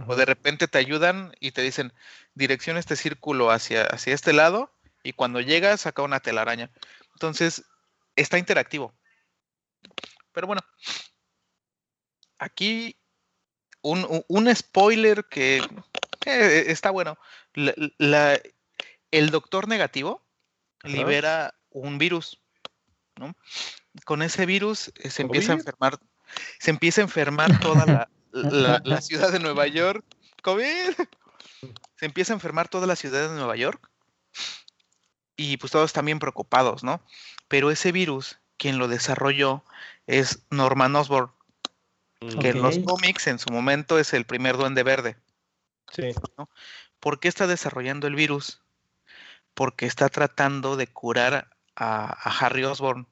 O 0.07 0.17
de 0.17 0.25
repente 0.25 0.69
te 0.69 0.79
ayudan 0.79 1.33
y 1.41 1.53
te 1.53 1.63
dicen, 1.63 1.93
dirección 2.35 2.77
este 2.79 2.97
círculo 2.97 3.51
hacia, 3.51 3.85
hacia 3.85 4.15
este 4.15 4.33
lado 4.33 4.73
y 5.09 5.15
cuando 5.15 5.41
llegas 5.41 5.81
saca 5.81 6.03
una 6.03 6.21
telaraña. 6.21 6.71
Entonces, 7.15 7.65
está 8.15 8.37
interactivo. 8.37 8.93
Pero 10.33 10.47
bueno, 10.47 10.61
aquí 12.39 12.99
un, 13.81 14.23
un- 14.29 14.55
spoiler 14.55 15.25
que 15.25 15.63
eh, 16.27 16.65
está 16.67 16.91
bueno. 16.91 17.17
La- 17.55 17.75
la- 17.97 18.41
el 19.11 19.31
doctor 19.31 19.67
negativo 19.67 20.23
Ajá. 20.83 20.93
libera 20.93 21.55
un 21.71 21.97
virus, 21.97 22.39
¿no? 23.17 23.35
Con 24.05 24.21
ese 24.21 24.45
virus 24.45 24.93
eh, 24.97 25.09
se 25.09 25.23
empieza 25.23 25.53
a 25.53 25.55
enfermar, 25.57 25.99
se 26.59 26.71
empieza 26.71 27.01
a 27.01 27.05
enfermar 27.05 27.59
toda 27.61 27.87
la, 27.87 28.11
la- 28.33 28.83
la 28.85 29.01
ciudad 29.01 29.33
de 29.33 29.39
Nueva 29.39 29.67
York. 29.69 30.05
COVID. 30.43 30.93
Se 31.97 32.07
empieza 32.07 32.35
a 32.35 32.37
enfermar 32.37 32.69
toda 32.69 32.87
la 32.87 32.95
ciudad 32.95 33.31
de 33.31 33.35
Nueva 33.37 33.57
York. 33.57 33.91
Y 35.39 35.57
pues 35.57 35.71
todos 35.73 35.87
están 35.87 36.05
bien 36.05 36.19
preocupados, 36.19 36.83
¿no? 36.85 37.01
Pero 37.47 37.71
ese 37.71 37.93
virus, 37.93 38.39
quien 38.57 38.77
lo 38.79 38.89
desarrolló 38.89 39.65
es 40.09 40.43
Norman 40.51 40.95
Osborn, 40.97 41.31
que 42.41 42.49
en 42.51 42.61
los 42.63 42.79
cómics 42.85 43.27
en 43.29 43.39
su 43.39 43.49
momento 43.51 43.99
es 44.01 44.13
el 44.13 44.25
primer 44.27 44.57
duende 44.57 44.83
verde. 44.83 45.17
Sí. 45.93 46.03
¿Por 46.99 47.21
qué 47.21 47.29
está 47.29 47.47
desarrollando 47.47 48.09
el 48.09 48.17
virus? 48.17 48.61
Porque 49.55 49.87
está 49.87 50.09
tratando 50.09 50.77
de 50.77 50.89
curar 50.89 51.49
a, 51.77 52.07
a 52.07 52.39
Harry 52.45 52.65
Osborn. 52.65 53.07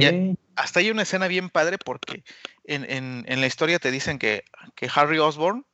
Ya- 0.00 0.10
Hasta 0.56 0.80
hay 0.80 0.90
una 0.90 1.02
escena 1.02 1.28
bien 1.28 1.48
padre 1.50 1.78
porque 1.78 2.24
en, 2.64 2.84
en- 2.90 3.24
en 3.28 3.40
la 3.40 3.46
historia 3.46 3.78
te 3.78 3.92
dicen 3.92 4.18
que, 4.18 4.44
que 4.74 4.90
Harry 4.92 5.18
Osborn 5.20 5.64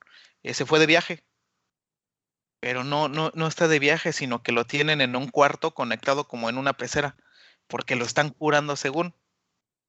eh, 0.43 0.53
se 0.53 0.66
fue 0.66 0.79
de 0.79 0.85
viaje. 0.87 1.25
Pero 2.65 2.83
no, 2.83 3.09
no, 3.09 3.31
no 3.35 3.47
está 3.47 3.69
de 3.69 3.79
viaje, 3.79 4.15
sino 4.15 4.43
que 4.43 4.51
lo 4.51 4.65
tienen 4.65 5.03
en 5.03 5.17
un 5.17 5.29
cuarto 5.29 5.75
conectado 5.75 6.27
como 6.27 6.49
en 6.49 6.57
una 6.57 6.73
pecera, 6.73 7.15
porque 7.67 7.95
lo 7.95 8.07
están 8.07 8.31
curando 8.31 8.75
según. 8.75 9.15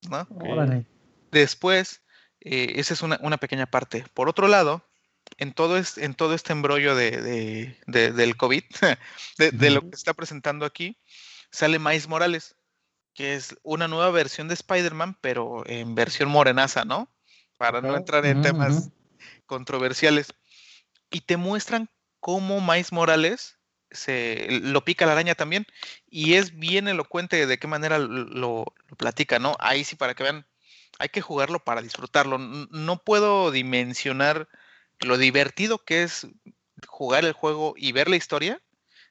¿no? 0.10 0.28
Órale. 0.42 0.86
Después, 1.32 2.02
eh, 2.42 2.74
esa 2.76 2.94
es 2.94 3.02
una, 3.02 3.18
una 3.22 3.38
pequeña 3.38 3.66
parte. 3.66 4.04
Por 4.14 4.28
otro 4.28 4.50
lado, 4.50 4.86
en 5.38 5.54
todo, 5.54 5.78
es- 5.78 5.98
en 5.98 6.16
todo 6.16 6.34
este 6.34 6.52
embrollo 6.52 6.96
de, 6.98 7.12
de- 7.22 7.78
de- 7.88 8.12
del 8.12 8.36
COVID, 8.36 8.64
de, 9.38 9.70
lo 9.70 9.80
que 9.90 9.96
está 9.96 10.14
presentando 10.14 10.66
aquí, 10.66 10.98
sale 11.52 11.80
Miles 11.80 12.10
Morales, 12.10 12.58
que 13.14 13.36
es 13.36 13.56
una 13.64 13.88
nueva 13.88 14.12
versión 14.12 14.50
de 14.50 14.54
Spider-Man, 14.56 15.18
pero 15.22 15.64
en 15.66 15.96
versión 15.96 16.28
morenaza, 16.28 16.84
¿no? 16.84 17.10
Para 17.58 17.80
no 17.80 17.96
entrar 18.00 18.26
en 18.26 18.42
temas 18.42 18.90
controversiales. 19.46 20.34
Y 21.10 21.22
te 21.22 21.38
muestran 21.38 21.90
cómo 22.26 22.60
Miles 22.60 22.92
Morales 22.92 23.60
se 23.92 24.48
lo 24.50 24.84
pica 24.84 25.06
la 25.06 25.12
araña 25.12 25.36
también. 25.36 25.68
Y 26.10 26.34
es 26.34 26.58
bien 26.58 26.88
elocuente 26.88 27.46
de 27.46 27.60
qué 27.60 27.68
manera 27.68 28.00
lo, 28.00 28.74
platica, 28.98 29.38
¿no? 29.38 29.56
Ahí 29.60 29.84
sí, 29.84 29.96
para 29.96 30.16
que 30.16 30.24
vean, 30.24 30.48
hay 30.98 31.10
que 31.10 31.22
jugarlo 31.22 31.64
para 31.64 31.84
disfrutarlo. 31.84 32.40
No 32.40 33.04
puedo 33.04 33.52
dimensionar 33.52 34.50
lo 35.02 35.20
divertido 35.20 35.86
que 35.86 36.02
es 36.02 36.26
jugar 36.88 37.26
el 37.26 37.34
juego 37.34 37.76
y 37.78 37.92
ver 37.92 38.10
la 38.10 38.16
historia. 38.16 38.60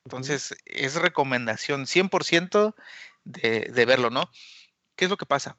Entonces, 0.04 0.56
es 0.64 0.96
recomendación 0.96 1.86
100% 1.86 2.74
de, 3.22 3.60
de 3.72 3.86
verlo, 3.86 4.10
¿no? 4.10 4.28
¿Qué 4.96 5.04
es 5.04 5.10
lo 5.12 5.16
que 5.16 5.24
pasa? 5.24 5.56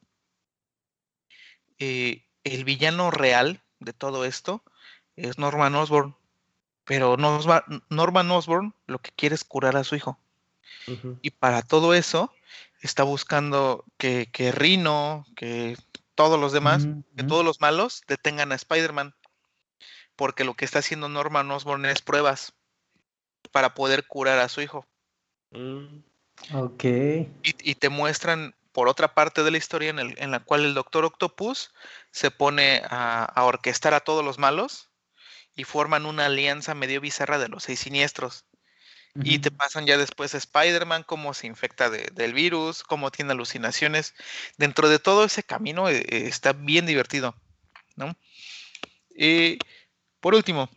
Eh, 1.80 2.26
el 2.44 2.66
villano 2.66 3.12
real 3.12 3.64
de 3.80 3.94
todo 3.94 4.26
esto 4.26 4.62
es 5.16 5.38
Norman 5.38 5.74
Osborn. 5.76 6.18
Pero 6.86 7.18
Norma- 7.18 7.66
Norman 7.90 8.30
Osborn 8.32 8.74
lo 8.88 9.00
que 9.00 9.12
quiere 9.12 9.36
es 9.36 9.44
curar 9.44 9.76
a 9.76 9.84
su 9.84 9.96
hijo. 9.96 10.18
Y 11.22 11.32
para 11.32 11.62
todo 11.64 11.94
eso 11.96 12.32
está 12.82 13.04
buscando 13.04 13.84
que, 13.98 14.30
que 14.32 14.52
Rhino, 14.52 15.26
que 15.36 15.78
todos 16.14 16.40
los 16.40 16.52
demás, 16.54 16.86
que 17.18 17.24
todos 17.24 17.44
los 17.44 17.60
malos 17.60 18.04
detengan 18.08 18.52
a 18.52 18.56
Spider-Man. 18.56 19.16
Porque 20.16 20.44
lo 20.44 20.54
que 20.54 20.64
está 20.64 20.80
haciendo 20.80 21.10
Norman 21.10 21.50
Osborn 21.52 21.86
es 21.86 22.02
pruebas 22.02 22.54
para 23.52 23.74
poder 23.74 24.06
curar 24.08 24.40
a 24.40 24.48
su 24.50 24.62
hijo. 24.62 24.86
Mm. 25.52 26.04
Ok. 26.54 26.84
Y, 26.84 27.28
y 27.44 27.76
te 27.76 27.90
muestran 27.90 28.54
por 28.72 28.88
otra 28.88 29.14
parte 29.14 29.44
de 29.44 29.52
la 29.52 29.58
historia 29.58 29.90
en, 29.90 30.00
el- 30.00 30.16
en 30.20 30.32
la 30.32 30.42
cual 30.42 30.66
el 30.66 30.74
Doctor 30.74 31.04
Octopus 31.06 31.72
se 32.12 32.30
pone 32.30 32.82
a, 32.90 33.24
a 33.24 33.44
orquestar 33.46 33.94
a 33.94 34.02
todos 34.02 34.24
los 34.24 34.38
malos 34.38 34.90
y 35.56 35.64
forman 35.64 36.06
una 36.06 36.26
alianza 36.26 36.76
medio 36.76 37.02
bizarra 37.02 37.38
de 37.40 37.48
los 37.50 37.64
seis 37.64 37.80
siniestros. 37.80 38.46
Y 39.24 39.40
te 39.40 39.50
pasan 39.50 39.86
ya 39.86 39.98
después 39.98 40.34
Spider-Man, 40.36 41.04
cómo 41.04 41.34
se 41.34 41.48
infecta 41.48 41.90
de- 41.90 42.10
del 42.14 42.34
virus, 42.34 42.84
cómo 42.84 43.12
tiene 43.12 43.32
alucinaciones. 43.32 44.14
Dentro 44.58 44.90
de 44.90 45.00
todo 45.00 45.24
ese 45.24 45.42
camino 45.42 45.88
eh, 45.90 46.00
eh, 46.10 46.28
está 46.28 46.52
bien 46.52 46.86
divertido, 46.86 47.34
¿no? 47.96 48.14
Y 49.16 49.58
por 50.20 50.36
último, 50.36 50.70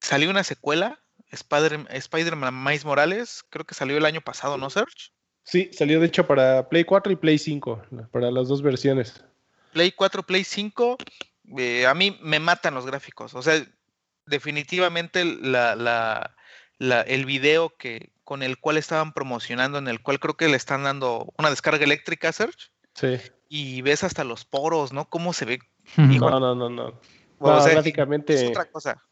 salió 0.00 0.28
una 0.30 0.44
secuela, 0.44 1.00
Spider- 1.30 1.86
Spider-Man 1.90 2.62
Miles 2.62 2.84
Morales, 2.84 3.42
creo 3.48 3.64
que 3.64 3.74
salió 3.74 3.96
el 3.96 4.04
año 4.04 4.20
pasado, 4.20 4.58
¿no, 4.58 4.68
Serge? 4.68 5.10
Sí, 5.44 5.70
salió 5.72 6.00
de 6.00 6.06
hecho 6.06 6.26
para 6.26 6.68
Play 6.68 6.84
4 6.84 7.10
y 7.12 7.16
Play 7.16 7.38
5, 7.38 7.82
para 8.12 8.30
las 8.30 8.48
dos 8.48 8.62
versiones. 8.62 9.24
Play 9.72 9.90
4, 9.92 10.22
Play 10.22 10.44
5, 10.44 10.98
eh, 11.58 11.86
a 11.86 11.94
mí 11.94 12.18
me 12.22 12.38
matan 12.40 12.74
los 12.74 12.86
gráficos. 12.86 13.34
O 13.34 13.42
sea, 13.42 13.62
definitivamente 14.26 15.24
la, 15.24 15.74
la- 15.76 16.34
la- 16.78 17.02
el 17.02 17.24
video 17.26 17.76
que, 17.76 18.12
con 18.24 18.42
el 18.42 18.58
cual 18.58 18.76
estaban 18.76 19.12
promocionando, 19.12 19.78
en 19.78 19.88
el 19.88 20.00
cual 20.02 20.18
creo 20.20 20.36
que 20.36 20.48
le 20.48 20.56
están 20.56 20.84
dando 20.84 21.32
una 21.38 21.50
descarga 21.50 21.84
eléctrica, 21.84 22.32
Serge, 22.32 22.68
Sí. 22.94 23.18
y 23.48 23.82
ves 23.82 24.04
hasta 24.04 24.24
los 24.24 24.44
poros, 24.44 24.92
¿no? 24.92 25.08
Cómo 25.08 25.32
se 25.32 25.44
ve. 25.44 25.58
No, 26.30 26.40
no, 26.40 26.54
no, 26.54 26.68
no. 26.70 27.00
O 27.38 27.50
No, 27.50 27.60
sea, 27.60 27.80
es 27.80 28.44
otra 28.48 28.70
cosa. 28.70 29.02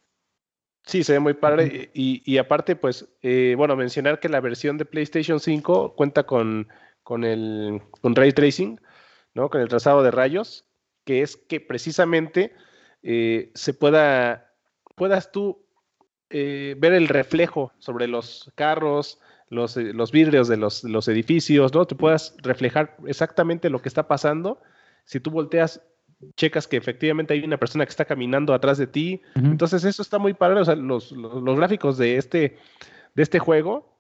Sí, 0.87 1.05
se 1.05 1.13
ve 1.15 1.19
muy 1.21 1.35
padre. 1.35 1.91
Y, 1.95 2.23
y 2.25 2.39
aparte, 2.39 2.75
pues, 2.77 3.07
eh, 3.23 3.55
bueno, 3.57 3.77
mencionar 3.77 4.19
que 4.19 4.29
la 4.29 4.41
versión 4.41 4.79
de 4.79 4.85
PlayStation 4.85 5.39
5 5.41 5.95
cuenta 5.95 6.23
con, 6.25 6.69
con 7.03 7.25
el 7.25 7.83
con 8.01 8.15
ray 8.17 8.33
tracing, 8.33 8.81
¿no? 9.35 9.51
Con 9.51 9.61
el 9.61 9.69
trazado 9.69 10.03
de 10.03 10.11
rayos, 10.11 10.65
que 11.05 11.23
es 11.23 11.37
que 11.37 11.61
precisamente 11.61 12.53
eh, 13.03 13.51
se 13.55 13.75
pueda, 13.75 14.53
puedas 14.95 15.33
tú 15.33 15.65
eh, 16.29 16.77
ver 16.79 16.93
el 16.93 17.09
reflejo 17.09 17.73
sobre 17.79 18.07
los 18.07 18.53
carros, 18.55 19.19
los, 19.49 19.77
eh, 19.77 19.93
los 19.93 20.13
vidrios 20.13 20.49
de 20.49 20.57
los, 20.57 20.85
los 20.85 21.09
edificios, 21.09 21.75
¿no? 21.75 21.87
Te 21.87 21.95
puedas 21.95 22.37
reflejar 22.39 22.97
exactamente 23.07 23.71
lo 23.71 23.83
que 23.83 23.89
está 23.89 24.07
pasando. 24.07 24.61
Si 25.05 25.21
tú 25.21 25.31
volteas, 25.31 25.83
checas 26.37 26.69
que 26.69 26.77
efectivamente 26.77 27.35
hay 27.35 27.43
una 27.43 27.57
persona 27.57 27.85
que 27.85 27.91
está 27.91 28.05
caminando 28.05 28.53
atrás 28.53 28.79
de 28.79 28.87
ti, 28.87 29.23
entonces 29.35 29.85
eso 29.85 30.03
está 30.03 30.19
muy 30.19 30.35
padre, 30.35 30.61
o 30.61 30.65
sea, 30.65 30.77
los, 30.77 31.13
los, 31.13 31.43
los 31.43 31.57
gráficos 31.57 31.97
de 31.97 32.17
este, 32.17 32.59
de 33.15 33.23
este 33.23 33.39
juego, 33.39 33.99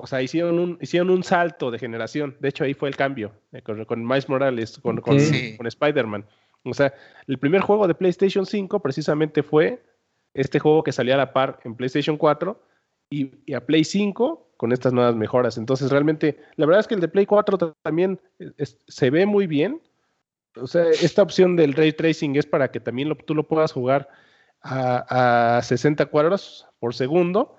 o 0.00 0.06
sea, 0.06 0.22
hicieron 0.22 0.58
un, 0.60 0.78
hicieron 0.80 1.10
un 1.10 1.24
salto 1.24 1.70
de 1.72 1.78
generación. 1.78 2.36
De 2.40 2.48
hecho, 2.48 2.62
ahí 2.64 2.72
fue 2.72 2.88
el 2.88 2.96
cambio 2.96 3.32
eh, 3.52 3.62
con, 3.62 3.84
con 3.84 4.06
Miles 4.06 4.28
Morales, 4.28 4.78
con, 4.78 5.00
con, 5.00 5.14
Ok. 5.16 5.20
Sí. 5.20 5.56
con 5.56 5.66
Spider-Man. 5.66 6.24
O 6.64 6.72
sea, 6.72 6.94
el 7.26 7.38
primer 7.38 7.62
juego 7.62 7.88
de 7.88 7.94
PlayStation 7.94 8.46
5 8.46 8.80
precisamente 8.80 9.42
fue 9.42 9.82
este 10.34 10.60
juego 10.60 10.82
que 10.84 10.92
salía 10.92 11.14
a 11.14 11.18
la 11.18 11.32
par 11.32 11.58
en 11.64 11.74
PlayStation 11.74 12.16
4 12.16 12.62
y, 13.10 13.30
y 13.46 13.54
a 13.54 13.66
Play 13.66 13.82
5 13.84 14.52
con 14.56 14.72
estas 14.72 14.92
nuevas 14.92 15.16
mejoras. 15.16 15.58
Entonces, 15.58 15.90
realmente, 15.90 16.38
la 16.56 16.66
verdad 16.66 16.80
es 16.80 16.86
que 16.86 16.94
el 16.94 17.00
de 17.00 17.08
Play 17.08 17.26
4 17.26 17.58
ta- 17.58 17.74
también 17.82 18.20
es- 18.56 18.78
se 18.86 19.10
ve 19.10 19.26
muy 19.26 19.46
bien. 19.46 19.80
O 20.56 20.66
sea, 20.66 20.88
esta 20.90 21.22
opción 21.22 21.56
del 21.56 21.74
ray 21.74 21.92
tracing 21.92 22.36
es 22.36 22.46
para 22.46 22.70
que 22.70 22.80
también 22.80 23.08
lo- 23.08 23.16
tú 23.16 23.34
lo 23.34 23.48
puedas 23.48 23.72
jugar 23.72 24.08
a, 24.62 25.56
a 25.58 25.62
60 25.62 26.06
cuadros 26.06 26.66
por 26.80 26.94
segundo. 26.94 27.56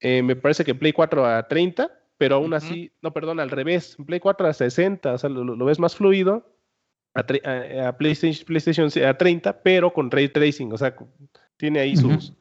Eh, 0.00 0.22
me 0.22 0.36
parece 0.36 0.64
que 0.64 0.74
Play 0.74 0.92
4 0.92 1.26
a 1.26 1.46
30, 1.46 1.90
pero 2.18 2.36
aún 2.36 2.54
así, 2.54 2.90
no, 3.02 3.12
perdón, 3.12 3.40
al 3.40 3.50
revés. 3.50 3.96
en 3.98 4.04
Play 4.06 4.20
4 4.20 4.46
a 4.48 4.52
60, 4.52 5.12
o 5.14 5.18
sea, 5.18 5.30
lo, 5.30 5.44
lo 5.44 5.64
ves 5.64 5.78
más 5.78 5.94
fluido. 5.96 6.56
A, 7.14 7.26
tre- 7.26 7.44
a- 7.44 7.88
a 7.88 7.96
PlayStation, 7.98 8.46
PlayStation 8.46 8.88
a 9.04 9.14
30, 9.18 9.62
pero 9.62 9.92
con 9.92 10.10
ray 10.12 10.28
tracing, 10.28 10.72
o 10.72 10.78
sea, 10.78 10.94
tiene 11.56 11.80
ahí 11.80 11.96
sus, 11.96 12.32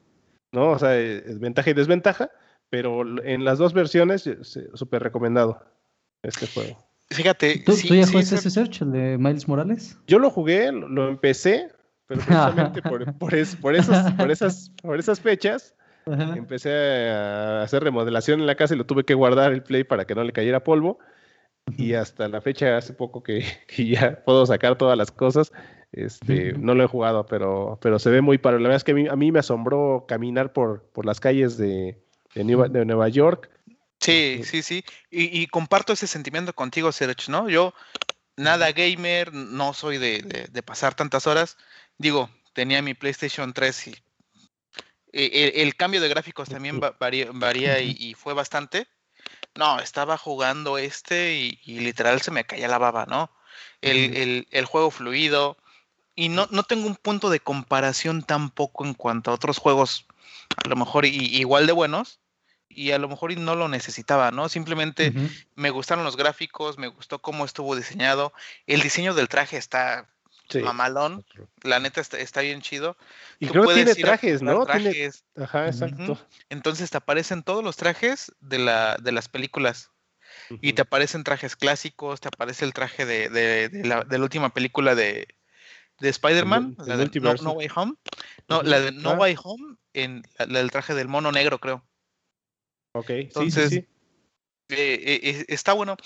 ¿no? 0.54 0.70
O 0.72 0.80
sea, 0.80 0.96
eh, 1.00 1.24
es 1.26 1.40
ventaja 1.40 1.72
y 1.72 1.74
desventaja, 1.74 2.30
pero 2.70 3.02
en 3.26 3.44
las 3.46 3.58
dos 3.58 3.74
versiones, 3.74 4.28
eh, 4.28 4.38
súper 4.76 5.02
recomendado 5.02 5.60
este 6.24 6.46
juego. 6.48 6.78
Fíjate, 7.10 7.64
¿Tú, 7.66 7.72
sí, 7.72 7.88
tú 7.88 7.96
ya 7.96 8.06
sí, 8.06 8.12
jugaste 8.12 8.36
ese- 8.36 8.48
ese 8.48 8.52
search, 8.52 8.82
el 8.84 8.92
de 8.92 9.18
Miles 9.18 9.48
Morales? 9.48 9.98
Yo 10.06 10.20
lo 10.20 10.30
jugué, 10.30 10.72
lo, 10.72 10.88
lo 10.88 11.08
empecé, 11.10 11.70
pero 12.06 12.22
precisamente 12.28 12.84
por, 12.84 13.12
por, 13.18 13.34
es- 13.34 13.56
por 13.56 13.76
esas, 13.76 14.12
por, 14.14 14.30
esas, 14.30 14.72
por 14.84 15.00
esas 15.00 15.20
fechas 15.20 15.76
Ajá. 16.06 16.34
empecé 16.36 17.10
a 17.10 17.62
hacer 17.62 17.84
remodelación 17.84 18.40
en 18.40 18.48
la 18.48 18.56
casa 18.56 18.74
y 18.74 18.78
lo 18.78 18.86
tuve 18.86 19.04
que 19.04 19.14
guardar 19.14 19.52
el 19.54 19.64
play 19.64 19.84
para 19.84 20.06
que 20.06 20.16
no 20.16 20.24
le 20.24 20.34
cayera 20.34 20.64
polvo. 20.64 21.00
y 21.78 21.94
hasta 21.94 22.28
la 22.28 22.42
fecha 22.42 22.78
hace 22.78 22.94
poco 22.94 23.22
que, 23.24 23.44
que 23.68 23.86
ya 23.88 24.24
puedo 24.26 24.46
sacar 24.46 24.78
todas 24.78 24.98
las 24.98 25.12
cosas. 25.12 25.52
Este, 25.92 26.54
no 26.54 26.76
lo 26.76 26.84
he 26.84 26.88
jugado, 26.88 27.26
pero, 27.26 27.80
pero 27.82 27.98
se 28.00 28.10
ve 28.12 28.22
muy 28.22 28.38
padre. 28.38 28.58
La 28.60 28.64
verdad 28.70 28.78
es 28.78 28.84
que 28.84 28.92
a 28.92 28.96
mí, 28.96 29.08
a 29.08 29.16
mí 29.16 29.32
me 29.32 29.40
asombró 29.40 30.06
caminar 30.08 30.54
por, 30.54 30.84
por 30.92 31.06
las 31.06 31.20
calles 31.20 31.58
de, 31.58 31.98
de 32.36 32.44
Nueva, 32.44 32.68
de 32.70 32.86
Nueva 32.86 33.10
York. 33.10 33.50
Sí, 34.00 34.42
sí, 34.44 34.62
sí. 34.62 34.84
Y, 35.12 35.42
y 35.42 35.48
comparto 35.48 35.94
ese 35.94 36.08
sentimiento 36.08 36.54
contigo, 36.54 36.92
Serge, 36.92 37.32
¿no? 37.32 37.50
Yo, 37.50 37.74
nada 38.38 38.72
gamer, 38.72 39.34
no 39.34 39.74
soy 39.74 39.98
de, 39.98 40.22
de- 40.22 40.48
de 40.48 40.64
pasar 40.64 40.94
tantas 40.96 41.28
horas. 41.28 41.58
Digo, 41.98 42.30
tenía 42.54 42.82
mi 42.82 42.94
PlayStation 42.94 43.52
3 43.54 43.88
y 43.88 43.96
e- 45.12 45.32
e- 45.56 45.62
el, 45.64 45.76
cambio 45.76 46.02
de 46.02 46.10
gráficos 46.10 46.50
también 46.50 46.80
va- 46.82 46.96
varía, 47.00 47.28
varía 47.34 47.80
y, 47.80 47.96
y 48.00 48.14
fue 48.14 48.34
bastante. 48.34 48.88
No, 49.56 49.80
estaba 49.80 50.18
jugando 50.18 50.78
este 50.78 51.36
y, 51.36 51.60
y 51.66 51.80
literal 51.80 52.22
se 52.22 52.32
me 52.32 52.46
caía 52.46 52.68
la 52.68 52.78
baba, 52.78 53.06
¿no? 53.08 53.32
El, 53.82 54.16
el- 54.18 54.48
el 54.52 54.66
juego 54.66 54.92
fluido. 54.92 55.58
Y 56.16 56.30
no, 56.30 56.48
no 56.52 56.64
tengo 56.64 56.86
un 56.88 56.96
punto 56.96 57.30
de 57.30 57.40
comparación 57.40 58.24
tampoco 58.24 58.86
en 58.86 58.94
cuanto 58.94 59.32
a 59.32 59.34
otros 59.34 59.58
juegos, 59.58 60.06
a 60.64 60.68
lo 60.68 60.76
mejor 60.76 61.06
i- 61.06 61.38
igual 61.38 61.66
de 61.66 61.72
buenos, 61.74 62.20
y 62.68 62.92
a 62.92 63.00
lo 63.00 63.08
mejor 63.10 63.32
y 63.32 63.36
no 63.38 63.56
lo 63.56 63.68
necesitaba, 63.70 64.30
¿no? 64.32 64.48
Simplemente 64.50 65.12
me 65.56 65.70
gustaron 65.72 66.04
los 66.04 66.18
gráficos, 66.18 66.78
me 66.78 66.88
gustó 66.88 67.20
cómo 67.20 67.46
estuvo 67.46 67.76
diseñado, 67.76 68.32
el 68.68 68.82
diseño 68.82 69.14
del 69.14 69.28
traje 69.30 69.58
está 69.58 70.08
Sí. 70.50 70.60
mamalón, 70.62 71.24
la 71.64 71.80
neta 71.80 72.02
está, 72.02 72.18
está 72.18 72.42
bien 72.42 72.62
chido. 72.62 72.98
Y 73.40 73.48
Tú 73.48 73.54
creo 73.54 73.68
que 73.68 73.74
tiene 73.76 73.96
trajes, 73.96 74.42
¿no? 74.42 74.66
Tiene- 74.66 74.82
trajes, 74.92 75.24
Ajá, 75.36 75.68
exacto. 75.68 76.18
Entonces 76.50 76.90
te 76.90 76.98
aparecen 76.98 77.44
todos 77.44 77.64
los 77.64 77.78
trajes 77.78 78.32
de, 78.40 78.60
la, 78.60 78.98
de 78.98 79.12
las 79.12 79.30
películas 79.30 79.92
y 80.62 80.74
te 80.74 80.82
aparecen 80.82 81.24
trajes 81.24 81.56
clásicos, 81.56 82.20
te 82.20 82.28
aparece 82.30 82.66
el 82.66 82.74
traje 82.74 83.06
de, 83.06 83.30
de- 83.30 83.70
de 83.70 83.88
la, 83.88 84.04
de 84.04 84.18
la 84.18 84.24
última 84.24 84.54
película 84.54 84.96
de, 84.96 85.28
de 86.00 86.10
Spider-Man, 86.10 86.76
la 86.86 86.98
de 86.98 87.10
no, 87.42 87.52
Way 87.52 87.70
Home. 87.76 87.94
No, 88.48 88.64
la 88.64 88.80
de 88.80 88.92
No. 88.92 89.14
Way 89.14 89.36
Home, 89.44 89.78
en 89.94 90.24
la, 90.38 90.46
la 90.48 90.60
del 90.60 90.72
traje 90.72 90.94
del 90.96 91.08
mono 91.08 91.32
negro, 91.32 91.60
creo. 91.60 91.86
Ok, 92.94 93.10
Entonces, 93.12 93.70
sí, 93.70 93.82
sí. 93.82 93.88
Eh, 94.70 95.20
eh, 95.24 95.46
está 95.48 95.74
bueno. 95.74 95.98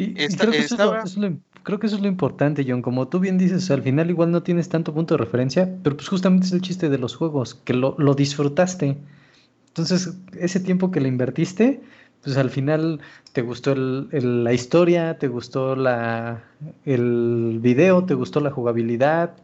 Y, 0.00 0.14
y 0.18 0.24
Esta- 0.24 0.44
creo, 0.44 0.52
que 0.52 0.58
eso 0.60 0.74
es 1.04 1.16
lo, 1.16 1.28
es 1.28 1.38
creo 1.62 1.78
que 1.78 1.86
eso 1.86 1.96
es 1.96 2.02
lo 2.02 2.08
importante, 2.08 2.64
John. 2.66 2.80
Como 2.80 3.08
tú 3.08 3.20
bien 3.20 3.36
dices, 3.36 3.70
al 3.70 3.82
final 3.82 4.08
igual 4.08 4.30
no 4.30 4.42
tienes 4.42 4.68
tanto 4.70 4.94
punto 4.94 5.14
de 5.14 5.18
referencia, 5.18 5.68
pero 5.82 5.96
pues 5.96 6.08
justamente 6.08 6.46
es 6.46 6.52
el 6.52 6.62
chiste 6.62 6.88
de 6.88 6.96
los 6.98 7.16
juegos, 7.16 7.54
que 7.54 7.74
lo, 7.74 7.94
lo 7.98 8.14
disfrutaste. 8.14 8.96
Entonces, 9.68 10.16
ese 10.38 10.60
tiempo 10.60 10.90
que 10.90 11.00
le 11.00 11.08
invertiste, 11.08 11.82
pues 12.22 12.36
al 12.38 12.48
final 12.50 13.00
te 13.32 13.42
gustó 13.42 13.72
el- 13.72 14.08
el- 14.12 14.42
la 14.44 14.52
historia, 14.54 15.18
te 15.18 15.28
gustó 15.28 15.76
la, 15.76 16.44
el 16.86 17.58
video, 17.60 18.04
te 18.04 18.14
gustó 18.14 18.40
la 18.40 18.50
jugabilidad. 18.50 19.36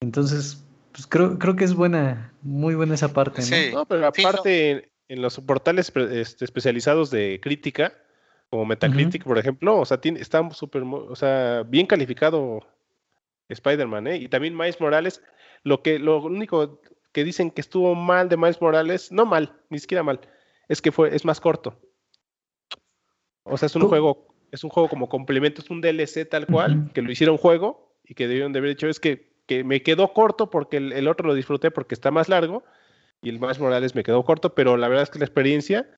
Entonces, 0.00 0.64
pues 0.92 1.06
creo, 1.06 1.38
creo 1.38 1.54
que 1.54 1.64
es 1.64 1.74
buena, 1.74 2.32
muy 2.42 2.74
buena 2.74 2.94
esa 2.94 3.12
parte, 3.12 3.40
¿no? 3.42 3.46
Sí. 3.46 3.70
No, 3.72 3.84
pero 3.84 4.10
Sí, 4.14 4.22
no. 4.22 4.28
aparte, 4.28 4.70
en, 4.70 4.82
en 5.10 5.22
los 5.22 5.38
portales 5.40 5.92
este, 5.94 6.44
especializados 6.44 7.10
de 7.10 7.40
crítica, 7.42 7.92
como 8.50 8.64
Metacritic, 8.64 9.24
por 9.24 9.38
ejemplo, 9.38 9.78
o 9.78 9.84
sea, 9.84 10.00
tiene, 10.00 10.20
está 10.20 10.48
súper, 10.50 10.82
o 10.82 11.14
sea, 11.14 11.64
bien 11.66 11.86
calificado 11.86 12.60
Spider-Man, 13.48 14.06
¿eh? 14.06 14.16
Y 14.16 14.28
también 14.28 14.56
Miles 14.56 14.80
Morales, 14.80 15.22
lo 15.64 15.82
que, 15.82 15.98
lo 15.98 16.22
único 16.22 16.80
que 17.12 17.24
dicen 17.24 17.50
que 17.50 17.60
estuvo 17.60 17.94
mal 17.94 18.28
de 18.28 18.36
Miles 18.36 18.60
Morales, 18.60 19.12
no 19.12 19.26
mal, 19.26 19.52
ni 19.68 19.78
siquiera 19.78 20.02
mal, 20.02 20.20
es 20.68 20.80
que 20.80 20.92
fue, 20.92 21.14
es 21.14 21.24
más 21.24 21.40
corto. 21.40 21.78
O 23.44 23.56
sea, 23.56 23.66
es 23.66 23.76
un 23.76 23.88
juego, 23.88 24.34
es 24.50 24.64
un 24.64 24.70
juego 24.70 24.88
como 24.88 25.08
complemento, 25.08 25.60
es 25.60 25.70
un 25.70 25.80
DLC 25.80 26.28
tal 26.28 26.46
cual, 26.46 26.90
que 26.92 27.02
lo 27.02 27.10
hicieron 27.10 27.36
juego 27.36 27.96
y 28.04 28.14
que 28.14 28.28
debieron 28.28 28.52
de 28.52 28.60
haber 28.60 28.70
hecho, 28.70 28.88
es 28.88 29.00
que, 29.00 29.30
que 29.46 29.64
me 29.64 29.82
quedó 29.82 30.12
corto 30.12 30.50
porque 30.50 30.78
el, 30.78 30.92
el 30.92 31.08
otro 31.08 31.26
lo 31.28 31.34
disfruté 31.34 31.70
porque 31.70 31.94
está 31.94 32.10
más 32.10 32.28
largo 32.28 32.62
y 33.22 33.30
el 33.30 33.40
Miles 33.40 33.58
Morales 33.58 33.94
me 33.94 34.02
quedó 34.02 34.24
corto, 34.24 34.54
pero 34.54 34.76
la 34.76 34.88
verdad 34.88 35.04
es 35.04 35.10
que 35.10 35.18
la 35.18 35.24
experiencia 35.24 35.88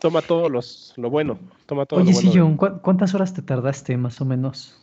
toma 0.00 0.22
todo 0.22 0.48
los, 0.48 0.92
lo 0.96 1.10
bueno, 1.10 1.38
toma 1.66 1.86
todo 1.86 2.00
Oye, 2.00 2.12
lo 2.12 2.18
sí, 2.20 2.26
bueno. 2.28 2.42
John, 2.44 2.56
¿cuá- 2.56 2.80
¿cuántas 2.82 3.14
horas 3.14 3.34
te 3.34 3.42
tardaste 3.42 3.96
más 3.96 4.20
o 4.20 4.24
menos? 4.24 4.80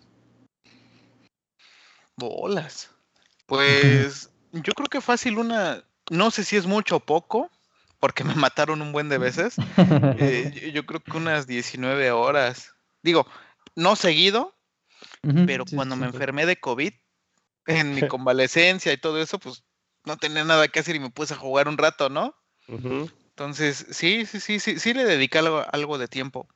Bolas. 2.17 2.89
Pues 3.47 4.29
yo 4.53 4.71
creo 4.71 4.87
que 4.87 5.01
fácil 5.01 5.37
una, 5.37 5.83
no 6.09 6.31
sé 6.31 6.45
si 6.45 6.55
es 6.55 6.65
mucho 6.65 6.95
o 6.95 6.99
poco, 7.01 7.51
porque 7.99 8.23
me 8.23 8.33
mataron 8.35 8.81
un 8.81 8.93
buen 8.93 9.09
de 9.09 9.17
veces. 9.17 9.57
eh, 10.17 10.51
yo, 10.53 10.67
yo 10.69 10.85
creo 10.85 11.01
que 11.01 11.17
unas 11.17 11.47
19 11.47 12.11
horas. 12.11 12.73
Digo, 13.03 13.27
no 13.75 13.97
seguido, 13.97 14.55
pero 15.45 15.65
sí, 15.67 15.75
cuando 15.75 15.95
sí, 15.95 16.01
me 16.01 16.07
sí. 16.07 16.13
enfermé 16.13 16.45
de 16.45 16.61
COVID, 16.61 16.93
en 17.67 17.93
mi 17.93 18.07
convalecencia 18.07 18.93
y 18.93 18.97
todo 18.97 19.21
eso, 19.21 19.37
pues 19.37 19.65
no 20.05 20.15
tenía 20.15 20.45
nada 20.45 20.69
que 20.69 20.79
hacer 20.79 20.95
y 20.95 20.99
me 21.01 21.09
puse 21.09 21.33
a 21.33 21.37
jugar 21.37 21.67
un 21.67 21.77
rato, 21.77 22.07
¿no? 22.09 22.33
Ujú. 22.69 23.09
Entonces, 23.31 23.85
sí, 23.91 24.25
sí, 24.25 24.39
sí, 24.39 24.59
sí, 24.59 24.79
sí 24.79 24.93
le 24.93 25.05
dediqué 25.05 25.39
algo, 25.39 25.65
algo 25.71 25.97
de 25.97 26.07
tiempo. 26.07 26.47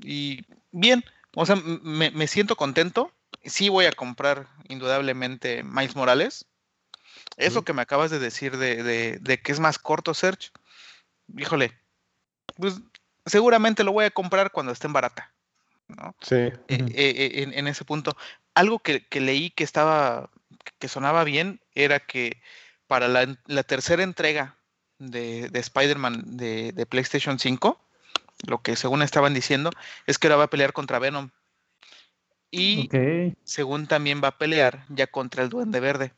Y 0.00 0.44
bien, 0.70 1.04
o 1.34 1.46
sea, 1.46 1.56
me, 1.56 2.10
me 2.10 2.26
siento 2.26 2.54
contento. 2.56 3.12
Sí 3.44 3.68
voy 3.68 3.86
a 3.86 3.92
comprar 3.92 4.46
indudablemente 4.68 5.62
Miles 5.64 5.96
Morales. 5.96 6.44
Eso 7.36 7.64
que 7.64 7.72
me 7.72 7.82
acabas 7.82 8.10
de 8.10 8.18
decir 8.18 8.56
de, 8.58 8.82
de- 8.82 9.18
de 9.20 9.40
que 9.40 9.52
es 9.52 9.60
más 9.60 9.78
corto, 9.78 10.12
Search, 10.12 10.50
híjole, 11.36 11.72
pues 12.56 12.80
seguramente 13.26 13.84
lo 13.84 13.92
voy 13.92 14.04
a 14.04 14.10
comprar 14.10 14.50
cuando 14.52 14.72
esté 14.72 14.86
en 14.88 14.92
barata, 14.92 15.32
¿no? 15.88 16.14
Sí. 16.20 16.34
Eh, 16.36 16.52
Ujú. 16.70 16.86
eh, 16.88 16.92
eh, 16.94 17.42
en, 17.42 17.54
en 17.54 17.66
ese 17.68 17.84
punto. 17.84 18.16
Algo 18.54 18.80
que, 18.80 19.06
que 19.06 19.20
leí 19.20 19.50
que 19.50 19.64
estaba, 19.64 20.30
que 20.78 20.88
sonaba 20.88 21.24
bien, 21.24 21.60
era 21.74 22.00
que 22.00 22.42
para 22.86 23.08
la, 23.08 23.38
la 23.46 23.62
tercera 23.62 24.02
entrega 24.02 24.57
de, 24.98 25.48
de 25.48 25.58
Spider-Man 25.58 26.36
de, 26.36 26.72
de 26.72 26.86
PlayStation 26.86 27.38
5, 27.38 27.80
lo 28.46 28.62
que 28.62 28.76
según 28.76 29.02
estaban 29.02 29.34
diciendo, 29.34 29.70
es 30.06 30.18
que 30.18 30.26
ahora 30.26 30.36
va 30.36 30.44
a 30.44 30.50
pelear 30.50 30.72
contra 30.72 30.98
Venom. 30.98 31.30
Y 32.50 32.88
según 33.44 33.86
también 33.86 34.22
va 34.22 34.28
a 34.28 34.38
pelear 34.38 34.84
ya 34.88 35.06
contra 35.06 35.42
el 35.42 35.50
Duende 35.50 35.80
Verde. 35.80 36.12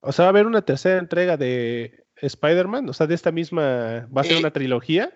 O 0.00 0.12
sea, 0.12 0.24
va 0.24 0.28
a 0.28 0.30
haber 0.30 0.46
una 0.46 0.62
tercera 0.62 0.98
entrega 0.98 1.38
de 1.38 2.04
Spider-Man, 2.16 2.88
o 2.88 2.92
sea, 2.92 3.06
de 3.06 3.14
esta 3.14 3.32
misma, 3.32 4.06
va 4.14 4.20
a 4.20 4.24
ser 4.24 4.34
Eh, 4.34 4.40
una 4.40 4.52
trilogía. 4.52 5.12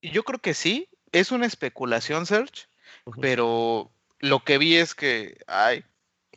Yo 0.00 0.22
creo 0.22 0.38
que 0.38 0.54
sí, 0.54 0.88
es 1.12 1.32
una 1.32 1.44
especulación, 1.44 2.24
Serge, 2.24 2.66
pero 3.20 3.90
lo 4.20 4.42
que 4.42 4.56
vi 4.56 4.76
es 4.76 4.94
que, 4.94 5.38
ay, 5.46 5.84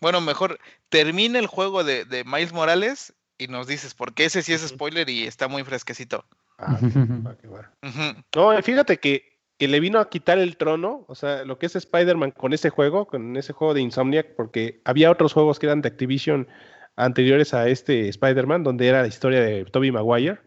bueno, 0.02 0.20
mejor 0.20 0.60
termina 0.90 1.40
el 1.40 1.48
juego 1.48 1.86
de, 1.86 2.04
de 2.04 2.26
Miles 2.26 2.52
Morales 2.52 3.14
y 3.42 3.48
nos 3.48 3.66
dices, 3.68 3.94
porque 3.94 4.26
ese 4.26 4.42
sí 4.42 4.54
es 4.54 4.62
spoiler 4.68 5.10
y 5.10 5.24
está 5.24 5.48
muy 5.48 5.64
fresquecito. 5.64 6.26
Ah, 6.60 6.78
va. 6.82 7.72
Ujú. 7.82 8.24
No, 8.36 8.62
fíjate 8.62 8.98
que, 8.98 9.40
que 9.58 9.68
le 9.68 9.80
vino 9.80 10.00
a 10.00 10.10
quitar 10.10 10.38
el 10.38 10.58
trono, 10.58 11.06
o 11.08 11.16
sea, 11.16 11.44
lo 11.44 11.58
que 11.58 11.66
es 11.66 11.76
Spider-Man 11.76 12.32
con 12.32 12.54
ese 12.54 12.70
juego, 12.70 13.08
con 13.08 13.36
ese 13.36 13.54
juego 13.54 13.74
de 13.74 13.82
Insomniac, 13.82 14.36
porque 14.36 14.82
había 14.86 15.10
otros 15.10 15.34
juegos 15.34 15.58
que 15.58 15.66
eran 15.66 15.82
de 15.82 15.90
Activision 15.90 16.48
anteriores 16.96 17.54
a 17.56 17.68
este 17.68 18.10
Spider-Man, 18.10 18.64
donde 18.64 18.88
era 18.88 19.02
la 19.02 19.08
historia 19.08 19.42
de 19.42 19.66
Tobey 19.66 19.92
Maguire. 19.92 20.40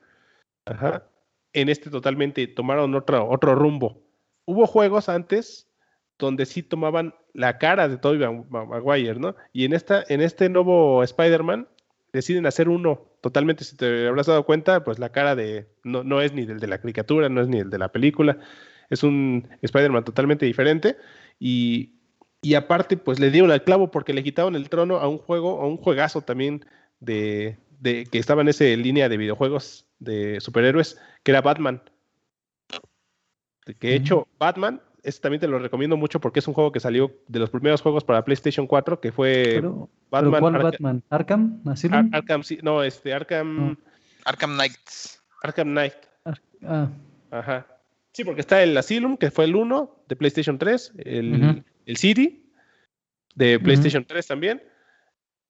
Ajá. 0.66 1.04
En 1.52 1.68
este 1.68 1.90
totalmente 1.90 2.46
tomaron 2.46 2.94
otro, 2.94 3.28
otro 3.28 3.54
rumbo. 3.54 4.02
Hubo 4.44 4.66
juegos 4.66 5.08
antes 5.08 5.68
donde 6.18 6.46
sí 6.46 6.62
tomaban 6.62 7.14
la 7.32 7.58
cara 7.58 7.88
de 7.88 7.96
Tobey 7.96 8.20
Ma- 8.20 8.44
Ma- 8.48 8.64
Maguire, 8.66 9.18
¿no? 9.18 9.34
Y 9.52 9.64
en, 9.64 9.72
esta, 9.72 10.04
en 10.08 10.20
este 10.20 10.48
nuevo 10.48 11.02
Spider-Man 11.02 11.66
deciden 12.18 12.46
hacer 12.46 12.68
uno 12.68 13.02
totalmente, 13.20 13.64
si 13.64 13.76
te 13.76 14.06
habrás 14.06 14.26
dado 14.26 14.44
cuenta, 14.46 14.84
pues 14.84 14.98
la 14.98 15.10
cara 15.10 15.34
de, 15.34 15.66
no, 15.82 16.04
no 16.04 16.20
es 16.20 16.32
ni 16.32 16.46
del 16.46 16.60
de 16.60 16.66
la 16.66 16.78
caricatura, 16.78 17.28
no 17.28 17.40
es 17.40 17.48
ni 17.48 17.58
el 17.58 17.70
de 17.70 17.78
la 17.78 17.90
película, 17.90 18.38
es 18.90 19.02
un 19.02 19.48
Spider-Man 19.60 20.04
totalmente 20.04 20.46
diferente 20.46 20.96
y, 21.38 21.94
y 22.40 22.54
aparte 22.54 22.96
pues 22.96 23.18
le 23.18 23.30
dieron 23.30 23.50
al 23.50 23.64
clavo 23.64 23.90
porque 23.90 24.14
le 24.14 24.22
quitaron 24.22 24.54
el 24.54 24.68
trono 24.68 24.98
a 24.98 25.08
un 25.08 25.18
juego, 25.18 25.60
a 25.60 25.66
un 25.66 25.76
juegazo 25.76 26.22
también 26.22 26.64
de, 27.00 27.58
de 27.80 28.06
que 28.06 28.18
estaba 28.18 28.42
en 28.42 28.48
esa 28.48 28.64
línea 28.64 29.08
de 29.08 29.16
videojuegos 29.16 29.86
de 29.98 30.40
superhéroes, 30.40 31.00
que 31.22 31.32
era 31.32 31.40
Batman. 31.40 31.82
Que 33.78 33.88
de 33.88 33.94
hecho, 33.96 34.28
Batman, 34.38 34.80
este 35.04 35.20
también 35.22 35.40
te 35.40 35.46
lo 35.48 35.58
recomiendo 35.58 35.96
mucho 35.96 36.20
porque 36.20 36.40
es 36.40 36.48
un 36.48 36.54
juego 36.54 36.72
que 36.72 36.80
salió 36.80 37.12
de 37.28 37.38
los 37.38 37.50
primeros 37.50 37.80
juegos 37.82 38.02
para 38.04 38.24
PlayStation 38.24 38.66
4, 38.66 39.00
que 39.00 39.12
fue 39.12 39.42
Pero, 39.56 39.88
pero 40.10 40.30
Batman, 40.30 40.40
¿cuál 40.40 40.62
Batman? 40.62 41.02
¿Arkham? 41.10 41.60
¿Asylum? 41.66 41.94
Ar- 41.98 42.08
Arkham, 42.12 42.42
sí, 42.42 42.58
no, 42.62 42.82
este, 42.82 43.12
Arkham, 43.14 43.56
No. 43.56 43.76
Arkham 44.24 44.54
Knights. 44.54 45.22
Arkham 45.42 45.68
Knight. 45.68 45.94
Ah, 46.66 46.88
Ajá. 47.30 47.66
Sí, 48.12 48.24
porque 48.24 48.40
está 48.40 48.62
el 48.62 48.76
Asylum, 48.76 49.16
que 49.16 49.30
fue 49.30 49.44
el 49.44 49.54
1 49.56 50.04
de 50.08 50.16
PlayStation 50.16 50.56
3, 50.56 50.92
el, 50.98 51.64
el 51.84 51.96
City 51.96 52.50
de. 53.34 53.58
PlayStation 53.58 54.04
3 54.04 54.26
también, 54.26 54.62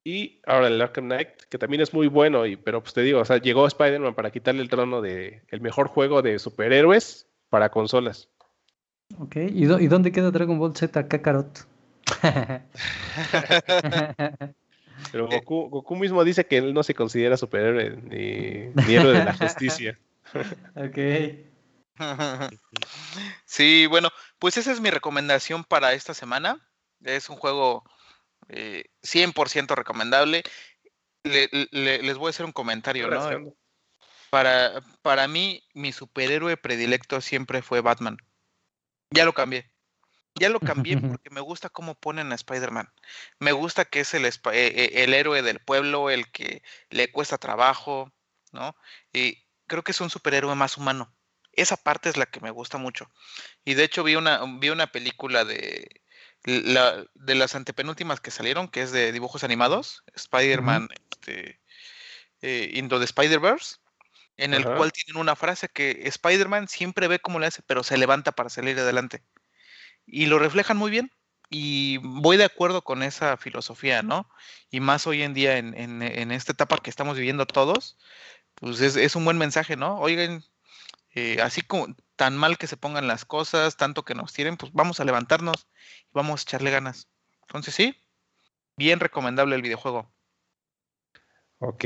y 0.03 0.41
ahora 0.45 0.67
el 0.67 0.81
Arkham 0.81 1.05
Knight, 1.05 1.29
que 1.49 1.57
también 1.57 1.81
es 1.81 1.93
muy 1.93 2.07
bueno, 2.07 2.45
y, 2.45 2.57
pero 2.57 2.81
pues 2.81 2.93
te 2.93 3.01
digo, 3.01 3.19
o 3.21 3.25
sea, 3.25 3.37
llegó 3.37 3.65
Spider-Man 3.67 4.15
para 4.15 4.31
quitarle 4.31 4.61
el 4.61 4.69
trono 4.69 5.01
de 5.01 5.43
el 5.49 5.61
mejor 5.61 5.87
juego 5.87 6.21
de 6.21 6.37
superhéroes 6.39 7.27
para 7.49 7.69
consolas. 7.69 8.29
Ok, 9.19 9.35
¿y, 9.37 9.65
dó- 9.65 9.79
y 9.79 9.87
dónde 9.87 10.11
queda 10.11 10.31
Dragon 10.31 10.59
Ball 10.59 10.75
Z 10.75 11.07
Kakarot? 11.07 11.67
Pero 15.11 15.27
Goku, 15.27 15.69
Goku 15.69 15.95
mismo 15.95 16.23
dice 16.23 16.45
que 16.45 16.57
él 16.57 16.73
no 16.73 16.83
se 16.83 16.93
considera 16.95 17.37
superhéroe 17.37 17.97
ni, 17.97 18.71
ni 18.85 18.95
héroe 18.95 19.13
de 19.13 19.23
la 19.25 19.33
justicia. 19.37 19.97
ok. 20.75 20.97
Sí, 23.45 23.85
bueno, 23.87 24.09
pues 24.39 24.57
esa 24.57 24.71
es 24.71 24.81
mi 24.81 24.89
recomendación 24.89 25.63
para 25.63 25.93
esta 25.93 26.13
semana. 26.13 26.67
Es 27.03 27.29
un 27.29 27.37
juego 27.37 27.83
eh, 28.49 28.85
100% 29.03 29.75
recomendable. 29.75 30.43
Le- 31.23 31.49
le- 31.71 32.01
les 32.01 32.17
voy 32.17 32.27
a 32.27 32.29
hacer 32.31 32.45
un 32.45 32.51
comentario, 32.51 33.07
¿no? 33.07 33.15
Para, 34.29 34.81
para 35.01 35.27
mí, 35.27 35.63
mi 35.73 35.91
superhéroe 35.93 36.57
predilecto 36.57 37.21
siempre 37.21 37.61
fue 37.61 37.81
Batman. 37.81 38.17
Ya 39.11 39.25
lo 39.25 39.33
cambié. 39.33 39.71
Ya 40.35 40.49
lo 40.49 40.59
cambié 40.59 40.97
porque 41.19 41.29
me 41.29 41.41
gusta 41.41 41.69
cómo 41.69 41.95
ponen 41.95 42.31
a 42.31 42.35
Spider-Man. 42.35 42.91
Me 43.39 43.51
gusta 43.51 43.85
que 43.85 44.01
es 44.01 44.13
el, 44.13 44.25
eh, 44.25 44.31
eh, 44.53 45.03
el 45.03 45.13
héroe 45.13 45.41
del 45.41 45.59
pueblo, 45.59 46.09
el 46.09 46.31
que 46.31 46.61
le 46.89 47.11
cuesta 47.11 47.37
trabajo, 47.37 48.11
¿no? 48.51 48.75
Y 49.13 49.45
creo 49.67 49.83
que 49.83 49.91
es 49.91 50.01
un 50.01 50.09
superhéroe 50.09 50.55
más 50.55 50.77
humano. 50.77 51.15
Esa 51.53 51.77
parte 51.77 52.09
es 52.09 52.17
la 52.17 52.25
que 52.25 52.41
me 52.41 52.51
gusta 52.51 52.77
mucho. 52.77 53.09
Y 53.63 53.75
de 53.75 53.85
hecho 53.85 54.03
vi 54.03 54.15
una, 54.15 54.41
vi 54.59 54.69
una 54.69 54.91
película 54.91 55.45
de, 55.45 56.01
la, 56.43 57.05
de 57.13 57.35
las 57.35 57.55
antepenúltimas 57.55 58.19
que 58.19 58.31
salieron, 58.31 58.67
que 58.67 58.81
es 58.81 58.91
de 58.91 59.11
dibujos 59.13 59.43
animados, 59.43 60.03
Spider-Man 60.15 60.89
este, 61.11 61.61
eh, 62.41 62.71
Into 62.73 62.99
the 62.99 63.05
Spider-Verse, 63.05 63.77
en 64.37 64.53
el 64.53 64.65
Ajá. 64.65 64.71
cual 64.71 64.91
tienen 64.91 65.21
una 65.21 65.35
frase 65.35 65.69
que 65.69 66.01
Spider-Man 66.05 66.67
siempre 66.67 67.07
ve 67.07 67.19
cómo 67.19 67.39
le 67.39 67.47
hace, 67.47 67.61
pero 67.63 67.83
se 67.83 67.97
levanta 67.97 68.31
para 68.33 68.49
salir 68.49 68.77
adelante. 68.79 69.23
Y 70.05 70.27
lo 70.27 70.39
reflejan 70.39 70.77
muy 70.77 70.91
bien. 70.91 71.11
Y 71.49 71.97
voy 71.97 72.37
de 72.37 72.45
acuerdo 72.45 72.83
con 72.83 73.03
esa 73.03 73.37
filosofía, 73.37 74.01
¿no? 74.03 74.29
Y 74.71 74.79
más 74.79 75.07
hoy 75.07 75.21
en 75.23 75.33
día, 75.33 75.57
en, 75.57 75.75
en- 75.77 76.01
en 76.01 76.31
esta 76.31 76.53
etapa 76.53 76.77
que 76.79 76.89
estamos 76.89 77.17
viviendo 77.17 77.45
todos, 77.45 77.97
pues 78.55 78.81
es, 78.81 78.95
es 78.97 79.15
un 79.15 79.25
buen 79.25 79.37
mensaje, 79.37 79.75
¿no? 79.77 79.97
Oigan, 79.99 80.43
eh, 81.15 81.41
así 81.41 81.61
como 81.61 81.87
tan 82.15 82.37
mal 82.37 82.57
que 82.57 82.67
se 82.67 82.77
pongan 82.77 83.07
las 83.07 83.25
cosas, 83.25 83.77
tanto 83.77 84.05
que 84.05 84.15
nos 84.15 84.33
tiren, 84.33 84.57
pues 84.57 84.71
vamos 84.73 84.99
a 84.99 85.05
levantarnos 85.05 85.67
y 86.05 86.11
vamos 86.13 86.41
a 86.41 86.43
echarle 86.43 86.71
ganas. 86.71 87.09
Entonces 87.43 87.75
sí, 87.75 87.95
bien 88.77 88.99
recomendable 89.01 89.55
el 89.57 89.63
videojuego. 89.63 90.14
Ok. 91.67 91.83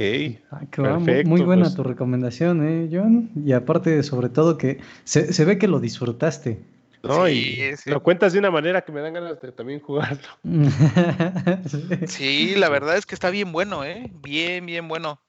Ah, 0.52 0.62
qué 0.72 0.82
va, 0.82 0.96
muy- 0.98 1.06
Perfecto, 1.06 1.30
muy 1.30 1.42
buena 1.42 1.64
pues. 1.64 1.76
tu 1.76 1.84
recomendación, 1.84 2.68
¿eh, 2.68 2.90
John? 2.92 3.30
Y 3.46 3.54
aparte, 3.54 4.04
sobre 4.04 4.30
todo, 4.30 4.58
que 4.58 4.80
se, 5.06 5.32
se 5.32 5.46
ve 5.46 5.58
que 5.58 5.68
lo 5.68 5.80
disfrutaste. 5.80 6.60
¿no? 7.02 7.28
Sí, 7.28 7.32
y 7.72 7.78
sí. 7.78 7.90
lo 7.90 8.04
cuentas 8.04 8.34
de 8.34 8.40
una 8.40 8.52
manera 8.52 8.82
que 8.82 8.92
me 8.92 9.00
dan 9.00 9.14
ganas 9.14 9.40
de 9.40 9.52
también 9.54 9.80
jugarlo. 9.80 10.28
Sí. 12.08 12.56
La 12.58 12.68
verdad 12.70 12.98
es 12.98 13.06
que 13.06 13.16
está 13.16 13.30
bien 13.30 13.52
bueno, 13.54 13.84
¿eh? 13.86 14.12
Bien, 14.22 14.66
bien 14.66 14.88
bueno. 14.88 15.22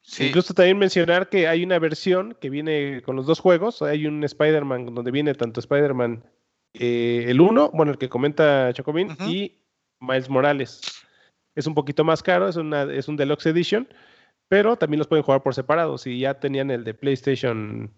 Sí, 0.00 0.24
Incluso 0.26 0.54
también 0.54 0.78
mencionar 0.78 1.28
que 1.28 1.46
hay 1.48 1.62
una 1.62 1.78
versión 1.78 2.36
que 2.40 2.50
viene 2.50 3.02
con 3.02 3.14
los 3.14 3.26
dos 3.26 3.40
juegos. 3.40 3.82
Hay 3.82 4.06
un 4.06 4.24
Spider-Man 4.24 4.94
donde 4.94 5.10
viene 5.10 5.34
tanto 5.34 5.60
Spider-Man 5.60 6.24
eh, 6.74 7.26
el 7.28 7.40
1, 7.40 7.70
bueno, 7.74 7.92
el 7.92 7.98
que 7.98 8.08
comenta 8.08 8.72
Chocomín, 8.72 9.12
Ujú. 9.12 9.24
y 9.28 9.58
Miles 10.00 10.28
Morales. 10.30 10.80
Es 11.54 11.66
un 11.66 11.74
poquito 11.74 12.04
más 12.04 12.22
caro, 12.22 12.48
es, 12.48 12.56
una, 12.56 12.84
es 12.84 13.08
un 13.08 13.16
Deluxe 13.16 13.46
Edition, 13.46 13.88
pero 14.48 14.76
también 14.76 14.98
los 14.98 15.06
pueden 15.06 15.24
jugar 15.24 15.42
por 15.42 15.54
separado. 15.54 15.98
Si 15.98 16.18
ya 16.18 16.40
tenían 16.40 16.70
el 16.70 16.84
de 16.84 16.94
PlayStation 16.94 17.92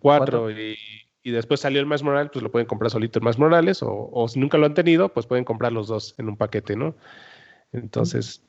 4 0.00 0.50
y, 0.50 0.76
y 1.22 1.30
después 1.30 1.60
salió 1.60 1.80
el 1.80 1.86
Miles 1.86 2.02
Morales, 2.02 2.30
pues 2.32 2.42
lo 2.42 2.50
pueden 2.50 2.66
comprar 2.66 2.90
solito 2.90 3.18
el 3.18 3.24
Miles 3.24 3.38
Morales, 3.38 3.82
o, 3.82 4.10
o 4.12 4.28
si 4.28 4.38
nunca 4.38 4.58
lo 4.58 4.66
han 4.66 4.74
tenido, 4.74 5.12
pues 5.12 5.26
pueden 5.26 5.44
comprar 5.44 5.72
los 5.72 5.88
dos 5.88 6.14
en 6.18 6.28
un 6.28 6.36
paquete, 6.36 6.76
¿no? 6.76 6.94
Entonces, 7.72 8.44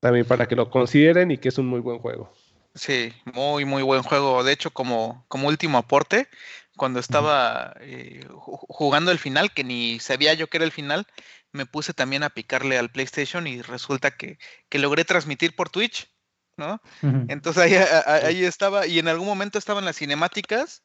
también 0.00 0.26
para 0.26 0.46
que 0.46 0.56
lo 0.56 0.68
consideren 0.70 1.30
y 1.30 1.38
que 1.38 1.48
es 1.48 1.58
un 1.58 1.66
muy 1.66 1.80
buen 1.80 1.98
juego. 1.98 2.30
Sí, 2.74 3.12
muy, 3.24 3.64
muy 3.64 3.82
buen 3.82 4.02
juego. 4.02 4.42
De 4.44 4.52
hecho, 4.52 4.70
como, 4.72 5.24
como 5.28 5.48
último 5.48 5.78
aporte, 5.78 6.28
cuando 6.76 7.00
estaba 7.00 7.74
eh, 7.80 8.26
ju- 8.28 8.66
jugando 8.68 9.10
el 9.12 9.18
final, 9.18 9.52
que 9.52 9.64
ni 9.64 10.00
sabía 10.00 10.34
yo 10.34 10.48
que 10.48 10.56
era 10.58 10.64
el 10.66 10.72
final, 10.72 11.06
me 11.52 11.66
puse 11.66 11.94
también 11.94 12.22
a 12.24 12.30
picarle 12.30 12.78
al 12.78 12.90
PlayStation 12.90 13.46
y 13.46 13.62
resulta 13.62 14.16
que, 14.16 14.38
que 14.68 14.78
logré 14.78 15.04
transmitir 15.04 15.54
por 15.54 15.70
Twitch, 15.70 16.08
¿no? 16.56 16.80
Entonces 17.26 17.62
ahí, 17.62 17.74
a- 17.76 18.26
ahí 18.26 18.44
estaba, 18.44 18.86
y 18.86 18.98
en 18.98 19.08
algún 19.08 19.26
momento 19.28 19.58
estaban 19.58 19.84
las 19.84 19.96
cinemáticas, 19.96 20.82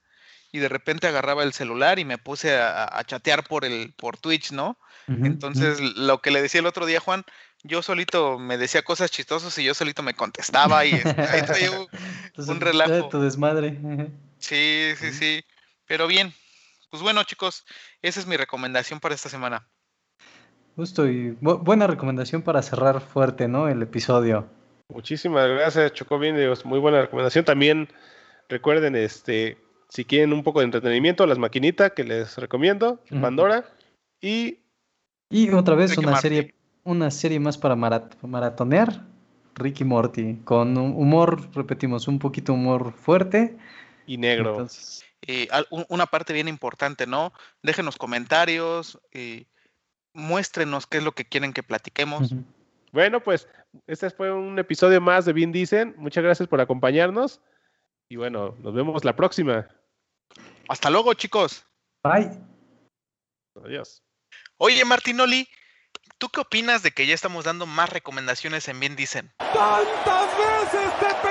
y 0.52 0.60
de 0.60 0.70
repente 0.70 1.08
agarraba 1.08 1.44
el 1.44 1.54
celular 1.54 2.00
y 2.00 2.06
me 2.06 2.18
puse 2.18 2.58
a, 2.58 2.86
a 2.98 3.04
chatear 3.04 3.44
por 3.48 3.66
el, 3.66 3.94
por 3.96 4.18
Twitch, 4.18 4.52
¿no? 4.52 4.80
Entonces, 5.22 5.80
lo 5.80 6.22
que 6.22 6.32
le 6.32 6.42
decía 6.42 6.60
el 6.62 6.68
otro 6.68 6.86
día, 6.86 7.00
Juan, 7.00 7.24
yo 7.64 7.82
solito 7.82 8.40
me 8.40 8.58
decía 8.58 8.82
cosas 8.84 9.12
chistosas 9.12 9.58
y 9.58 9.64
yo 9.66 9.74
solito 9.74 10.02
me 10.04 10.14
contestaba 10.14 10.86
y 10.86 10.94
ahí 10.94 11.42
traía 11.46 11.72
un- 11.72 11.88
Entonces, 12.28 12.54
un 12.56 12.62
relajo. 12.62 13.10
Tu 13.10 13.20
desmadre. 13.22 13.78
Sí, 14.40 14.92
sí, 14.98 15.12
sí. 15.12 15.44
Pero 15.86 16.08
bien. 16.08 16.34
Pues 16.90 17.04
bueno, 17.04 17.24
chicos, 17.24 17.66
esa 18.02 18.20
es 18.20 18.26
mi 18.26 18.36
recomendación 18.38 19.00
para 19.00 19.14
esta 19.16 19.30
semana. 19.30 19.68
Justo 20.76 21.08
y 21.08 21.32
bu- 21.42 21.62
buena 21.64 21.88
recomendación 21.88 22.42
para 22.42 22.62
cerrar 22.62 23.02
fuerte, 23.02 23.48
¿no? 23.48 23.68
El 23.68 23.82
episodio. 23.82 24.48
Muchísimas 24.88 25.48
gracias, 25.50 25.94
Chocobín. 25.94 26.36
Dios, 26.36 26.66
Muy 26.66 26.80
buena 26.80 27.02
recomendación. 27.02 27.46
También 27.46 27.90
recuerden, 28.48 28.96
este, 28.96 29.58
si 29.90 30.06
quieren 30.06 30.34
un 30.34 30.44
poco 30.44 30.60
de 30.60 30.66
entretenimiento, 30.66 31.28
las 31.28 31.38
maquinitas 31.38 31.92
que 31.92 32.04
les 32.04 32.38
recomiendo. 32.38 33.04
Pandora. 33.22 33.66
Y 34.22 34.60
Y 35.30 35.52
otra 35.52 35.76
vez 35.76 35.92
Ricky 35.92 36.00
una 36.02 36.12
Martin. 36.14 36.22
serie, 36.32 36.56
una 36.84 37.12
serie 37.12 37.40
más 37.40 37.58
para 37.58 37.76
marat- 37.76 38.16
maratonear. 38.22 39.06
Ricky 39.56 39.84
Morty, 39.84 40.38
con 40.46 40.78
un 40.78 40.94
humor, 40.96 41.54
repetimos, 41.54 42.08
un 42.08 42.18
poquito 42.20 42.54
humor 42.54 42.94
fuerte. 42.94 43.58
y 44.06 44.18
negro. 44.18 44.52
Entonces, 44.52 45.06
Eh, 45.28 45.48
al- 45.52 45.68
un- 45.70 45.86
una 45.90 46.06
parte 46.06 46.32
bien 46.32 46.48
importante, 46.48 47.06
¿no? 47.06 47.34
Déjenos 47.62 47.98
comentarios, 47.98 48.98
eh, 49.12 49.46
muéstrenos 50.14 50.88
qué 50.88 51.00
es 51.00 51.04
lo 51.04 51.12
que 51.12 51.26
quieren 51.26 51.52
que 51.52 51.62
platiquemos. 51.62 52.34
Bueno, 52.94 53.22
pues 53.22 53.48
este 53.86 54.10
fue 54.10 54.32
un 54.34 54.58
episodio 54.58 55.02
más 55.02 55.26
de 55.26 55.34
Bien 55.34 55.52
Dicen. 55.52 55.94
Muchas 55.98 56.24
gracias 56.24 56.48
por 56.48 56.62
acompañarnos. 56.62 57.42
Y 58.10 58.16
bueno, 58.16 58.56
nos 58.62 58.74
vemos 58.74 59.04
la 59.04 59.16
próxima. 59.16 59.68
Hasta 60.70 60.90
luego, 60.90 61.14
chicos. 61.14 61.66
Bye. 62.04 62.32
Adiós. 63.64 64.02
Oye, 64.58 64.84
Martinoli, 64.86 65.48
¿tú 66.20 66.30
qué 66.30 66.42
opinas 66.42 66.84
de 66.84 66.92
que 66.92 67.08
ya 67.08 67.16
estamos 67.16 67.46
dando 67.46 67.66
más 67.66 67.90
recomendaciones 67.90 68.68
en 68.68 68.80
Bien 68.80 68.96
Dicen? 68.96 69.32
¡Tantas 69.38 70.28
veces 70.38 71.00
te 71.00 71.29